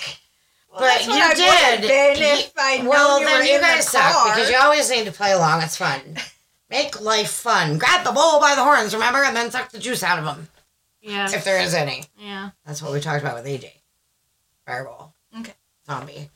Well, 0.71 0.81
but 0.81 0.85
that's 0.87 1.07
you 1.07 1.13
what 1.13 1.31
I 1.31 1.77
did. 1.77 1.81
been 1.81 2.17
Ye- 2.17 2.43
if 2.43 2.51
I'd 2.55 2.85
well, 2.85 3.09
known 3.19 3.21
you 3.21 3.27
then 3.27 3.37
were 3.39 3.43
you 3.45 3.55
in 3.55 3.61
guys 3.61 3.85
the 3.85 3.91
suck 3.91 4.25
because 4.35 4.49
you 4.51 4.57
always 4.57 4.89
need 4.91 5.05
to 5.05 5.11
play 5.11 5.31
along. 5.31 5.63
It's 5.63 5.77
fun. 5.77 6.17
Make 6.69 7.01
life 7.01 7.31
fun. 7.31 7.77
Grab 7.77 8.03
the 8.05 8.11
bull 8.11 8.39
by 8.39 8.53
the 8.55 8.63
horns, 8.63 8.93
remember, 8.93 9.23
and 9.23 9.35
then 9.35 9.49
suck 9.51 9.71
the 9.71 9.79
juice 9.79 10.03
out 10.03 10.19
of 10.19 10.25
them 10.25 10.47
Yeah. 11.01 11.25
if 11.31 11.43
there 11.43 11.59
is 11.61 11.73
any. 11.73 12.05
yeah. 12.17 12.51
That's 12.65 12.81
what 12.81 12.91
we 12.93 12.99
talked 12.99 13.21
about 13.23 13.35
with 13.35 13.45
AJ. 13.45 13.71
Fireball. 14.65 15.13
Okay. 15.39 15.53
Zombie. 15.87 16.29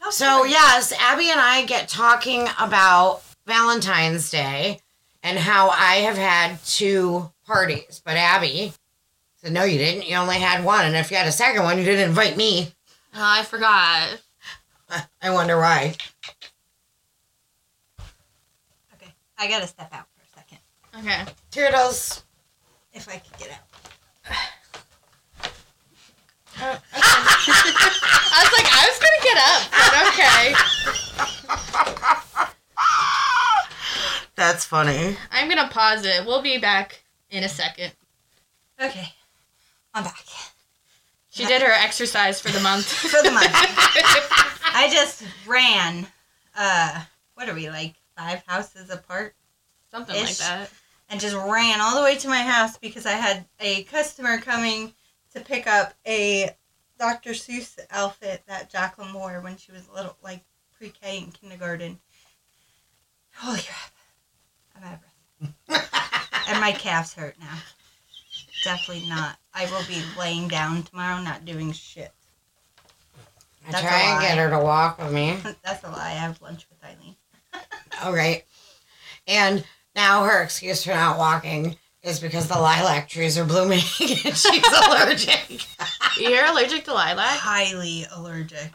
How 0.00 0.10
So 0.10 0.44
yes, 0.44 0.92
Abby 0.98 1.30
and 1.30 1.40
I 1.40 1.64
get 1.66 1.88
talking 1.88 2.48
about 2.58 3.22
Valentine's 3.46 4.30
Day 4.30 4.80
and 5.22 5.38
how 5.38 5.68
I 5.70 5.96
have 5.96 6.16
had 6.16 6.62
two 6.64 7.30
parties, 7.46 8.00
but 8.04 8.16
Abby 8.16 8.72
said, 9.36 9.52
"No, 9.52 9.64
you 9.64 9.76
didn't. 9.78 10.06
You 10.08 10.16
only 10.16 10.38
had 10.38 10.64
one, 10.64 10.86
and 10.86 10.96
if 10.96 11.10
you 11.10 11.16
had 11.18 11.26
a 11.26 11.32
second 11.32 11.62
one, 11.64 11.76
you 11.78 11.84
didn't 11.84 12.08
invite 12.08 12.36
me." 12.38 12.72
Oh, 13.14 13.20
I 13.22 13.42
forgot. 13.42 14.20
I 15.22 15.30
wonder 15.30 15.58
why. 15.58 15.94
Okay, 18.94 19.12
I 19.44 19.46
gotta 19.46 19.66
step 19.66 19.92
out 19.92 20.06
for 20.16 20.22
a 20.22 20.26
second. 20.40 20.58
Okay. 21.00 21.22
Turtles. 21.50 22.24
If 22.94 23.06
I 23.10 23.18
could 23.18 23.36
get 23.38 23.50
out. 23.50 23.58
I 26.56 26.80
was 28.40 28.52
like, 28.56 28.68
I 28.72 28.88
was 28.88 28.98
gonna 29.04 29.22
get 29.22 29.36
up, 29.44 29.68
but 29.92 30.08
okay. 30.08 30.54
That's 34.34 34.64
funny. 34.64 35.18
I'm 35.30 35.50
gonna 35.50 35.68
pause 35.68 36.06
it. 36.06 36.24
We'll 36.24 36.40
be 36.40 36.56
back 36.56 37.02
in 37.30 37.44
a 37.44 37.48
second. 37.50 37.92
Okay, 38.80 39.12
I'm 39.92 40.04
back. 40.04 40.24
She 41.28 41.44
did 41.44 41.60
her 41.60 41.70
exercise 41.70 42.40
for 42.40 42.50
the 42.50 42.60
month. 42.60 42.86
for 42.86 43.22
the 43.22 43.30
month. 43.30 43.50
I 43.52 44.88
just 44.90 45.22
ran. 45.46 46.06
Uh, 46.56 47.02
what 47.34 47.46
are 47.50 47.54
we 47.54 47.68
like 47.68 47.94
five 48.16 48.42
houses 48.46 48.90
apart? 48.90 49.34
Something 49.90 50.16
like 50.16 50.36
that. 50.38 50.70
and 51.08 51.20
just 51.20 51.36
ran 51.36 51.80
all 51.80 51.96
the 51.96 52.02
way 52.02 52.16
to 52.16 52.28
my 52.28 52.42
house 52.42 52.76
because 52.78 53.06
I 53.06 53.12
had 53.12 53.46
a 53.60 53.84
customer 53.84 54.38
coming 54.38 54.92
to 55.34 55.40
pick 55.40 55.66
up 55.66 55.94
a 56.06 56.50
Dr. 56.98 57.30
Seuss 57.30 57.78
outfit 57.90 58.42
that 58.46 58.70
Jacqueline 58.70 59.12
wore 59.12 59.40
when 59.40 59.56
she 59.56 59.72
was 59.72 59.88
little, 59.94 60.16
like 60.22 60.42
pre-K 60.76 61.18
and 61.22 61.34
kindergarten. 61.34 61.98
Holy 63.36 63.60
crap! 63.60 63.92
I'm 64.76 64.84
out 64.84 64.94
of 64.94 65.68
breath, 65.68 66.44
and 66.48 66.60
my 66.60 66.72
calves 66.72 67.14
hurt 67.14 67.36
now. 67.40 67.58
Definitely 68.64 69.08
not. 69.08 69.36
I 69.52 69.66
will 69.66 69.84
be 69.86 70.02
laying 70.18 70.48
down 70.48 70.84
tomorrow, 70.84 71.20
not 71.20 71.44
doing 71.44 71.72
shit. 71.72 72.12
I 73.66 73.72
That's 73.72 73.82
try 73.82 74.00
and 74.00 74.20
get 74.22 74.38
her 74.38 74.50
to 74.50 74.58
walk 74.58 74.98
with 74.98 75.12
me. 75.12 75.38
That's 75.64 75.82
a 75.84 75.88
lie. 75.90 76.06
I 76.06 76.10
have 76.10 76.40
lunch 76.40 76.66
with 76.70 76.82
Eileen. 76.84 77.13
All 78.02 78.12
right. 78.12 78.44
And 79.26 79.64
now 79.94 80.24
her 80.24 80.42
excuse 80.42 80.84
for 80.84 80.90
not 80.90 81.18
walking 81.18 81.76
is 82.02 82.20
because 82.20 82.48
the 82.48 82.58
lilac 82.58 83.08
trees 83.08 83.38
are 83.38 83.44
blooming 83.44 83.78
and 84.00 84.36
she's 84.36 84.66
allergic. 84.86 85.64
You're 86.18 86.44
allergic 86.46 86.84
to 86.84 86.92
lilac? 86.94 87.38
Highly 87.38 88.04
allergic. 88.14 88.70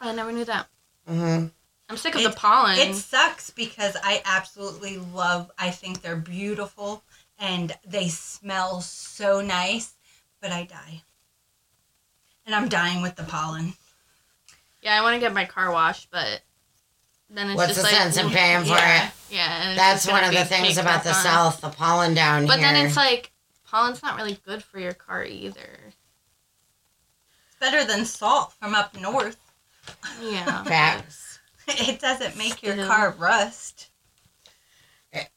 I 0.00 0.12
never 0.14 0.32
knew 0.32 0.44
that. 0.44 0.66
Mm-hmm. 1.08 1.46
I'm 1.90 1.96
sick 1.96 2.14
of 2.14 2.20
It- 2.20 2.30
the 2.30 2.36
pollen. 2.36 2.78
It 2.78 2.94
sucks 2.94 3.50
because 3.50 3.96
I 4.02 4.22
absolutely 4.24 4.98
love. 4.98 5.50
I 5.58 5.70
think 5.70 6.00
they're 6.02 6.16
beautiful 6.16 7.02
and 7.38 7.76
they 7.86 8.08
smell 8.08 8.80
so 8.80 9.40
nice, 9.40 9.94
but 10.40 10.50
I 10.50 10.64
die, 10.64 11.02
and 12.44 12.52
I'm 12.54 12.68
dying 12.68 13.00
with 13.00 13.14
the 13.14 13.22
pollen. 13.22 13.74
yeah, 14.82 14.98
I 14.98 15.02
want 15.02 15.14
to 15.14 15.20
get 15.20 15.32
my 15.32 15.44
car 15.44 15.70
washed, 15.70 16.08
but 16.10 16.40
then 17.30 17.50
it's 17.50 17.56
What's 17.56 17.74
just 17.74 17.80
the 17.80 17.84
like 17.84 17.94
sense 17.94 18.16
in 18.16 18.30
paying 18.30 18.62
for 18.62 18.68
yeah, 18.70 19.06
it? 19.06 19.12
Yeah, 19.30 19.68
and 19.68 19.78
That's 19.78 20.06
one 20.06 20.24
of 20.24 20.32
the 20.32 20.44
things 20.44 20.78
about 20.78 21.02
the 21.04 21.10
on. 21.10 21.14
south, 21.14 21.60
the 21.60 21.68
pollen 21.68 22.14
down 22.14 22.46
But 22.46 22.58
here. 22.58 22.68
But 22.68 22.72
then 22.74 22.86
it's 22.86 22.96
like 22.96 23.32
pollen's 23.66 24.02
not 24.02 24.16
really 24.16 24.38
good 24.46 24.62
for 24.62 24.78
your 24.78 24.94
car 24.94 25.24
either. 25.24 25.78
It's 27.48 27.56
better 27.60 27.84
than 27.84 28.04
salt 28.06 28.54
from 28.54 28.74
up 28.74 28.98
north. 28.98 29.36
Yeah. 30.22 30.64
Facts. 30.64 31.38
It 31.66 32.00
doesn't 32.00 32.38
make 32.38 32.62
your 32.62 32.76
car 32.86 33.14
rust. 33.18 33.90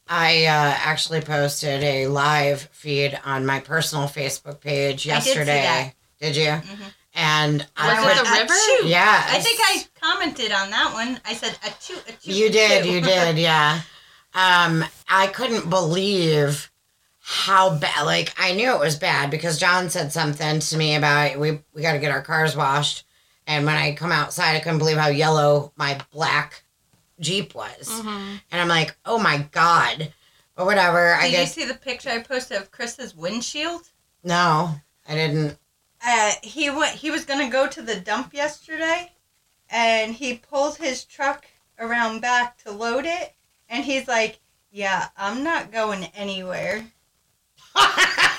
I 0.08 0.46
uh, 0.46 0.76
actually 0.84 1.22
posted 1.22 1.84
a 1.84 2.08
live 2.08 2.62
feed 2.72 3.20
on 3.26 3.46
my 3.46 3.60
personal 3.60 4.08
Facebook 4.08 4.60
page 4.62 5.08
I 5.10 5.16
did 5.16 5.24
see 5.24 5.30
yesterday. 5.30 5.62
that. 5.62 5.94
Did 6.20 6.36
you? 6.36 6.48
Mhm. 6.48 6.94
And 7.14 7.60
Was 7.60 7.68
I 7.78 8.12
it 8.12 8.24
the 8.24 8.32
river? 8.32 8.88
Yeah, 8.88 9.26
I 9.28 9.40
think 9.40 9.60
I 9.62 9.84
commented 10.00 10.52
on 10.52 10.70
that 10.70 10.94
one. 10.94 11.20
I 11.26 11.34
said 11.34 11.52
achoo, 11.62 11.96
achoo. 12.06 12.34
You 12.34 12.50
did, 12.50 12.86
achoo." 12.86 12.92
you 12.92 13.02
did, 13.14 13.38
yeah. 13.38 13.82
Um, 14.34 14.86
I 15.10 15.28
couldn't 15.28 15.70
believe 15.70 16.72
how 17.20 17.76
bad. 17.78 18.04
Like 18.06 18.34
I 18.38 18.54
knew 18.54 18.74
it 18.74 18.80
was 18.80 18.96
bad 18.96 19.30
because 19.30 19.60
John 19.60 19.90
said 19.90 20.14
something 20.14 20.60
to 20.60 20.78
me 20.78 20.96
about 20.96 21.38
we 21.38 21.60
we 21.74 21.82
got 21.82 21.94
to 21.94 22.00
get 22.00 22.12
our 22.12 22.22
cars 22.22 22.56
washed, 22.56 23.06
and 23.46 23.66
when 23.66 23.76
I 23.76 23.94
come 23.94 24.12
outside, 24.12 24.56
I 24.56 24.60
couldn't 24.60 24.80
believe 24.80 24.98
how 24.98 25.10
yellow 25.10 25.74
my 25.76 26.00
black 26.12 26.64
Jeep 27.20 27.54
was, 27.54 28.02
hmm 28.02 28.36
and 28.52 28.62
I'm 28.62 28.68
like, 28.68 28.96
oh 29.06 29.20
my 29.20 29.46
god, 29.52 30.14
or 30.58 30.66
whatever. 30.66 31.14
I 31.14 31.30
Did 31.30 31.40
you 31.42 31.46
see 31.46 31.66
the 31.66 31.74
picture 31.76 32.10
I 32.10 32.20
posted 32.20 32.58
of 32.58 32.72
Chris's 32.72 33.16
windshield? 33.16 33.82
no, 34.24 34.76
I 35.08 35.16
didn't. 35.16 35.58
Uh, 36.06 36.32
he 36.44 36.70
went. 36.70 36.96
He 36.96 37.12
was 37.12 37.26
gonna 37.26 37.50
go 37.50 37.68
to 37.68 37.82
the 37.82 38.00
dump 38.00 38.34
yesterday, 38.34 39.12
and 39.70 40.14
he 40.14 40.38
pulled 40.38 40.78
his 40.78 41.06
truck 41.06 41.46
around 41.80 42.22
back 42.22 42.58
to 42.64 42.72
load 42.72 43.06
it, 43.06 43.34
and 43.70 43.84
he's 43.84 44.08
like, 44.08 44.40
"Yeah, 44.72 45.10
I'm 45.18 45.44
not 45.44 45.72
going 45.72 46.06
anywhere." 46.16 46.86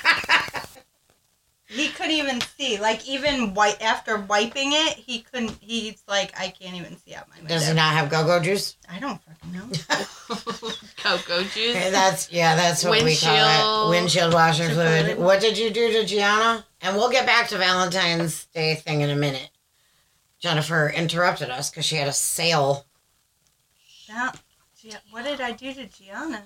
He 1.73 1.89
couldn't 1.89 2.13
even 2.13 2.41
see. 2.59 2.79
Like 2.79 3.09
even 3.09 3.55
white 3.55 3.81
after 3.81 4.19
wiping 4.19 4.73
it, 4.73 4.95
he 4.95 5.21
couldn't. 5.21 5.57
He's 5.61 6.03
like, 6.07 6.39
"I 6.39 6.49
can't 6.49 6.77
even 6.77 6.99
see 6.99 7.15
out 7.15 7.29
my 7.31 7.37
window." 7.37 7.55
Does 7.55 7.67
he 7.67 7.73
not 7.73 7.95
have 7.95 8.11
go-go 8.11 8.41
juice? 8.41 8.77
I 8.91 8.99
don't 8.99 9.21
fucking 9.23 9.53
know. 9.53 9.67
Cocoa 11.03 11.43
juice. 11.45 11.91
That's 11.91 12.31
yeah, 12.31 12.57
that's 12.57 12.85
what 12.85 13.03
we 13.03 13.17
call 13.17 13.89
it. 13.89 13.91
Windshield 13.91 13.91
Windshield 13.91 14.35
washer 14.35 14.69
fluid. 14.69 15.05
fluid. 15.05 15.19
What 15.19 15.41
did 15.41 15.57
you 15.57 15.71
do 15.71 15.93
to 15.93 16.05
Gianna? 16.05 16.67
And 16.83 16.97
we'll 16.97 17.11
get 17.11 17.27
back 17.27 17.49
to 17.49 17.59
Valentine's 17.59 18.47
Day 18.47 18.75
thing 18.75 19.01
in 19.03 19.11
a 19.11 19.17
minute. 19.17 19.51
Jennifer 20.41 20.91
interrupted 20.95 21.49
us 21.51 21.71
because 21.71 21.85
she 21.85 21.97
had 21.97 22.09
a 22.09 22.13
sale 22.13 22.87
That, 24.09 24.37
Gia- 24.81 25.01
what 25.13 25.25
did 25.25 25.41
I 25.41 25.53
do 25.53 25.73
to 25.75 25.87
Gianna? 25.87 26.43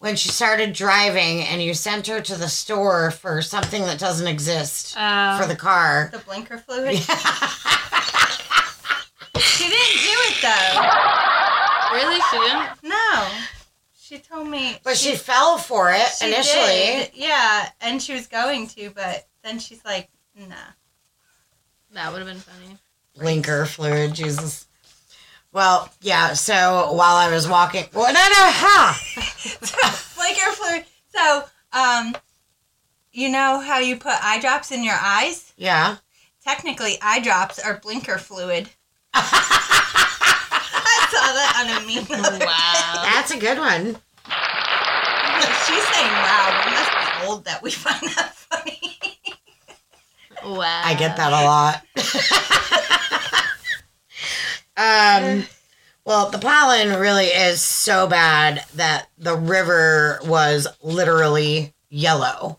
when 0.00 0.14
she 0.14 0.28
started 0.28 0.74
driving, 0.74 1.40
and 1.42 1.60
you 1.60 1.74
sent 1.74 2.06
her 2.06 2.20
to 2.20 2.36
the 2.36 2.48
store 2.48 3.10
for 3.10 3.42
something 3.42 3.82
that 3.82 3.98
doesn't 3.98 4.28
exist 4.28 4.96
Uh, 4.96 5.36
for 5.40 5.44
the 5.48 5.56
car. 5.56 6.08
The 6.12 6.18
blinker 6.20 6.58
fluid. 6.58 7.00
She 9.40 9.64
didn't 9.68 10.02
do 10.02 10.16
it 10.30 10.36
though. 10.42 11.94
really? 11.96 12.20
She 12.30 12.38
didn't? 12.38 12.68
No. 12.84 13.28
She 14.00 14.18
told 14.18 14.48
me. 14.48 14.78
but 14.84 14.96
she 14.96 15.16
fell 15.16 15.58
for 15.58 15.90
it 15.92 16.08
she 16.18 16.26
initially. 16.26 16.64
did, 16.66 17.10
Yeah, 17.14 17.68
and 17.80 18.00
she 18.02 18.14
was 18.14 18.26
going 18.26 18.66
to, 18.68 18.90
but 18.90 19.26
then 19.42 19.58
she's 19.58 19.84
like, 19.84 20.08
nah. 20.36 20.54
That 21.92 22.12
would 22.12 22.18
have 22.18 22.28
been 22.28 22.38
funny. 22.38 22.76
Blinker 23.16 23.66
fluid, 23.66 24.14
Jesus. 24.14 24.66
Well, 25.52 25.90
yeah. 26.02 26.34
So 26.34 26.92
while 26.92 27.16
I 27.16 27.30
was 27.30 27.48
walking, 27.48 27.84
well, 27.94 28.12
no, 28.12 28.12
no, 28.12 28.50
ha. 28.52 29.00
blinker 30.16 30.52
fluid. 30.52 30.84
So, 31.14 31.44
um, 31.72 32.14
you 33.12 33.28
know 33.30 33.58
how 33.60 33.78
you 33.78 33.96
put 33.96 34.12
eye 34.22 34.40
drops 34.40 34.70
in 34.70 34.84
your 34.84 34.98
eyes? 35.00 35.52
Yeah. 35.56 35.96
Technically, 36.44 36.98
eye 37.02 37.20
drops 37.20 37.58
are 37.58 37.78
blinker 37.78 38.18
fluid. 38.18 38.68
I 39.14 41.08
saw 41.10 41.32
that 41.32 41.52
on 41.60 41.82
a 41.82 41.86
meme. 41.86 42.06
Wow. 42.40 43.02
That's 43.04 43.30
a 43.32 43.38
good 43.38 43.58
one. 43.58 43.96
She's 45.66 45.84
saying, 45.88 46.12
wow, 46.12 46.62
we 46.64 46.70
must 46.72 46.90
be 46.92 47.26
old 47.26 47.44
that 47.44 47.62
we 47.62 47.70
find 47.70 48.00
that 48.16 48.34
funny. 48.34 48.77
Wow. 50.44 50.82
I 50.84 50.94
get 50.94 51.16
that 51.16 51.32
a 51.32 51.44
lot. 51.44 51.82
um, 55.42 55.44
well, 56.04 56.30
the 56.30 56.38
pollen 56.38 56.98
really 56.98 57.26
is 57.26 57.60
so 57.60 58.06
bad 58.06 58.64
that 58.74 59.08
the 59.18 59.36
river 59.36 60.20
was 60.24 60.66
literally 60.82 61.74
yellow. 61.90 62.58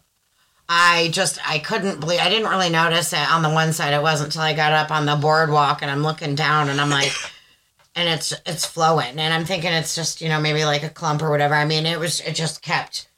I 0.72 1.10
just 1.12 1.40
I 1.50 1.58
couldn't 1.58 2.00
believe 2.00 2.20
I 2.20 2.30
didn't 2.30 2.50
really 2.50 2.70
notice 2.70 3.12
it 3.12 3.32
on 3.32 3.42
the 3.42 3.50
one 3.50 3.74
side. 3.74 3.94
It 3.94 4.04
wasn't 4.04 4.28
until 4.28 4.44
I 4.44 4.54
got 4.54 4.72
up 4.72 4.92
on 4.92 5.08
the 5.08 5.16
boardwalk 5.16 5.82
and 5.82 5.90
I'm 5.90 6.04
looking 6.04 6.36
down 6.36 6.70
and 6.70 6.80
I'm 6.80 6.92
like, 6.92 7.12
and 7.96 8.08
it's 8.08 8.34
it's 8.46 8.66
flowing 8.66 9.18
and 9.18 9.34
I'm 9.34 9.46
thinking 9.46 9.74
it's 9.74 9.96
just 9.96 10.22
you 10.22 10.30
know 10.30 10.40
maybe 10.40 10.64
like 10.66 10.84
a 10.84 10.90
clump 10.90 11.24
or 11.24 11.32
whatever. 11.32 11.56
I 11.56 11.66
mean 11.66 11.88
it 11.88 12.00
was 12.00 12.22
it 12.22 12.36
just 12.36 12.62
kept 12.62 13.09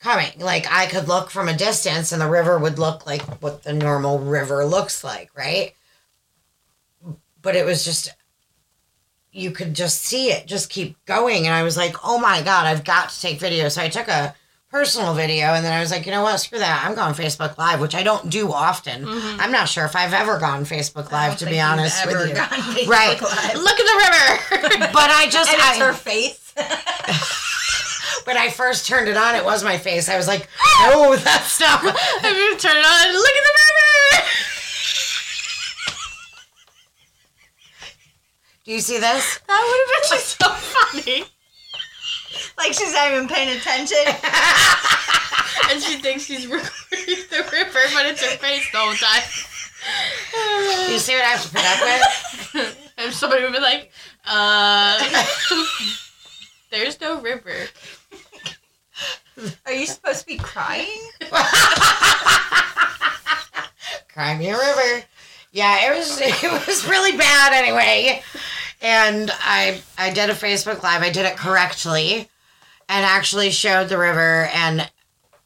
coming. 0.00 0.30
Like 0.38 0.66
I 0.70 0.86
could 0.86 1.08
look 1.08 1.30
from 1.30 1.48
a 1.48 1.56
distance 1.56 2.12
and 2.12 2.20
the 2.20 2.28
river 2.28 2.58
would 2.58 2.78
look 2.78 3.06
like 3.06 3.22
what 3.42 3.62
the 3.62 3.72
normal 3.72 4.18
river 4.18 4.64
looks 4.64 5.02
like, 5.04 5.30
right? 5.36 5.74
But 7.42 7.56
it 7.56 7.64
was 7.64 7.84
just 7.84 8.14
you 9.32 9.50
could 9.50 9.74
just 9.74 10.02
see 10.02 10.30
it 10.32 10.46
just 10.46 10.70
keep 10.70 10.96
going 11.04 11.46
and 11.46 11.54
I 11.54 11.62
was 11.62 11.76
like, 11.76 11.96
"Oh 12.04 12.18
my 12.18 12.42
god, 12.42 12.66
I've 12.66 12.84
got 12.84 13.10
to 13.10 13.20
take 13.20 13.38
video." 13.38 13.68
So 13.68 13.82
I 13.82 13.88
took 13.88 14.08
a 14.08 14.34
personal 14.70 15.14
video 15.14 15.46
and 15.54 15.64
then 15.64 15.72
I 15.72 15.80
was 15.80 15.90
like, 15.90 16.06
"You 16.06 16.12
know 16.12 16.22
what? 16.22 16.38
Screw 16.38 16.58
that. 16.58 16.84
I'm 16.84 16.94
going 16.94 17.14
Facebook 17.14 17.56
Live, 17.58 17.80
which 17.80 17.94
I 17.94 18.02
don't 18.02 18.30
do 18.30 18.52
often. 18.52 19.04
Mhm. 19.04 19.36
I'm 19.38 19.52
not 19.52 19.68
sure 19.68 19.84
if 19.84 19.94
I've 19.94 20.12
ever 20.14 20.38
gone 20.38 20.64
Facebook 20.64 21.12
Live 21.12 21.36
to 21.38 21.46
be 21.46 21.60
honest 21.60 22.04
with 22.06 22.28
you. 22.28 22.34
Right. 22.88 23.20
Live. 23.20 23.54
Look 23.54 23.78
at 23.78 23.86
the 23.86 24.58
river. 24.70 24.88
But 24.92 25.10
I 25.10 25.28
just 25.30 25.50
and 25.50 25.58
it's 25.58 25.80
I, 25.80 25.86
her 25.86 25.92
face. 25.92 26.54
when 28.28 28.36
I 28.36 28.50
first 28.50 28.86
turned 28.86 29.08
it 29.08 29.16
on, 29.16 29.34
it 29.34 29.42
was 29.42 29.64
my 29.64 29.78
face. 29.78 30.10
I 30.10 30.18
was 30.18 30.28
like, 30.28 30.46
"No, 30.82 31.16
that's 31.24 31.58
not." 31.58 31.80
Have 31.80 32.36
you 32.36 32.58
turn 32.58 32.76
it 32.76 32.84
on? 32.84 33.12
Look 33.14 33.36
at 33.36 33.44
the 33.48 33.54
river. 33.56 34.28
Do 38.66 38.72
you 38.72 38.80
see 38.80 38.98
this? 38.98 39.40
That 39.48 39.64
would 39.64 39.80
have 39.80 40.10
been 40.10 40.20
so 40.20 40.48
funny. 40.50 41.24
like 42.58 42.74
she's 42.74 42.92
not 42.92 43.10
even 43.10 43.26
paying 43.26 43.56
attention. 43.56 43.96
And 45.70 45.82
she 45.82 45.98
thinks 45.98 46.24
she's 46.24 46.46
recording 46.46 47.24
the 47.30 47.44
river, 47.52 47.80
but 47.92 48.06
it's 48.06 48.22
her 48.22 48.38
face 48.38 48.70
the 48.72 48.78
whole 48.78 48.94
time. 48.94 49.22
Do 50.86 50.92
you 50.92 50.98
see 50.98 51.12
what 51.12 51.24
I 51.24 51.28
have 51.28 51.42
to 51.42 51.50
put 51.50 51.62
up 51.62 51.80
with? 52.54 52.92
and 52.96 53.12
somebody 53.12 53.42
would 53.42 53.52
be 53.52 53.60
like, 53.60 53.90
uh, 54.26 54.98
there's 56.70 57.00
no 57.00 57.20
river. 57.20 57.68
Are 59.66 59.72
you 59.72 59.86
supposed 59.86 60.20
to 60.20 60.26
be 60.26 60.36
crying? 60.36 61.00
Crimea 64.12 64.56
River. 64.56 65.04
Yeah, 65.52 65.90
it 65.92 65.96
was 65.96 66.20
it 66.20 66.66
was 66.66 66.88
really 66.88 67.16
bad 67.16 67.52
anyway. 67.52 68.22
And 68.82 69.30
I 69.40 69.80
I 69.96 70.10
did 70.10 70.30
a 70.30 70.34
Facebook 70.34 70.82
live. 70.82 71.02
I 71.02 71.10
did 71.10 71.26
it 71.26 71.36
correctly 71.36 72.28
and 72.88 73.04
actually 73.04 73.50
showed 73.50 73.88
the 73.88 73.98
river 73.98 74.48
and 74.54 74.90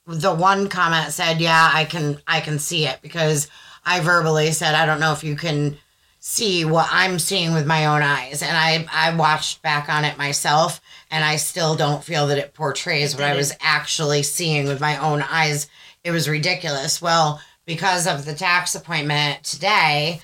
the 0.06 0.34
one 0.34 0.68
comment 0.68 1.12
said, 1.12 1.40
"Yeah, 1.40 1.70
I 1.72 1.84
can 1.84 2.18
I 2.26 2.40
can 2.40 2.58
see 2.58 2.86
it 2.86 3.00
because 3.02 3.48
I 3.84 4.00
verbally 4.00 4.52
said 4.52 4.74
I 4.74 4.86
don't 4.86 5.00
know 5.00 5.12
if 5.12 5.22
you 5.22 5.36
can 5.36 5.76
see 6.18 6.64
what 6.64 6.88
I'm 6.90 7.18
seeing 7.18 7.52
with 7.54 7.66
my 7.66 7.86
own 7.86 8.02
eyes." 8.02 8.42
And 8.42 8.56
I 8.56 8.86
I 8.90 9.14
watched 9.14 9.62
back 9.62 9.88
on 9.88 10.04
it 10.04 10.18
myself 10.18 10.80
and 11.12 11.22
I 11.22 11.36
still 11.36 11.76
don't 11.76 12.02
feel 12.02 12.26
that 12.28 12.38
it 12.38 12.54
portrays 12.54 13.14
what 13.14 13.22
I 13.22 13.36
was 13.36 13.52
actually 13.60 14.22
seeing 14.22 14.66
with 14.66 14.80
my 14.80 14.96
own 14.96 15.20
eyes. 15.20 15.68
It 16.02 16.10
was 16.10 16.26
ridiculous. 16.26 17.02
Well, 17.02 17.38
because 17.66 18.06
of 18.06 18.24
the 18.24 18.34
tax 18.34 18.74
appointment 18.74 19.44
today, 19.44 20.22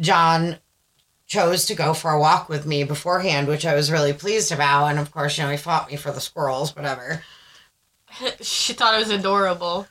John 0.00 0.58
chose 1.28 1.66
to 1.66 1.76
go 1.76 1.94
for 1.94 2.10
a 2.10 2.18
walk 2.18 2.48
with 2.48 2.66
me 2.66 2.82
beforehand, 2.82 3.46
which 3.46 3.64
I 3.64 3.76
was 3.76 3.92
really 3.92 4.12
pleased 4.12 4.50
about. 4.50 4.88
And 4.88 4.98
of 4.98 5.12
course, 5.12 5.38
you 5.38 5.44
know, 5.44 5.50
he 5.50 5.56
fought 5.56 5.88
me 5.88 5.96
for 5.96 6.10
the 6.10 6.20
squirrels, 6.20 6.74
whatever. 6.74 7.22
she 8.40 8.72
thought 8.72 8.94
it 8.94 8.98
was 8.98 9.10
adorable. 9.10 9.86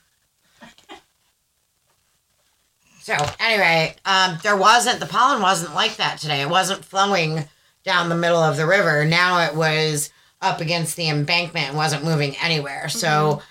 So 3.00 3.16
anyway, 3.40 3.96
um, 4.04 4.38
there 4.44 4.58
wasn't 4.58 5.00
the 5.00 5.06
pollen 5.06 5.42
wasn't 5.42 5.76
like 5.76 5.96
that 5.96 6.18
today. 6.18 6.42
It 6.42 6.50
wasn't 6.50 6.84
flowing 6.84 7.48
down 7.86 8.10
the 8.10 8.16
middle 8.16 8.42
of 8.42 8.58
the 8.58 8.66
river. 8.66 9.06
Now 9.06 9.46
it 9.46 9.56
was 9.56 10.12
up 10.42 10.62
against 10.62 10.96
the 10.96 11.10
embankment 11.10 11.70
and 11.70 11.78
wasn't 11.78 12.04
moving 12.04 12.36
anywhere. 12.42 12.90
So 12.90 13.42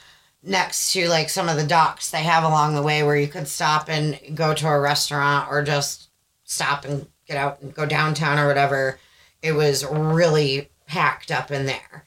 next 0.43 0.93
to 0.93 1.09
like 1.09 1.31
some 1.31 1.49
of 1.49 1.57
the 1.57 1.67
docks 1.67 2.11
they 2.11 2.23
have 2.23 2.45
along 2.45 2.75
the 2.75 2.83
way 2.83 3.03
where 3.03 3.17
you 3.17 3.29
could 3.29 3.49
stop 3.49 3.89
and 3.89 4.19
go 4.35 4.55
to 4.55 4.69
a 4.69 4.81
restaurant 4.81 5.51
or 5.51 5.63
just 5.63 6.11
stop 6.45 6.85
and 6.85 7.07
get 7.27 7.37
out 7.37 7.61
and 7.63 7.75
go 7.75 7.87
downtown 7.87 8.39
or 8.39 8.47
whatever. 8.47 8.99
It 9.43 9.53
was 9.53 9.85
really 9.85 10.71
packed 10.87 11.31
up 11.31 11.51
in 11.51 11.67
there. 11.67 12.07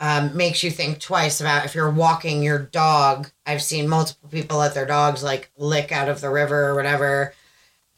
Um, 0.00 0.36
makes 0.36 0.62
you 0.62 0.70
think 0.70 0.98
twice 0.98 1.40
about 1.40 1.64
if 1.64 1.74
you're 1.74 1.90
walking 1.90 2.42
your 2.42 2.58
dog. 2.58 3.30
I've 3.46 3.62
seen 3.62 3.88
multiple 3.88 4.28
people 4.28 4.58
let 4.58 4.74
their 4.74 4.86
dogs 4.86 5.22
like 5.22 5.50
lick 5.56 5.92
out 5.92 6.08
of 6.08 6.20
the 6.20 6.30
river 6.30 6.68
or 6.68 6.74
whatever. 6.74 7.32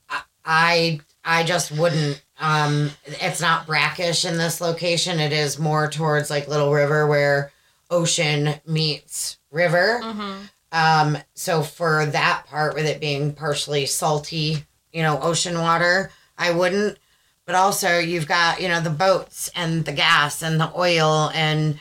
I 0.09 0.21
I, 0.45 1.01
I 1.25 1.43
just 1.43 1.73
wouldn't. 1.73 2.23
Um, 2.39 2.91
it's 3.07 3.41
not 3.41 3.67
brackish 3.67 4.25
in 4.25 4.37
this 4.37 4.61
location. 4.61 5.21
It 5.21 5.33
is 5.33 5.59
more 5.59 5.89
towards 5.89 6.31
like 6.31 6.49
Little 6.49 6.73
River 6.73 7.07
where 7.07 7.53
ocean 7.91 8.55
meets 8.67 9.39
river. 9.51 10.01
Mm-hmm. 10.03 10.43
Um, 10.73 11.19
so 11.35 11.63
for 11.63 12.07
that 12.07 12.45
part, 12.47 12.75
with 12.75 12.87
it 12.87 13.01
being 13.01 13.33
partially 13.33 13.87
salty, 13.87 14.67
you 14.93 15.03
know, 15.03 15.21
ocean 15.21 15.59
water, 15.59 16.11
I 16.37 16.51
wouldn't. 16.53 16.99
But 17.47 17.55
also, 17.55 17.99
you've 17.99 18.27
got 18.27 18.61
you 18.61 18.69
know 18.69 18.81
the 18.81 18.91
boats 18.91 19.51
and 19.55 19.85
the 19.85 19.93
gas 19.93 20.43
and 20.43 20.61
the 20.61 20.71
oil 20.77 21.31
and 21.33 21.79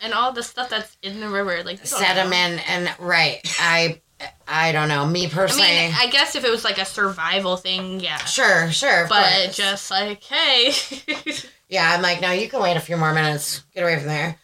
And 0.00 0.14
all 0.14 0.32
the 0.32 0.42
stuff 0.42 0.70
that's 0.70 0.96
in 1.02 1.20
the 1.20 1.28
river, 1.28 1.62
like 1.64 1.84
sediment 1.84 2.70
and 2.70 2.90
right. 2.98 3.40
I 3.58 4.00
I 4.46 4.72
don't 4.72 4.88
know. 4.88 5.06
Me 5.06 5.26
I 5.26 5.28
personally, 5.28 5.68
mean, 5.68 5.92
I 5.96 6.08
guess 6.08 6.34
if 6.34 6.44
it 6.44 6.50
was 6.50 6.64
like 6.64 6.78
a 6.78 6.84
survival 6.84 7.56
thing, 7.56 8.00
yeah. 8.00 8.18
sure, 8.18 8.70
sure, 8.70 9.06
But 9.08 9.44
course. 9.44 9.56
just 9.56 9.90
like, 9.90 10.22
hey, 10.24 10.72
Yeah, 11.68 11.92
I'm 11.94 12.02
like, 12.02 12.20
no, 12.20 12.32
you 12.32 12.48
can 12.48 12.60
wait 12.60 12.76
a 12.76 12.80
few 12.80 12.96
more 12.96 13.14
minutes. 13.14 13.62
Get 13.74 13.82
away 13.82 13.96
from 13.98 14.08
there. 14.08 14.36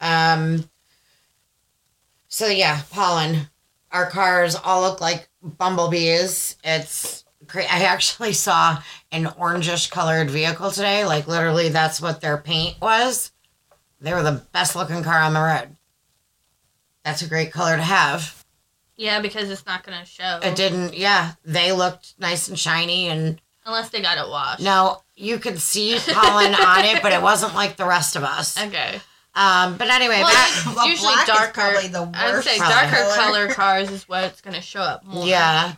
Um. 0.00 0.68
So 2.28 2.46
yeah, 2.46 2.82
pollen. 2.90 3.48
Our 3.90 4.10
cars 4.10 4.54
all 4.56 4.82
look 4.82 5.00
like 5.00 5.28
bumblebees. 5.42 6.56
It's 6.62 7.24
great. 7.46 7.72
I 7.72 7.84
actually 7.84 8.32
saw 8.46 8.82
an 9.12 9.24
orangish 9.24 9.90
colored 9.90 10.30
vehicle 10.30 10.70
today. 10.70 11.04
Like 11.06 11.26
literally, 11.26 11.70
that's 11.70 12.00
what 12.02 12.20
their 12.20 12.36
paint 12.36 12.80
was. 12.82 13.32
They 14.00 14.12
were 14.12 14.22
the 14.22 14.42
best 14.52 14.76
looking 14.76 15.02
car 15.02 15.20
on 15.20 15.32
the 15.32 15.40
road. 15.40 15.76
That's 17.04 17.22
a 17.22 17.28
great 17.28 17.50
color 17.52 17.76
to 17.76 17.82
have. 17.82 18.43
Yeah, 18.96 19.20
because 19.20 19.50
it's 19.50 19.66
not 19.66 19.82
gonna 19.84 20.04
show 20.04 20.40
It 20.42 20.56
didn't. 20.56 20.94
Yeah, 20.94 21.32
they 21.44 21.72
looked 21.72 22.14
nice 22.18 22.48
and 22.48 22.58
shiny 22.58 23.08
and 23.08 23.40
unless 23.66 23.90
they 23.90 24.00
got 24.02 24.18
it 24.18 24.28
washed. 24.30 24.60
no, 24.62 25.02
you 25.16 25.38
could 25.38 25.60
see 25.60 25.98
pollen 26.12 26.54
on 26.66 26.84
it, 26.84 27.02
but 27.02 27.12
it 27.12 27.22
wasn't 27.22 27.54
like 27.54 27.76
the 27.76 27.86
rest 27.86 28.16
of 28.16 28.22
us. 28.24 28.60
Okay. 28.62 29.00
Um, 29.36 29.76
but 29.78 29.88
anyway, 29.90 30.20
Well, 30.20 30.28
that 30.32 30.72
Well, 30.76 30.88
usually 30.88 31.14
darker. 31.26 31.80
the 31.88 32.08
I 32.14 32.32
would 32.32 32.44
say 32.44 32.56
darker 32.58 32.94
color. 32.96 33.14
color 33.16 33.48
cars 33.54 33.90
is 33.90 34.08
what's 34.08 34.40
gonna 34.40 34.60
show 34.60 34.80
up 34.80 35.04
more. 35.04 35.26
yeah. 35.26 35.72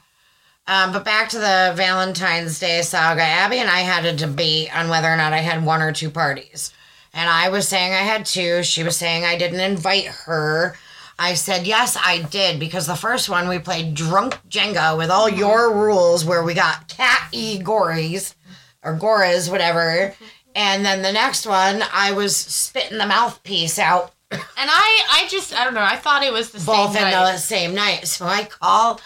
Um, 0.69 0.93
but 0.93 1.05
back 1.05 1.29
to 1.29 1.39
the 1.39 1.73
Valentine's 1.77 2.59
Day 2.59 2.83
saga. 2.83 3.23
Abby 3.23 3.59
and 3.59 3.71
I 3.71 3.81
had 3.81 4.05
a 4.05 4.13
debate 4.13 4.77
on 4.77 4.89
whether 4.89 5.09
or 5.09 5.17
not 5.17 5.33
I 5.33 5.39
had 5.39 5.65
one 5.65 5.81
or 5.81 5.93
two 5.93 6.11
parties. 6.11 6.73
And 7.15 7.31
I 7.31 7.49
was 7.51 7.69
saying 7.69 7.93
I 7.93 7.99
had 7.99 8.27
two. 8.27 8.63
She 8.65 8.83
was 8.83 8.97
saying 8.97 9.25
I 9.25 9.39
didn't 9.39 9.61
invite 9.61 10.07
her. 10.07 10.77
I 11.19 11.35
said, 11.35 11.67
yes, 11.67 11.97
I 11.99 12.23
did, 12.23 12.61
because 12.61 12.87
the 12.87 12.95
first 12.95 13.29
one 13.29 13.49
we 13.49 13.59
played 13.59 13.95
drunk 13.95 14.39
Jenga 14.49 14.97
with 14.99 15.11
all 15.11 15.29
your 15.29 15.75
rules 15.75 16.25
where 16.25 16.43
we 16.43 16.53
got 16.55 16.89
cat 16.89 17.29
e 17.33 17.59
gories 17.59 18.35
or 18.83 18.97
goras, 18.99 19.51
whatever. 19.51 20.15
And 20.55 20.85
then 20.85 21.03
the 21.03 21.13
next 21.13 21.47
one, 21.47 21.83
I 21.93 22.13
was 22.13 22.37
spitting 22.37 22.99
the 22.99 23.07
mouthpiece 23.07 23.79
out 23.79 24.13
And 24.31 24.41
I, 24.71 25.23
I 25.23 25.29
just, 25.29 25.55
I 25.55 25.65
don't 25.65 25.75
know. 25.75 25.83
I 25.83 25.97
thought 25.97 26.23
it 26.23 26.33
was 26.33 26.51
the 26.51 26.59
both 26.59 26.93
same 26.93 27.05
in 27.05 27.13
night. 27.13 27.33
the 27.33 27.39
same 27.39 27.75
night. 27.75 28.07
So 28.09 28.27
I 28.27 28.45
call, 28.45 29.01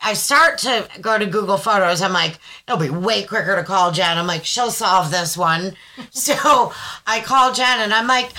I 0.00 0.14
start 0.14 0.58
to 0.58 0.88
go 1.00 1.18
to 1.18 1.26
Google 1.26 1.58
Photos. 1.58 2.00
I'm 2.00 2.12
like, 2.12 2.38
it'll 2.66 2.80
be 2.80 2.90
way 2.90 3.24
quicker 3.24 3.54
to 3.56 3.64
call 3.64 3.92
Jenn. 3.92 4.16
I'm 4.16 4.26
like, 4.26 4.44
she'll 4.44 4.70
solve 4.70 5.10
this 5.10 5.36
one. 5.36 5.76
so 6.10 6.72
I 7.06 7.20
call 7.20 7.52
Jenn 7.52 7.80
and 7.80 7.92
I'm 7.92 8.06
like, 8.06 8.32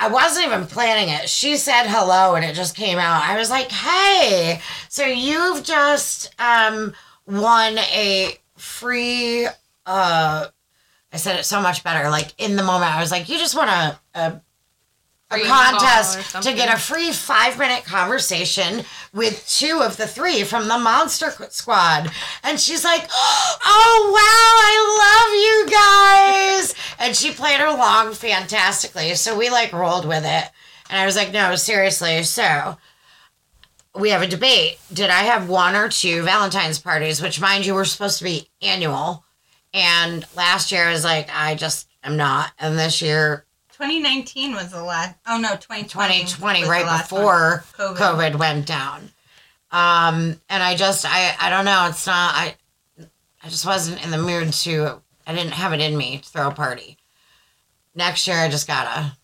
I 0.00 0.08
wasn't 0.08 0.46
even 0.46 0.66
planning 0.66 1.10
it. 1.10 1.28
She 1.28 1.58
said 1.58 1.84
hello 1.86 2.34
and 2.34 2.42
it 2.42 2.54
just 2.54 2.74
came 2.74 2.96
out. 2.96 3.22
I 3.22 3.36
was 3.36 3.50
like, 3.50 3.70
hey, 3.70 4.62
so 4.88 5.04
you've 5.04 5.62
just 5.62 6.34
um, 6.40 6.94
won 7.26 7.76
a 7.76 8.38
free, 8.56 9.46
uh, 9.84 10.46
I 11.12 11.16
said 11.16 11.38
it 11.38 11.44
so 11.44 11.60
much 11.60 11.84
better. 11.84 12.08
Like 12.08 12.32
in 12.38 12.56
the 12.56 12.62
moment, 12.62 12.94
I 12.94 13.00
was 13.00 13.10
like, 13.10 13.28
you 13.28 13.36
just 13.36 13.54
won 13.54 13.68
a, 13.68 14.00
a 14.14 14.40
a 15.30 15.38
Free 15.38 15.44
call 15.44 15.60
or 15.62 15.78
contest 15.78 16.42
to 16.42 16.52
get 16.52 16.74
a 16.74 16.78
free 16.78 17.12
five 17.12 17.58
minute 17.58 17.84
conversation 17.84 18.84
with 19.12 19.46
two 19.48 19.80
of 19.80 19.96
the 19.96 20.06
three 20.06 20.42
from 20.42 20.66
the 20.66 20.74
Momster 20.74 21.30
Squad. 21.52 22.10
And 22.42 22.58
she's 22.58 22.84
like, 22.84 23.06
Oh, 23.10 24.10
wow, 24.12 24.20
I 24.66 26.58
love 26.58 26.58
you 26.58 26.66
guys. 26.66 26.74
And 26.98 27.14
she 27.16 27.32
played 27.32 27.60
her 27.60 27.66
along 27.66 28.14
fantastically. 28.14 29.14
So 29.14 29.38
we 29.38 29.50
like 29.50 29.72
rolled 29.72 30.06
with 30.06 30.24
it. 30.24 30.50
And 30.90 30.98
I 30.98 31.06
was 31.06 31.16
like, 31.16 31.32
No, 31.32 31.54
seriously. 31.54 32.24
So 32.24 32.76
we 33.94 34.10
have 34.10 34.22
a 34.22 34.26
debate. 34.26 34.78
Did 34.92 35.10
I 35.10 35.22
have 35.22 35.48
one 35.48 35.74
or 35.74 35.88
two 35.88 36.22
Valentine's 36.22 36.78
parties, 36.78 37.22
which, 37.22 37.40
mind 37.40 37.66
you, 37.66 37.74
were 37.74 37.84
supposed 37.84 38.18
to 38.18 38.24
be 38.24 38.48
annual? 38.62 39.24
And 39.72 40.24
last 40.36 40.72
year 40.72 40.84
I 40.88 40.92
was 40.92 41.04
like, 41.04 41.28
I 41.32 41.54
just 41.54 41.88
am 42.02 42.16
not. 42.16 42.50
And 42.58 42.78
this 42.78 43.00
year 43.02 43.46
2019 43.80 44.52
was 44.52 44.70
the 44.70 44.82
last. 44.82 45.16
Oh 45.26 45.38
no, 45.38 45.50
2020. 45.56 46.20
2020 46.24 46.64
right 46.68 47.00
before 47.00 47.64
one. 47.78 47.96
COVID. 47.96 48.36
went 48.38 48.66
down. 48.66 49.10
Um, 49.72 50.38
and 50.50 50.62
I 50.62 50.76
just 50.76 51.06
I 51.08 51.34
I 51.40 51.48
don't 51.48 51.64
know. 51.64 51.86
It's 51.88 52.06
not 52.06 52.34
I. 52.34 52.56
I 53.42 53.48
just 53.48 53.64
wasn't 53.64 54.04
in 54.04 54.10
the 54.10 54.18
mood 54.18 54.52
to. 54.52 55.00
I 55.26 55.34
didn't 55.34 55.52
have 55.52 55.72
it 55.72 55.80
in 55.80 55.96
me 55.96 56.18
to 56.18 56.28
throw 56.28 56.48
a 56.48 56.52
party. 56.54 56.98
Next 57.94 58.26
year, 58.28 58.36
I 58.36 58.48
just 58.50 58.66
gotta. 58.66 59.16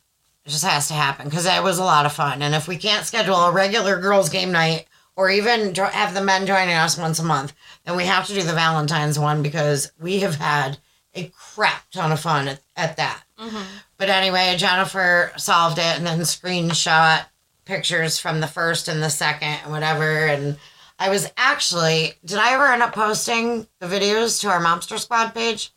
It 0.46 0.50
just 0.50 0.64
has 0.64 0.88
to 0.88 0.94
happen 0.94 1.28
because 1.28 1.44
it 1.44 1.62
was 1.62 1.78
a 1.78 1.84
lot 1.84 2.06
of 2.06 2.12
fun. 2.12 2.40
And 2.40 2.54
if 2.54 2.66
we 2.68 2.76
can't 2.78 3.04
schedule 3.04 3.34
a 3.34 3.52
regular 3.52 4.00
girls' 4.00 4.30
game 4.30 4.52
night 4.52 4.86
or 5.16 5.28
even 5.28 5.74
have 5.74 6.14
the 6.14 6.22
men 6.22 6.46
joining 6.46 6.76
us 6.76 6.96
once 6.96 7.18
a 7.18 7.24
month, 7.24 7.52
then 7.84 7.96
we 7.96 8.04
have 8.04 8.26
to 8.28 8.34
do 8.34 8.42
the 8.42 8.52
Valentine's 8.52 9.18
one 9.18 9.42
because 9.42 9.90
we 10.00 10.20
have 10.20 10.36
had 10.36 10.78
a 11.14 11.24
crap 11.34 11.90
ton 11.90 12.12
of 12.12 12.20
fun 12.20 12.46
at, 12.48 12.60
at 12.76 12.96
that. 12.96 13.22
Mhm. 13.38 13.64
But 13.98 14.10
anyway, 14.10 14.54
Jennifer 14.58 15.32
solved 15.36 15.78
it 15.78 15.96
and 15.96 16.06
then 16.06 16.20
screenshot 16.20 17.24
pictures 17.64 18.18
from 18.18 18.40
the 18.40 18.46
first 18.46 18.88
and 18.88 19.02
the 19.02 19.08
second 19.10 19.48
and 19.64 19.70
whatever. 19.72 20.26
And 20.26 20.58
I 20.98 21.08
was 21.10 21.30
actually, 21.36 22.12
did 22.24 22.38
I 22.38 22.52
ever 22.54 22.66
end 22.66 22.82
up 22.82 22.92
posting 22.94 23.66
the 23.80 23.86
videos 23.86 24.40
to 24.42 24.48
our 24.48 24.60
Momster 24.62 24.98
Squad 24.98 25.34
page? 25.34 25.72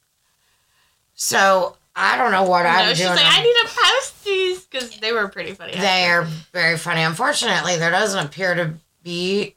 So 1.13 1.77
I 1.95 2.17
don't 2.17 2.31
know 2.31 2.43
what 2.43 2.63
No, 2.63 2.69
I'm 2.69 2.89
she's 2.89 2.99
doing. 3.05 3.15
like, 3.15 3.25
I 3.25 3.41
need 3.43 3.53
to 3.53 3.67
post 3.75 4.23
these 4.25 4.65
because 4.65 4.97
they 4.99 5.11
were 5.11 5.27
pretty 5.27 5.53
funny. 5.53 5.73
they 5.73 6.05
are 6.05 6.23
very 6.53 6.77
funny. 6.77 7.01
Unfortunately, 7.01 7.77
there 7.77 7.91
doesn't 7.91 8.25
appear 8.25 8.55
to 8.55 8.73
be 9.03 9.55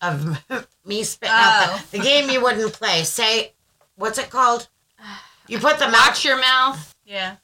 of 0.00 0.42
me 0.84 1.02
spitting 1.04 1.32
out 1.34 1.68
Oh. 1.70 1.84
the, 1.90 1.98
the 1.98 2.04
game 2.04 2.28
you 2.30 2.42
wouldn't 2.42 2.72
play. 2.72 3.04
Say, 3.04 3.52
what's 3.96 4.18
it 4.18 4.30
called? 4.30 4.68
You 5.48 5.58
put 5.58 5.78
the 5.78 5.86
mouth 5.86 6.06
Watch 6.08 6.24
your 6.24 6.40
mouth. 6.40 6.94
Yeah. 7.04 7.36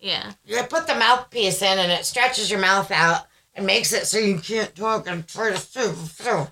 Yeah. 0.00 0.32
you 0.44 0.60
put 0.64 0.86
the 0.86 0.94
mouthpiece 0.96 1.62
in 1.62 1.78
and 1.78 1.92
it 1.92 2.04
stretches 2.04 2.50
your 2.50 2.60
mouth 2.60 2.90
out 2.90 3.26
and 3.54 3.64
makes 3.66 3.92
it 3.92 4.06
so 4.06 4.18
you 4.18 4.38
can't 4.38 4.74
talk 4.74 5.06
and 5.06 5.26
try 5.28 5.52
to 5.52 5.72
chew. 5.72 5.94
chew. 6.20 6.48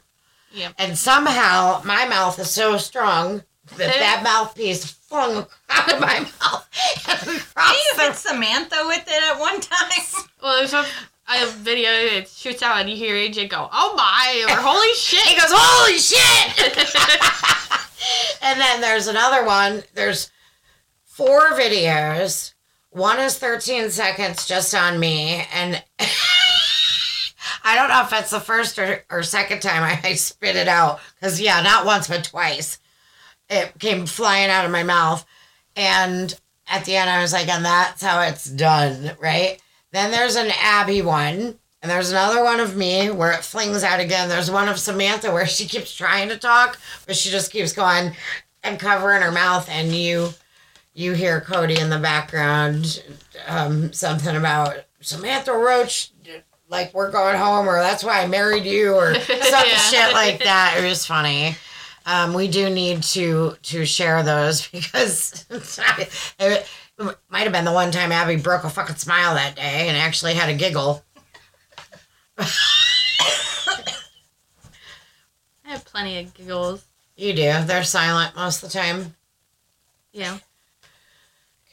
And 0.78 0.96
somehow 0.96 1.82
my 1.84 2.06
mouth 2.06 2.38
is 2.38 2.50
so 2.50 2.76
strong 2.76 3.42
that 3.76 3.94
that 3.94 4.22
mouthpiece 4.22 4.84
flung 4.84 5.46
out 5.68 5.92
of 5.92 6.00
my 6.00 6.20
mouth 6.20 6.68
and 7.08 7.36
across 7.38 7.74
You 7.74 7.96
the 7.96 8.02
hit 8.02 8.16
Samantha 8.16 8.76
with 8.86 9.04
it 9.06 9.22
at 9.22 9.38
one 9.38 9.60
time. 9.60 9.88
Well, 10.42 10.56
there's 10.56 10.72
a, 10.72 10.86
a 11.28 11.46
video 11.48 11.90
that 11.90 12.26
shoots 12.26 12.62
out 12.62 12.78
and 12.78 12.88
you 12.88 12.96
hear 12.96 13.14
AJ 13.14 13.50
go, 13.50 13.68
"Oh 13.70 13.94
my!" 13.94 14.46
or 14.48 14.56
"Holy 14.56 14.94
shit!" 14.94 15.20
He 15.26 15.34
goes, 15.38 15.50
Holy 15.52 15.98
shit! 15.98 16.56
and 18.42 18.58
then 18.58 18.80
there's 18.80 19.06
another 19.06 19.44
one. 19.44 19.82
There's 19.92 20.30
four 21.20 21.50
videos. 21.50 22.54
One 22.88 23.18
is 23.18 23.36
13 23.36 23.90
seconds 23.90 24.46
just 24.46 24.74
on 24.74 24.98
me. 24.98 25.44
And 25.52 25.84
I 27.62 27.74
don't 27.74 27.90
know 27.90 28.02
if 28.02 28.12
it's 28.18 28.30
the 28.30 28.40
first 28.40 28.78
or, 28.78 29.04
or 29.10 29.22
second 29.22 29.60
time 29.60 29.82
I, 29.82 30.00
I 30.02 30.14
spit 30.14 30.56
it 30.56 30.66
out. 30.66 30.98
Because, 31.14 31.38
yeah, 31.38 31.60
not 31.60 31.84
once, 31.84 32.08
but 32.08 32.24
twice. 32.24 32.78
It 33.50 33.78
came 33.78 34.06
flying 34.06 34.48
out 34.48 34.64
of 34.64 34.70
my 34.70 34.82
mouth. 34.82 35.26
And 35.76 36.34
at 36.66 36.86
the 36.86 36.96
end, 36.96 37.10
I 37.10 37.20
was 37.20 37.34
like, 37.34 37.48
and 37.48 37.66
that's 37.66 38.02
how 38.02 38.22
it's 38.22 38.46
done, 38.46 39.12
right? 39.20 39.60
Then 39.92 40.10
there's 40.10 40.36
an 40.36 40.50
Abby 40.58 41.02
one. 41.02 41.58
And 41.82 41.90
there's 41.90 42.10
another 42.10 42.42
one 42.42 42.60
of 42.60 42.76
me 42.76 43.10
where 43.10 43.32
it 43.32 43.44
flings 43.44 43.84
out 43.84 44.00
again. 44.00 44.30
There's 44.30 44.50
one 44.50 44.70
of 44.70 44.78
Samantha 44.78 45.30
where 45.32 45.46
she 45.46 45.66
keeps 45.66 45.94
trying 45.94 46.30
to 46.30 46.38
talk, 46.38 46.78
but 47.06 47.16
she 47.16 47.28
just 47.28 47.52
keeps 47.52 47.74
going 47.74 48.12
and 48.62 48.78
covering 48.78 49.20
her 49.20 49.32
mouth. 49.32 49.68
And 49.70 49.88
you, 49.94 50.30
you 51.00 51.12
hear 51.14 51.40
Cody 51.40 51.78
in 51.78 51.88
the 51.90 51.98
background, 51.98 53.02
um, 53.46 53.92
something 53.92 54.36
about 54.36 54.76
Samantha 55.00 55.52
Roach, 55.52 56.10
like 56.68 56.92
we're 56.94 57.10
going 57.10 57.36
home, 57.36 57.66
or 57.68 57.80
that's 57.80 58.04
why 58.04 58.22
I 58.22 58.26
married 58.28 58.64
you, 58.64 58.94
or 58.94 59.14
some 59.20 59.36
Yeah. 59.38 59.76
shit 59.76 60.12
like 60.12 60.44
that. 60.44 60.76
It 60.78 60.86
was 60.86 61.06
funny. 61.06 61.56
Um, 62.06 62.34
we 62.34 62.48
do 62.48 62.70
need 62.70 63.02
to 63.04 63.56
to 63.62 63.84
share 63.84 64.22
those 64.22 64.66
because 64.72 65.44
it, 66.38 66.66
might 67.30 67.44
have 67.44 67.52
been 67.52 67.64
the 67.64 67.72
one 67.72 67.90
time 67.90 68.12
Abby 68.12 68.36
broke 68.36 68.64
a 68.64 68.70
fucking 68.70 68.96
smile 68.96 69.34
that 69.34 69.56
day 69.56 69.88
and 69.88 69.96
actually 69.96 70.34
had 70.34 70.48
a 70.50 70.54
giggle. 70.54 71.02
I 72.38 72.46
have 75.64 75.84
plenty 75.84 76.18
of 76.18 76.34
giggles. 76.34 76.84
You 77.16 77.32
do. 77.32 77.62
They're 77.64 77.84
silent 77.84 78.34
most 78.36 78.62
of 78.62 78.70
the 78.72 78.78
time. 78.78 79.14
Yeah. 80.12 80.38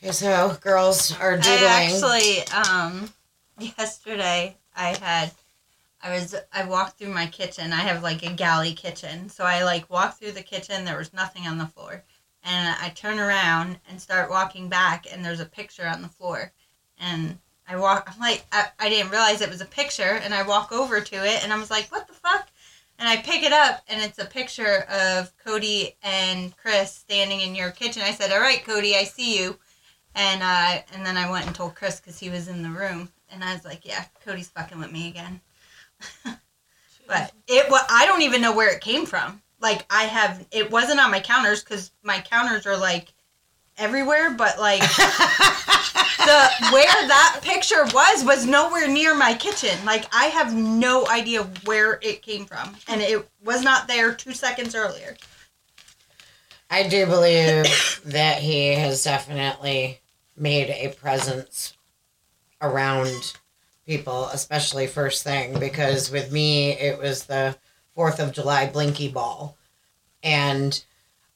Okay, 0.03 0.11
so 0.11 0.57
girls 0.61 1.17
are 1.19 1.37
doodling. 1.37 1.69
I 1.69 1.85
actually, 1.85 2.47
um, 2.49 3.09
yesterday 3.77 4.57
I 4.75 4.95
had, 4.95 5.31
I 6.03 6.13
was, 6.13 6.35
I 6.53 6.65
walked 6.65 6.99
through 6.99 7.13
my 7.13 7.25
kitchen. 7.25 7.73
I 7.73 7.81
have 7.81 8.03
like 8.03 8.23
a 8.23 8.31
galley 8.31 8.73
kitchen, 8.73 9.27
so 9.29 9.43
I 9.43 9.63
like 9.63 9.89
walked 9.89 10.19
through 10.19 10.33
the 10.33 10.43
kitchen. 10.43 10.85
There 10.85 10.97
was 10.97 11.13
nothing 11.13 11.47
on 11.47 11.57
the 11.57 11.65
floor, 11.65 12.03
and 12.43 12.75
I 12.79 12.89
turn 12.89 13.17
around 13.19 13.79
and 13.89 13.99
start 13.99 14.29
walking 14.29 14.69
back, 14.69 15.07
and 15.11 15.25
there's 15.25 15.39
a 15.39 15.45
picture 15.45 15.87
on 15.87 16.03
the 16.03 16.07
floor, 16.09 16.51
and 16.99 17.39
I 17.67 17.75
walk. 17.77 18.07
I'm 18.13 18.19
like, 18.19 18.45
I, 18.51 18.67
I 18.79 18.89
didn't 18.89 19.11
realize 19.11 19.41
it 19.41 19.49
was 19.49 19.61
a 19.61 19.65
picture, 19.65 20.19
and 20.23 20.31
I 20.31 20.43
walk 20.43 20.71
over 20.71 21.01
to 21.01 21.15
it, 21.25 21.43
and 21.43 21.51
I 21.51 21.57
was 21.57 21.71
like, 21.71 21.91
what 21.91 22.07
the 22.07 22.13
fuck? 22.13 22.47
And 22.99 23.09
I 23.09 23.17
pick 23.17 23.41
it 23.43 23.51
up, 23.51 23.81
and 23.87 24.01
it's 24.03 24.19
a 24.19 24.25
picture 24.25 24.85
of 24.91 25.35
Cody 25.37 25.95
and 26.03 26.55
Chris 26.55 26.93
standing 26.93 27.41
in 27.41 27.55
your 27.55 27.71
kitchen. 27.71 28.03
I 28.03 28.11
said, 28.11 28.31
"All 28.31 28.39
right, 28.39 28.63
Cody, 28.63 28.95
I 28.95 29.03
see 29.03 29.39
you." 29.39 29.57
And 30.17 30.41
uh, 30.41 30.81
and 30.95 31.05
then 31.05 31.15
I 31.15 31.29
went 31.29 31.45
and 31.45 31.55
told 31.55 31.75
Chris 31.75 31.99
because 31.99 32.17
he 32.17 32.31
was 32.31 32.47
in 32.47 32.63
the 32.63 32.69
room, 32.69 33.09
and 33.31 33.43
I 33.43 33.53
was 33.53 33.63
like, 33.63 33.85
"Yeah, 33.85 34.03
Cody's 34.25 34.49
fucking 34.49 34.79
with 34.79 34.91
me 34.91 35.07
again." 35.09 35.39
but 37.07 37.31
it 37.47 37.69
wa 37.69 37.79
I 37.87 38.07
don't 38.07 38.23
even 38.23 38.41
know 38.41 38.55
where 38.55 38.73
it 38.73 38.81
came 38.81 39.05
from. 39.05 39.43
Like 39.61 39.85
I 39.91 40.05
have, 40.05 40.43
it 40.51 40.71
wasn't 40.71 40.99
on 40.99 41.11
my 41.11 41.19
counters 41.19 41.63
because 41.63 41.91
my 42.01 42.19
counters 42.19 42.65
are 42.65 42.77
like 42.77 43.13
everywhere. 43.77 44.31
But 44.31 44.59
like 44.59 44.81
the 46.17 46.49
where 46.71 47.07
that 47.07 47.41
picture 47.43 47.85
was 47.93 48.25
was 48.25 48.47
nowhere 48.47 48.87
near 48.87 49.15
my 49.15 49.35
kitchen. 49.35 49.77
Like 49.85 50.05
I 50.11 50.25
have 50.25 50.51
no 50.51 51.07
idea 51.09 51.43
where 51.65 51.99
it 52.01 52.23
came 52.23 52.45
from, 52.45 52.75
and 52.87 53.01
it 53.01 53.29
was 53.43 53.61
not 53.61 53.87
there 53.87 54.15
two 54.15 54.33
seconds 54.33 54.73
earlier. 54.73 55.15
I 56.71 56.87
do 56.87 57.05
believe 57.05 58.01
that 58.05 58.39
he 58.39 58.73
has 58.73 59.03
definitely 59.03 60.01
made 60.37 60.69
a 60.69 60.93
presence 60.95 61.73
around 62.61 63.33
people, 63.85 64.25
especially 64.25 64.87
first 64.87 65.23
thing, 65.23 65.59
because 65.59 66.11
with 66.11 66.31
me, 66.31 66.71
it 66.71 66.99
was 66.99 67.25
the 67.25 67.55
4th 67.97 68.19
of 68.19 68.33
July 68.33 68.67
Blinky 68.67 69.09
Ball. 69.09 69.57
And 70.23 70.83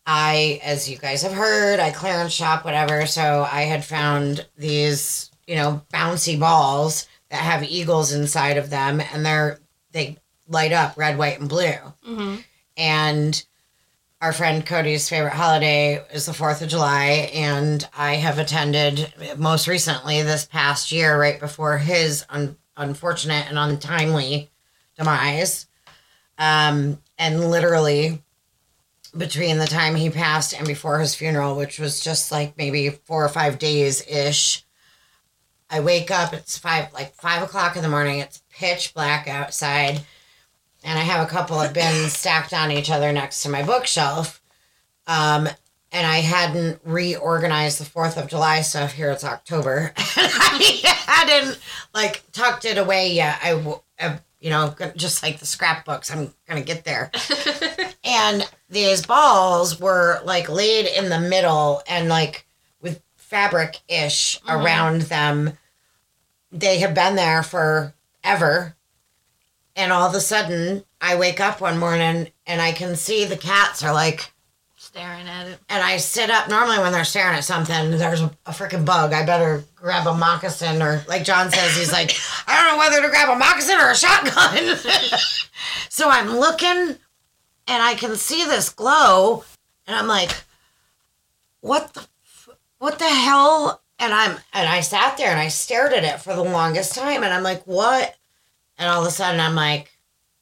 I, 0.06 0.60
as 0.64 0.90
you 0.90 0.98
guys 0.98 1.22
have 1.22 1.34
heard, 1.34 1.80
I 1.80 1.92
clearance 1.92 2.34
shop, 2.34 2.66
whatever. 2.66 3.06
So 3.06 3.48
I 3.52 3.62
had 3.62 3.86
found 3.86 4.46
these, 4.58 5.32
you 5.48 5.56
know, 5.56 5.82
bouncy 5.94 6.40
balls 6.40 7.08
that 7.30 7.42
have 7.42 7.64
eagles 7.64 8.12
inside 8.12 8.58
of 8.58 8.70
them, 8.70 9.02
and 9.14 9.26
they're, 9.26 9.60
they 9.92 10.18
light 10.48 10.74
up 10.74 10.98
red, 10.98 11.18
white, 11.18 11.40
and 11.40 11.48
blue. 11.48 11.74
Mm-hmm. 12.08 12.36
And 12.78 13.46
our 14.22 14.32
friend 14.32 14.64
Cody's 14.64 15.10
favorite 15.10 15.34
holiday 15.34 16.04
is 16.14 16.28
the 16.28 16.32
4th 16.32 16.62
of 16.62 16.70
July. 16.70 17.32
And 17.34 17.88
I 17.98 18.16
have 18.16 18.38
attended 18.38 19.12
most 19.36 19.68
recently 19.68 20.22
this 20.22 20.46
past 20.46 20.92
year, 20.92 21.20
right 21.20 21.40
before 21.40 21.80
his 21.80 22.24
un- 22.30 22.56
unfortunate 22.78 23.48
and 23.50 23.58
untimely 23.58 24.52
demise. 24.96 25.66
Um, 26.38 27.00
and 27.18 27.50
literally 27.50 28.22
between 29.18 29.58
the 29.58 29.66
time 29.66 29.96
he 29.96 30.12
passed 30.12 30.54
and 30.54 30.68
before 30.68 31.00
his 31.00 31.16
funeral, 31.16 31.56
which 31.56 31.80
was 31.80 32.00
just 32.04 32.32
like 32.32 32.56
maybe 32.58 32.90
four 32.90 33.26
or 33.26 33.30
five 33.30 33.58
days 33.58 34.06
ish, 34.08 34.64
I 35.68 35.80
wake 35.80 36.12
up, 36.12 36.34
it's 36.34 36.60
five, 36.60 36.94
like 36.94 37.16
five 37.16 37.42
o'clock 37.42 37.76
in 37.76 37.82
the 37.82 37.90
morning, 37.90 38.20
it's 38.20 38.44
pitch 38.52 38.94
black 38.94 39.28
outside 39.28 40.02
and 40.84 40.98
I 40.98 41.04
have 41.04 41.26
a 41.26 41.30
couple 41.30 41.60
of 41.60 41.74
bins 41.74 42.14
stacked 42.18 42.54
on 42.54 42.72
each 42.72 42.90
other 42.90 43.12
next 43.12 43.44
to 43.44 43.50
my 43.50 43.64
bookshelf. 43.64 44.42
Um, 45.08 45.48
and 45.94 46.08
I 46.08 46.20
hadn't 46.20 46.80
reorganized 46.86 47.80
the 47.80 47.86
Fourth 47.86 48.18
of 48.18 48.28
July 48.28 48.62
stuff. 48.62 48.94
Here 48.94 49.12
it's 49.12 49.24
October. 49.26 49.92
I 49.98 50.96
hadn't 51.06 51.60
like 51.94 52.24
tucked 52.32 52.64
it 52.66 52.78
away 52.78 53.12
yet. 53.12 53.40
I, 53.44 53.52
w- 53.52 53.82
uh, 54.00 54.18
you 54.40 54.50
know, 54.50 54.74
just 54.96 55.22
like 55.22 55.40
the 55.40 55.46
scrapbooks. 55.46 56.10
I'm 56.10 56.34
gonna 56.48 56.62
get 56.62 56.86
there. 56.86 57.12
and 58.06 58.50
these 58.70 59.06
balls 59.06 59.80
were 59.80 60.22
like 60.24 60.50
laid 60.50 60.86
in 60.88 61.10
the 61.10 61.20
middle 61.20 61.84
and 61.88 62.08
like 62.08 62.46
with 62.82 63.02
fabric 63.18 63.80
ish 63.90 64.40
Mhm. 64.42 64.64
around 64.64 65.02
them. 65.04 65.58
They 66.54 66.80
have 66.80 66.94
been 66.94 67.16
there 67.16 67.44
forever. 67.44 68.76
And 69.82 69.92
all 69.92 70.08
of 70.08 70.14
a 70.14 70.22
sudden, 70.22 70.84
I 71.02 71.16
wake 71.16 71.40
up 71.40 71.60
one 71.60 71.80
morning 71.80 72.28
and 72.46 72.62
I 72.62 72.72
can 72.72 72.96
see 72.96 73.26
the 73.26 73.36
cats 73.36 73.84
are 73.84 73.92
like, 73.92 74.32
Staring 74.76 75.28
at 75.28 75.48
it. 75.48 75.58
and 75.70 75.84
I 75.84 75.98
sit 75.98 76.30
up. 76.30 76.50
Normally, 76.50 76.78
when 76.78 76.92
they're 76.92 77.04
staring 77.04 77.36
at 77.36 77.44
something, 77.44 77.90
there's 77.98 78.22
a, 78.22 78.32
a 78.46 78.52
freaking 78.52 78.86
bug. 78.86 79.12
I 79.12 79.26
better 79.26 79.64
grab 79.76 80.06
a 80.06 80.14
moccasin, 80.14 80.84
or 80.84 81.04
like 81.08 81.24
John 81.24 81.50
says, 81.50 81.76
he's 81.76 81.92
like, 81.92 82.12
I 82.48 82.62
don't 82.62 82.74
know 82.74 82.78
whether 82.78 83.02
to 83.02 83.10
grab 83.10 83.30
a 83.30 83.36
moccasin 83.36 83.80
or 83.80 83.90
a 83.90 83.96
shotgun. 83.96 84.78
so 85.90 86.10
I'm 86.10 86.30
looking, 86.38 86.68
and 86.68 86.98
I 87.68 87.96
can 87.96 88.16
see 88.16 88.46
this 88.46 88.70
glow, 88.70 89.44
and 89.88 89.96
I'm 89.96 90.08
like, 90.08 90.32
what 91.62 91.92
the, 91.96 92.06
what 92.78 93.00
the 93.00 93.10
hell? 93.10 93.82
And 93.98 94.14
I'm, 94.14 94.38
and 94.54 94.70
I 94.70 94.82
sat 94.82 95.18
there 95.18 95.32
and 95.32 95.40
I 95.40 95.48
stared 95.48 95.94
at 95.94 96.04
it 96.04 96.22
for 96.22 96.36
the 96.36 96.44
longest 96.44 96.94
time, 96.94 97.24
and 97.24 97.34
I'm 97.34 97.44
like, 97.44 97.64
what? 97.66 98.16
And 98.82 98.90
all 98.90 99.02
of 99.02 99.08
a 99.08 99.12
sudden, 99.12 99.40
I'm 99.40 99.54
like, 99.54 99.96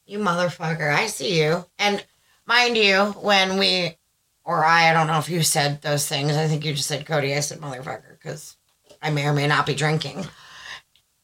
you 0.06 0.18
motherfucker, 0.18 0.90
I 0.90 1.08
see 1.08 1.38
you. 1.38 1.66
And 1.78 2.02
mind 2.46 2.78
you, 2.78 3.14
when 3.20 3.58
we 3.58 3.98
or 4.44 4.64
I, 4.64 4.88
I 4.88 4.94
don't 4.94 5.08
know 5.08 5.18
if 5.18 5.28
you 5.28 5.42
said 5.42 5.82
those 5.82 6.08
things. 6.08 6.32
I 6.32 6.48
think 6.48 6.64
you 6.64 6.72
just 6.72 6.88
said 6.88 7.04
Cody. 7.04 7.34
I 7.34 7.40
said 7.40 7.60
motherfucker 7.60 8.18
because 8.18 8.56
I 9.02 9.10
may 9.10 9.26
or 9.26 9.34
may 9.34 9.46
not 9.46 9.66
be 9.66 9.74
drinking. 9.74 10.26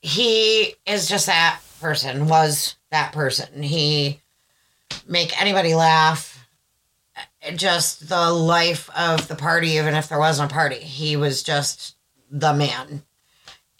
He 0.03 0.75
is 0.85 1.09
just 1.09 1.25
that 1.25 1.61
person. 1.81 2.29
Was 2.29 2.77
that 2.91 3.13
person? 3.13 3.63
He 3.63 4.21
make 5.09 5.41
anybody 5.41 5.75
laugh. 5.75 6.47
Eh, 7.41 7.57
just 7.57 8.11
the 8.11 8.31
life 8.31 8.91
of 8.95 9.27
the 9.27 9.37
party, 9.37 9.71
even 9.71 9.95
if 9.95 10.11
there 10.11 10.19
wasn't 10.19 10.53
a 10.53 10.55
party. 10.55 10.77
He 10.77 11.17
was 11.17 11.43
just 11.43 11.97
the 12.31 12.53
man, 12.53 13.03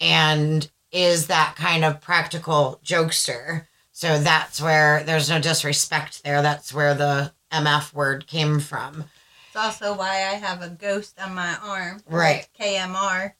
and 0.01 0.67
is 0.97 1.27
that 1.27 1.55
kind 1.55 1.85
of 1.85 2.01
practical 2.01 2.81
jokester. 2.83 3.67
So 3.91 4.17
that's 4.19 4.59
where 4.59 5.03
there's 5.03 5.29
no 5.29 5.39
disrespect 5.39 6.23
there. 6.23 6.41
That's 6.41 6.73
where 6.73 6.95
the 6.95 7.33
MF 7.51 7.93
word 7.93 8.25
came 8.25 8.59
from. 8.59 9.05
It's 9.47 9.55
also 9.55 9.95
why 9.95 10.15
I 10.15 10.33
have 10.33 10.63
a 10.63 10.69
ghost 10.69 11.19
on 11.21 11.35
my 11.35 11.55
arm. 11.63 12.01
Right. 12.09 12.47
KMR. 12.59 13.33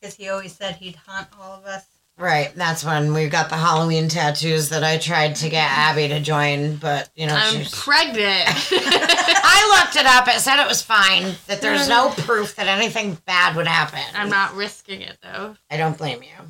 Because 0.00 0.14
he 0.14 0.28
always 0.28 0.54
said 0.54 0.76
he'd 0.76 0.94
haunt 0.94 1.26
all 1.40 1.52
of 1.52 1.64
us. 1.64 1.84
Right. 2.16 2.52
That's 2.54 2.84
when 2.84 3.12
we 3.12 3.28
got 3.28 3.48
the 3.48 3.56
Halloween 3.56 4.08
tattoos 4.08 4.68
that 4.68 4.84
I 4.84 4.98
tried 4.98 5.34
to 5.36 5.48
get 5.48 5.68
Abby 5.68 6.06
to 6.08 6.20
join, 6.20 6.76
but 6.76 7.10
you 7.16 7.26
know, 7.26 7.34
I'm 7.34 7.58
she's. 7.58 7.74
pregnant. 7.74 8.44
I 8.46 9.82
looked 9.82 9.96
it 9.96 10.06
up. 10.06 10.28
It 10.28 10.40
said 10.40 10.62
it 10.62 10.68
was 10.68 10.82
fine. 10.82 11.34
That 11.48 11.60
there's 11.60 11.88
no 11.88 12.10
proof 12.18 12.54
that 12.54 12.68
anything 12.68 13.18
bad 13.26 13.56
would 13.56 13.66
happen. 13.66 14.00
I'm 14.14 14.28
not 14.28 14.54
risking 14.54 15.00
it 15.00 15.18
though. 15.22 15.56
I 15.70 15.76
don't 15.76 15.98
blame 15.98 16.22
you. 16.22 16.46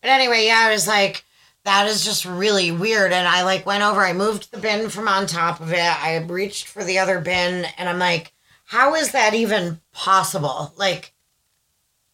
But 0.00 0.10
anyway, 0.10 0.46
yeah, 0.46 0.66
I 0.66 0.72
was 0.72 0.86
like, 0.86 1.24
that 1.64 1.86
is 1.86 2.04
just 2.04 2.24
really 2.24 2.70
weird. 2.70 3.12
And 3.12 3.26
I 3.26 3.42
like 3.42 3.66
went 3.66 3.82
over, 3.82 4.00
I 4.00 4.12
moved 4.12 4.50
the 4.50 4.58
bin 4.58 4.88
from 4.90 5.08
on 5.08 5.26
top 5.26 5.60
of 5.60 5.72
it. 5.72 5.78
I 5.78 6.16
reached 6.18 6.66
for 6.68 6.84
the 6.84 6.98
other 6.98 7.20
bin 7.20 7.66
and 7.76 7.88
I'm 7.88 7.98
like, 7.98 8.32
how 8.64 8.94
is 8.94 9.12
that 9.12 9.34
even 9.34 9.80
possible? 9.92 10.72
Like, 10.76 11.12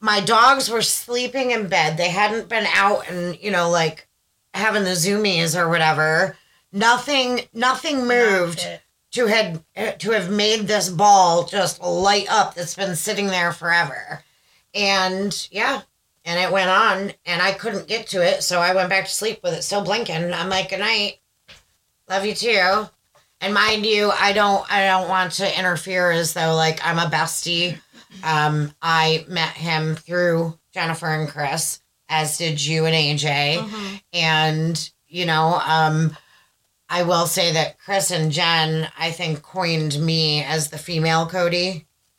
my 0.00 0.20
dogs 0.20 0.68
were 0.68 0.82
sleeping 0.82 1.50
in 1.50 1.68
bed. 1.68 1.96
They 1.96 2.10
hadn't 2.10 2.48
been 2.48 2.66
out 2.74 3.08
and, 3.08 3.40
you 3.40 3.50
know, 3.50 3.70
like 3.70 4.06
having 4.52 4.84
the 4.84 4.90
zoomies 4.90 5.58
or 5.58 5.68
whatever. 5.68 6.36
Nothing, 6.72 7.42
nothing 7.52 8.06
moved 8.06 8.66
to 9.12 9.26
had 9.26 9.64
to 10.00 10.10
have 10.10 10.30
made 10.30 10.66
this 10.66 10.88
ball 10.88 11.44
just 11.44 11.80
light 11.80 12.26
up 12.28 12.54
that's 12.54 12.74
been 12.74 12.96
sitting 12.96 13.28
there 13.28 13.52
forever. 13.52 14.22
And 14.74 15.48
yeah, 15.50 15.82
and 16.24 16.38
it 16.40 16.50
went 16.52 16.70
on 16.70 17.12
and 17.26 17.42
I 17.42 17.52
couldn't 17.52 17.86
get 17.88 18.06
to 18.08 18.22
it, 18.26 18.42
so 18.42 18.60
I 18.60 18.74
went 18.74 18.88
back 18.88 19.04
to 19.06 19.10
sleep 19.14 19.40
with 19.42 19.54
it 19.54 19.62
still 19.62 19.82
blinking. 19.84 20.32
I'm 20.32 20.48
like, 20.48 20.70
"Good 20.70 20.80
night. 20.80 21.18
Love 22.08 22.24
you 22.26 22.34
too." 22.34 22.88
And 23.40 23.52
mind 23.54 23.84
you, 23.84 24.10
I 24.10 24.32
don't 24.32 24.64
I 24.72 24.86
don't 24.86 25.08
want 25.08 25.32
to 25.34 25.58
interfere 25.58 26.10
as 26.10 26.32
though 26.32 26.54
like 26.54 26.80
I'm 26.86 26.98
a 26.98 27.10
bestie. 27.10 27.78
Um 28.22 28.72
I 28.80 29.24
met 29.28 29.50
him 29.50 29.96
through 29.96 30.58
Jennifer 30.72 31.08
and 31.08 31.28
Chris, 31.28 31.80
as 32.08 32.38
did 32.38 32.64
you 32.64 32.86
and 32.86 32.94
AJ 32.94 33.58
Mhm. 33.58 34.00
and 34.12 34.90
you 35.08 35.26
know 35.26 35.60
um 35.64 36.16
i 36.88 37.02
will 37.04 37.26
say 37.26 37.52
that 37.52 37.78
chris 37.78 38.10
and 38.10 38.32
jenn 38.32 38.88
i 38.98 39.10
think 39.12 39.42
coined 39.42 39.98
me 40.00 40.42
as 40.42 40.68
the 40.70 40.78
female 40.78 41.26
cody 41.26 41.86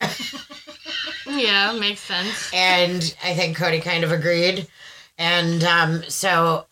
Yeah, 1.28 1.72
makes 1.78 2.00
sense. 2.00 2.50
and 2.54 3.14
i 3.22 3.34
think 3.34 3.56
cody 3.56 3.80
kind 3.80 4.04
of 4.04 4.12
agreed 4.12 4.66
and 5.18 5.62
um 5.64 6.02
so 6.08 6.66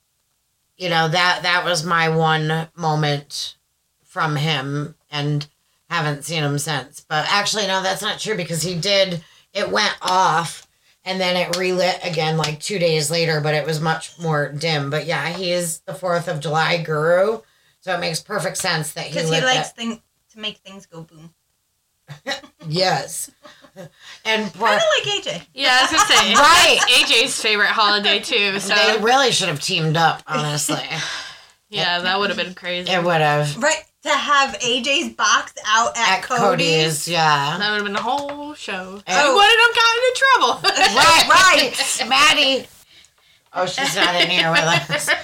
you 0.76 0.88
know 0.88 1.08
that 1.08 1.40
that 1.42 1.64
was 1.64 1.84
my 1.84 2.08
one 2.08 2.68
moment 2.76 3.56
from 4.04 4.36
him 4.36 4.94
and 5.10 5.46
haven't 5.90 6.24
seen 6.24 6.42
him 6.42 6.58
since 6.58 7.00
but 7.08 7.26
actually 7.30 7.66
no 7.66 7.82
that's 7.82 8.02
not 8.02 8.18
true 8.18 8.36
because 8.36 8.62
he 8.62 8.74
did 8.74 9.22
it 9.52 9.70
went 9.70 9.96
off 10.02 10.66
and 11.04 11.20
then 11.20 11.36
it 11.36 11.56
relit 11.56 11.98
again 12.02 12.36
like 12.36 12.58
two 12.60 12.78
days 12.78 13.10
later 13.10 13.40
but 13.40 13.54
it 13.54 13.66
was 13.66 13.80
much 13.80 14.18
more 14.20 14.50
dim 14.52 14.88
but 14.90 15.04
yeah 15.06 15.28
he 15.30 15.50
is 15.52 15.80
the 15.80 15.94
fourth 15.94 16.28
of 16.28 16.40
july 16.40 16.82
guru 16.82 17.40
so 17.80 17.94
it 17.94 18.00
makes 18.00 18.20
perfect 18.20 18.56
sense 18.56 18.92
that 18.92 19.06
he 19.06 19.12
Because 19.14 19.30
he 19.30 19.40
likes 19.40 19.68
that- 19.70 19.76
thing, 19.76 20.00
to 20.32 20.38
make 20.40 20.56
things 20.58 20.86
go 20.86 21.02
boom. 21.02 21.32
yes 22.68 23.30
and 24.24 24.52
poor, 24.54 24.68
Kind 24.68 24.80
of 24.80 25.06
like 25.06 25.24
AJ. 25.24 25.46
Yeah, 25.54 25.78
I 25.80 25.82
was 25.82 25.90
gonna 25.90 26.20
say 26.20 26.34
Right. 26.34 26.78
AJ's 26.88 27.40
favorite 27.40 27.68
holiday 27.68 28.18
too. 28.20 28.58
So 28.60 28.74
they 28.74 28.98
really 29.02 29.30
should 29.32 29.48
have 29.48 29.60
teamed 29.60 29.96
up 29.96 30.22
honestly 30.26 30.80
yeah, 31.68 32.00
that 32.00 32.18
would 32.18 32.30
have 32.30 32.38
been 32.38 32.54
crazy. 32.54 32.90
it 32.90 33.02
would 33.02 33.20
have 33.20 33.56
Right. 33.56 33.82
To 34.04 34.10
have 34.10 34.58
AJ's 34.58 35.14
box 35.14 35.54
out 35.66 35.96
at, 35.96 36.18
at 36.18 36.22
Cody's. 36.22 36.38
cody's 36.40 37.08
yeah 37.08 37.56
That 37.58 37.70
would 37.70 37.76
have 37.76 37.84
been 37.84 37.94
the 37.94 38.02
whole 38.02 38.52
show. 38.54 39.00
Oh. 39.00 39.02
I 39.06 39.34
wouldn't 39.34 39.60
have 39.64 39.74
gotten 39.80 40.02
in 40.04 40.14
trouble. 40.20 40.60
Right, 41.00 41.28
right, 41.28 42.08
Maddie. 42.08 42.66
Oh, 43.54 43.66
she's 43.66 43.94
not 43.96 44.14
in 44.20 44.28
here 44.28 44.50
with 44.50 44.60
us. 44.60 45.10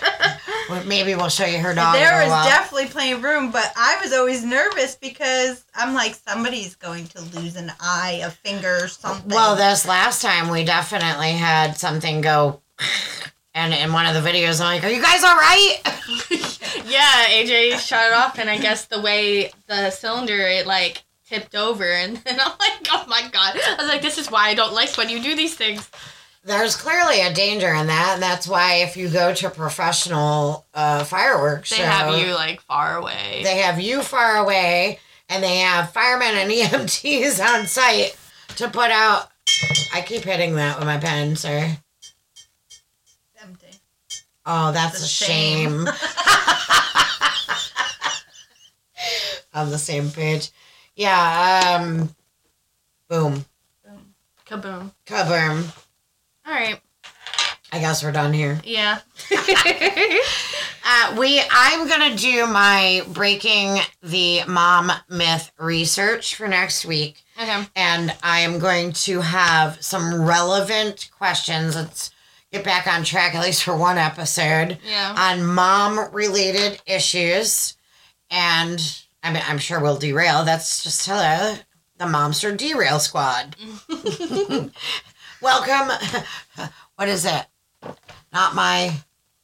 Well, 0.69 0.85
Maybe 0.85 1.16
we'll 1.16 1.28
show 1.28 1.47
you 1.47 1.59
her 1.59 1.74
dog. 1.74 1.97
There 1.97 2.23
was 2.23 2.31
while. 2.31 2.44
definitely 2.44 2.86
plenty 2.86 3.12
of 3.12 3.24
room, 3.24 3.51
but 3.51 3.73
I 3.77 3.98
was 4.01 4.12
always 4.12 4.44
nervous 4.44 4.94
because 4.94 5.65
I'm 5.74 5.94
like, 5.94 6.15
somebody's 6.15 6.77
going 6.77 7.09
to 7.09 7.23
lose 7.36 7.57
an 7.57 7.73
eye, 7.81 8.20
a 8.24 8.31
finger, 8.31 8.86
something. 8.86 9.31
Well, 9.31 9.57
this 9.57 9.85
last 9.85 10.23
time 10.23 10.48
we 10.48 10.65
definitely 10.65 11.32
had 11.32 11.77
something 11.77 12.20
go, 12.20 12.61
and 13.52 13.74
in 13.74 13.93
one 13.93 14.07
of 14.07 14.15
the 14.15 14.28
videos, 14.28 14.61
I'm 14.61 14.77
like, 14.77 14.85
"Are 14.85 14.94
you 14.94 15.02
guys 15.02 15.24
all 15.24 15.35
right?" 15.35 15.78
yeah, 16.86 17.27
AJ 17.31 17.78
shut 17.81 18.07
it 18.07 18.12
off, 18.12 18.39
and 18.39 18.48
I 18.48 18.59
guess 18.59 18.85
the 18.86 19.01
way 19.01 19.51
the 19.66 19.90
cylinder 19.90 20.39
it 20.39 20.69
like 20.69 21.02
tipped 21.27 21.57
over, 21.57 21.85
and 21.85 22.16
then 22.19 22.39
I'm 22.40 22.52
like, 22.61 22.86
oh 22.93 23.05
my 23.09 23.23
god! 23.32 23.57
I 23.57 23.74
was 23.77 23.89
like, 23.89 24.02
this 24.02 24.19
is 24.19 24.31
why 24.31 24.48
I 24.51 24.55
don't 24.55 24.73
like 24.73 24.97
when 24.97 25.09
you 25.09 25.20
do 25.20 25.35
these 25.35 25.57
things. 25.57 25.90
There's 26.42 26.74
clearly 26.74 27.20
a 27.20 27.34
danger 27.34 27.72
in 27.74 27.88
that, 27.88 28.12
and 28.14 28.22
that's 28.22 28.48
why 28.48 28.76
if 28.76 28.96
you 28.96 29.10
go 29.10 29.34
to 29.34 29.50
professional 29.50 30.64
uh, 30.72 31.04
fireworks 31.04 31.68
They 31.70 31.76
show, 31.76 31.84
have 31.84 32.18
you 32.18 32.34
like 32.34 32.62
far 32.62 32.96
away. 32.96 33.42
they 33.44 33.58
have 33.58 33.78
you 33.78 34.00
far 34.02 34.36
away, 34.38 34.98
and 35.28 35.44
they 35.44 35.58
have 35.58 35.92
firemen 35.92 36.34
and 36.36 36.50
EMTs 36.50 37.44
on 37.46 37.66
site 37.66 38.16
to 38.56 38.68
put 38.70 38.90
out. 38.90 39.28
I 39.92 40.00
keep 40.00 40.22
hitting 40.22 40.54
that 40.56 40.78
with 40.78 40.86
my 40.86 40.96
pen, 40.96 41.36
sir. 41.36 41.76
Empty. 43.42 43.66
Oh, 44.46 44.72
that's 44.72 44.94
It's 44.94 45.02
a 45.02 45.04
a 45.04 45.08
shame. 45.08 45.84
shame. 45.86 45.94
On 49.52 49.68
the 49.70 49.78
same 49.78 50.10
page. 50.10 50.50
Yeah, 50.94 51.76
um 51.80 52.14
boom. 53.08 53.44
Boom. 53.84 54.14
Kaboom! 54.46 54.92
Kaboom. 55.06 55.64
All 56.51 56.56
right, 56.56 56.81
I 57.72 57.78
guess 57.78 58.02
we're 58.02 58.10
done 58.10 58.32
here. 58.32 58.60
yeah. 58.64 58.98
Uh, 60.82 61.14
we 61.18 61.40
I'm 61.52 61.86
gonna 61.89 62.16
do 62.16 62.47
my 62.47 63.02
breaking 63.12 63.78
the 64.02 64.40
mom 64.48 64.90
myth 65.09 65.52
research 65.59 66.35
for 66.35 66.48
next 66.48 66.85
week. 66.85 67.22
okay. 67.40 67.64
and 67.77 68.12
I 68.24 68.40
am 68.40 68.59
going 68.59 68.93
to 69.05 69.20
have 69.20 69.81
some 69.85 70.22
relevant 70.22 71.10
questions. 71.16 71.77
Let's 71.77 72.10
get 72.51 72.64
back 72.64 72.89
on 72.89 73.05
track, 73.05 73.35
at 73.36 73.43
least 73.44 73.62
for 73.62 73.77
one 73.77 73.98
episode, 73.98 74.78
Yeah. 74.85 75.14
on 75.16 75.44
mom 75.47 76.12
related 76.12 76.81
issues. 76.86 77.77
And 78.31 78.81
I 79.22 79.32
mean, 79.32 79.43
I'm 79.47 79.59
sure 79.59 79.78
we'll 79.81 79.98
derail. 79.98 80.44
That's 80.44 80.82
just 80.82 81.06
hello, 81.06 81.56
the 81.98 82.06
Momster 82.06 82.56
Derail 82.56 82.98
Squad. 82.98 83.55
Welcome. 85.42 85.90
What 86.96 87.08
is 87.08 87.24
it? 87.24 87.46
Not 88.30 88.54
my. 88.54 88.92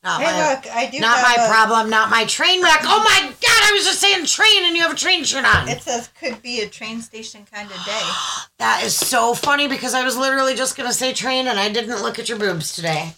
Not 0.05 0.21
Hey, 0.21 0.27
my. 0.31 0.51
look, 0.55 0.67
I 0.71 0.91
do 0.91 1.01
Not 1.01 1.17
have 1.19 1.39
my 1.39 1.45
a- 1.45 1.49
problem, 1.49 1.89
not 1.89 2.11
my 2.11 2.27
train 2.27 2.63
wreck. 2.63 2.81
Oh 2.83 3.03
my 3.03 3.29
god, 3.29 3.35
I 3.49 3.73
was 3.75 3.87
just 3.87 3.99
saying 3.99 4.27
train 4.27 4.67
and 4.67 4.77
you 4.77 4.83
have 4.83 4.93
a 4.93 4.95
train 4.95 5.25
shirt 5.25 5.47
on. 5.47 5.67
It 5.71 5.81
says 5.81 6.11
could 6.21 6.43
be 6.43 6.61
a 6.61 6.69
train 6.69 7.01
station 7.01 7.47
kind 7.51 7.71
of 7.71 7.83
day. 7.87 8.03
That 8.59 8.83
is 8.85 8.95
so 8.95 9.33
funny 9.35 9.69
because 9.69 9.95
I 9.95 10.05
was 10.05 10.19
literally 10.19 10.55
just 10.55 10.77
going 10.77 10.87
to 10.89 10.95
say 10.95 11.15
train 11.15 11.47
and 11.47 11.59
I 11.59 11.71
didn't 11.71 12.03
look 12.03 12.19
at 12.19 12.29
your 12.29 12.39
boobs 12.39 12.75
today. 12.75 13.15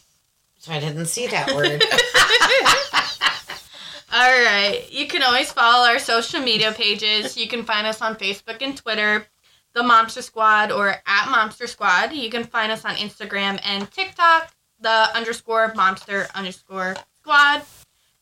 So 0.60 0.70
I 0.72 0.78
didn't 0.78 1.06
see 1.06 1.26
that 1.26 1.52
word. 1.52 1.82
All 4.12 4.42
right. 4.44 4.84
You 4.90 5.06
can 5.08 5.22
always 5.22 5.50
follow 5.52 5.86
our 5.88 5.98
social 5.98 6.40
media 6.40 6.70
pages. 6.72 7.36
You 7.36 7.48
can 7.48 7.64
find 7.64 7.86
us 7.88 8.00
on 8.00 8.14
Facebook 8.16 8.62
and 8.62 8.76
Twitter, 8.76 9.26
The 9.78 9.84
Momster 9.84 10.24
Squad 10.24 10.72
or 10.72 10.88
at 10.88 11.26
Momster 11.26 11.68
Squad. 11.68 12.12
You 12.12 12.28
can 12.30 12.42
find 12.42 12.72
us 12.72 12.84
on 12.84 12.96
Instagram 12.96 13.60
and 13.62 13.88
TikTok, 13.92 14.52
the 14.80 15.16
underscore 15.16 15.72
Momster 15.74 16.28
underscore 16.34 16.96
Squad. 17.16 17.62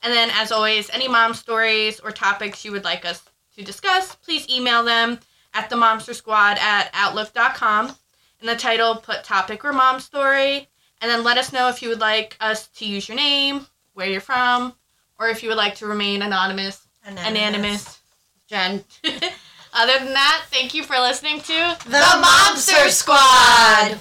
And 0.03 0.13
then, 0.13 0.29
as 0.35 0.53
always, 0.53 0.91
any 0.91 1.09
mom 1.09 1.33
stories 1.33 1.99
or 1.99 2.11
topics 2.11 2.63
you 2.63 2.73
would 2.73 2.85
like 2.85 3.07
us 3.07 3.23
to 3.57 3.65
discuss, 3.65 4.17
please 4.17 4.47
email 4.51 4.85
them 4.85 5.19
at 5.55 5.71
the 5.71 5.77
Momster 5.77 6.15
Squad 6.15 6.59
at 6.61 6.91
outlook.com. 6.93 7.97
In 8.43 8.47
the 8.47 8.55
title, 8.55 8.97
put 8.97 9.25
topic 9.25 9.65
or 9.65 9.73
mom 9.73 9.99
story. 9.99 10.69
And 11.01 11.11
then 11.11 11.25
let 11.25 11.39
us 11.39 11.55
know 11.55 11.71
if 11.71 11.81
you 11.81 11.89
would 11.89 12.01
like 12.01 12.37
us 12.39 12.67
to 12.67 12.85
use 12.85 13.09
your 13.09 13.17
name, 13.17 13.67
where 13.95 14.11
you're 14.11 14.21
from, 14.21 14.75
or 15.19 15.31
if 15.31 15.43
you 15.43 15.49
would 15.49 15.57
like 15.57 15.77
to 15.77 15.87
remain 15.87 16.21
anonymous, 16.21 16.87
anonymous. 17.03 17.99
Jenn. 18.47 18.85
Other 19.79 19.99
than 19.99 20.15
that, 20.15 20.45
thank 20.51 20.73
you 20.73 20.85
for 20.85 20.99
listening 20.99 21.39
to 21.41 21.77
The 21.85 22.23
Momster 22.23 22.89
Squad. 22.89 24.01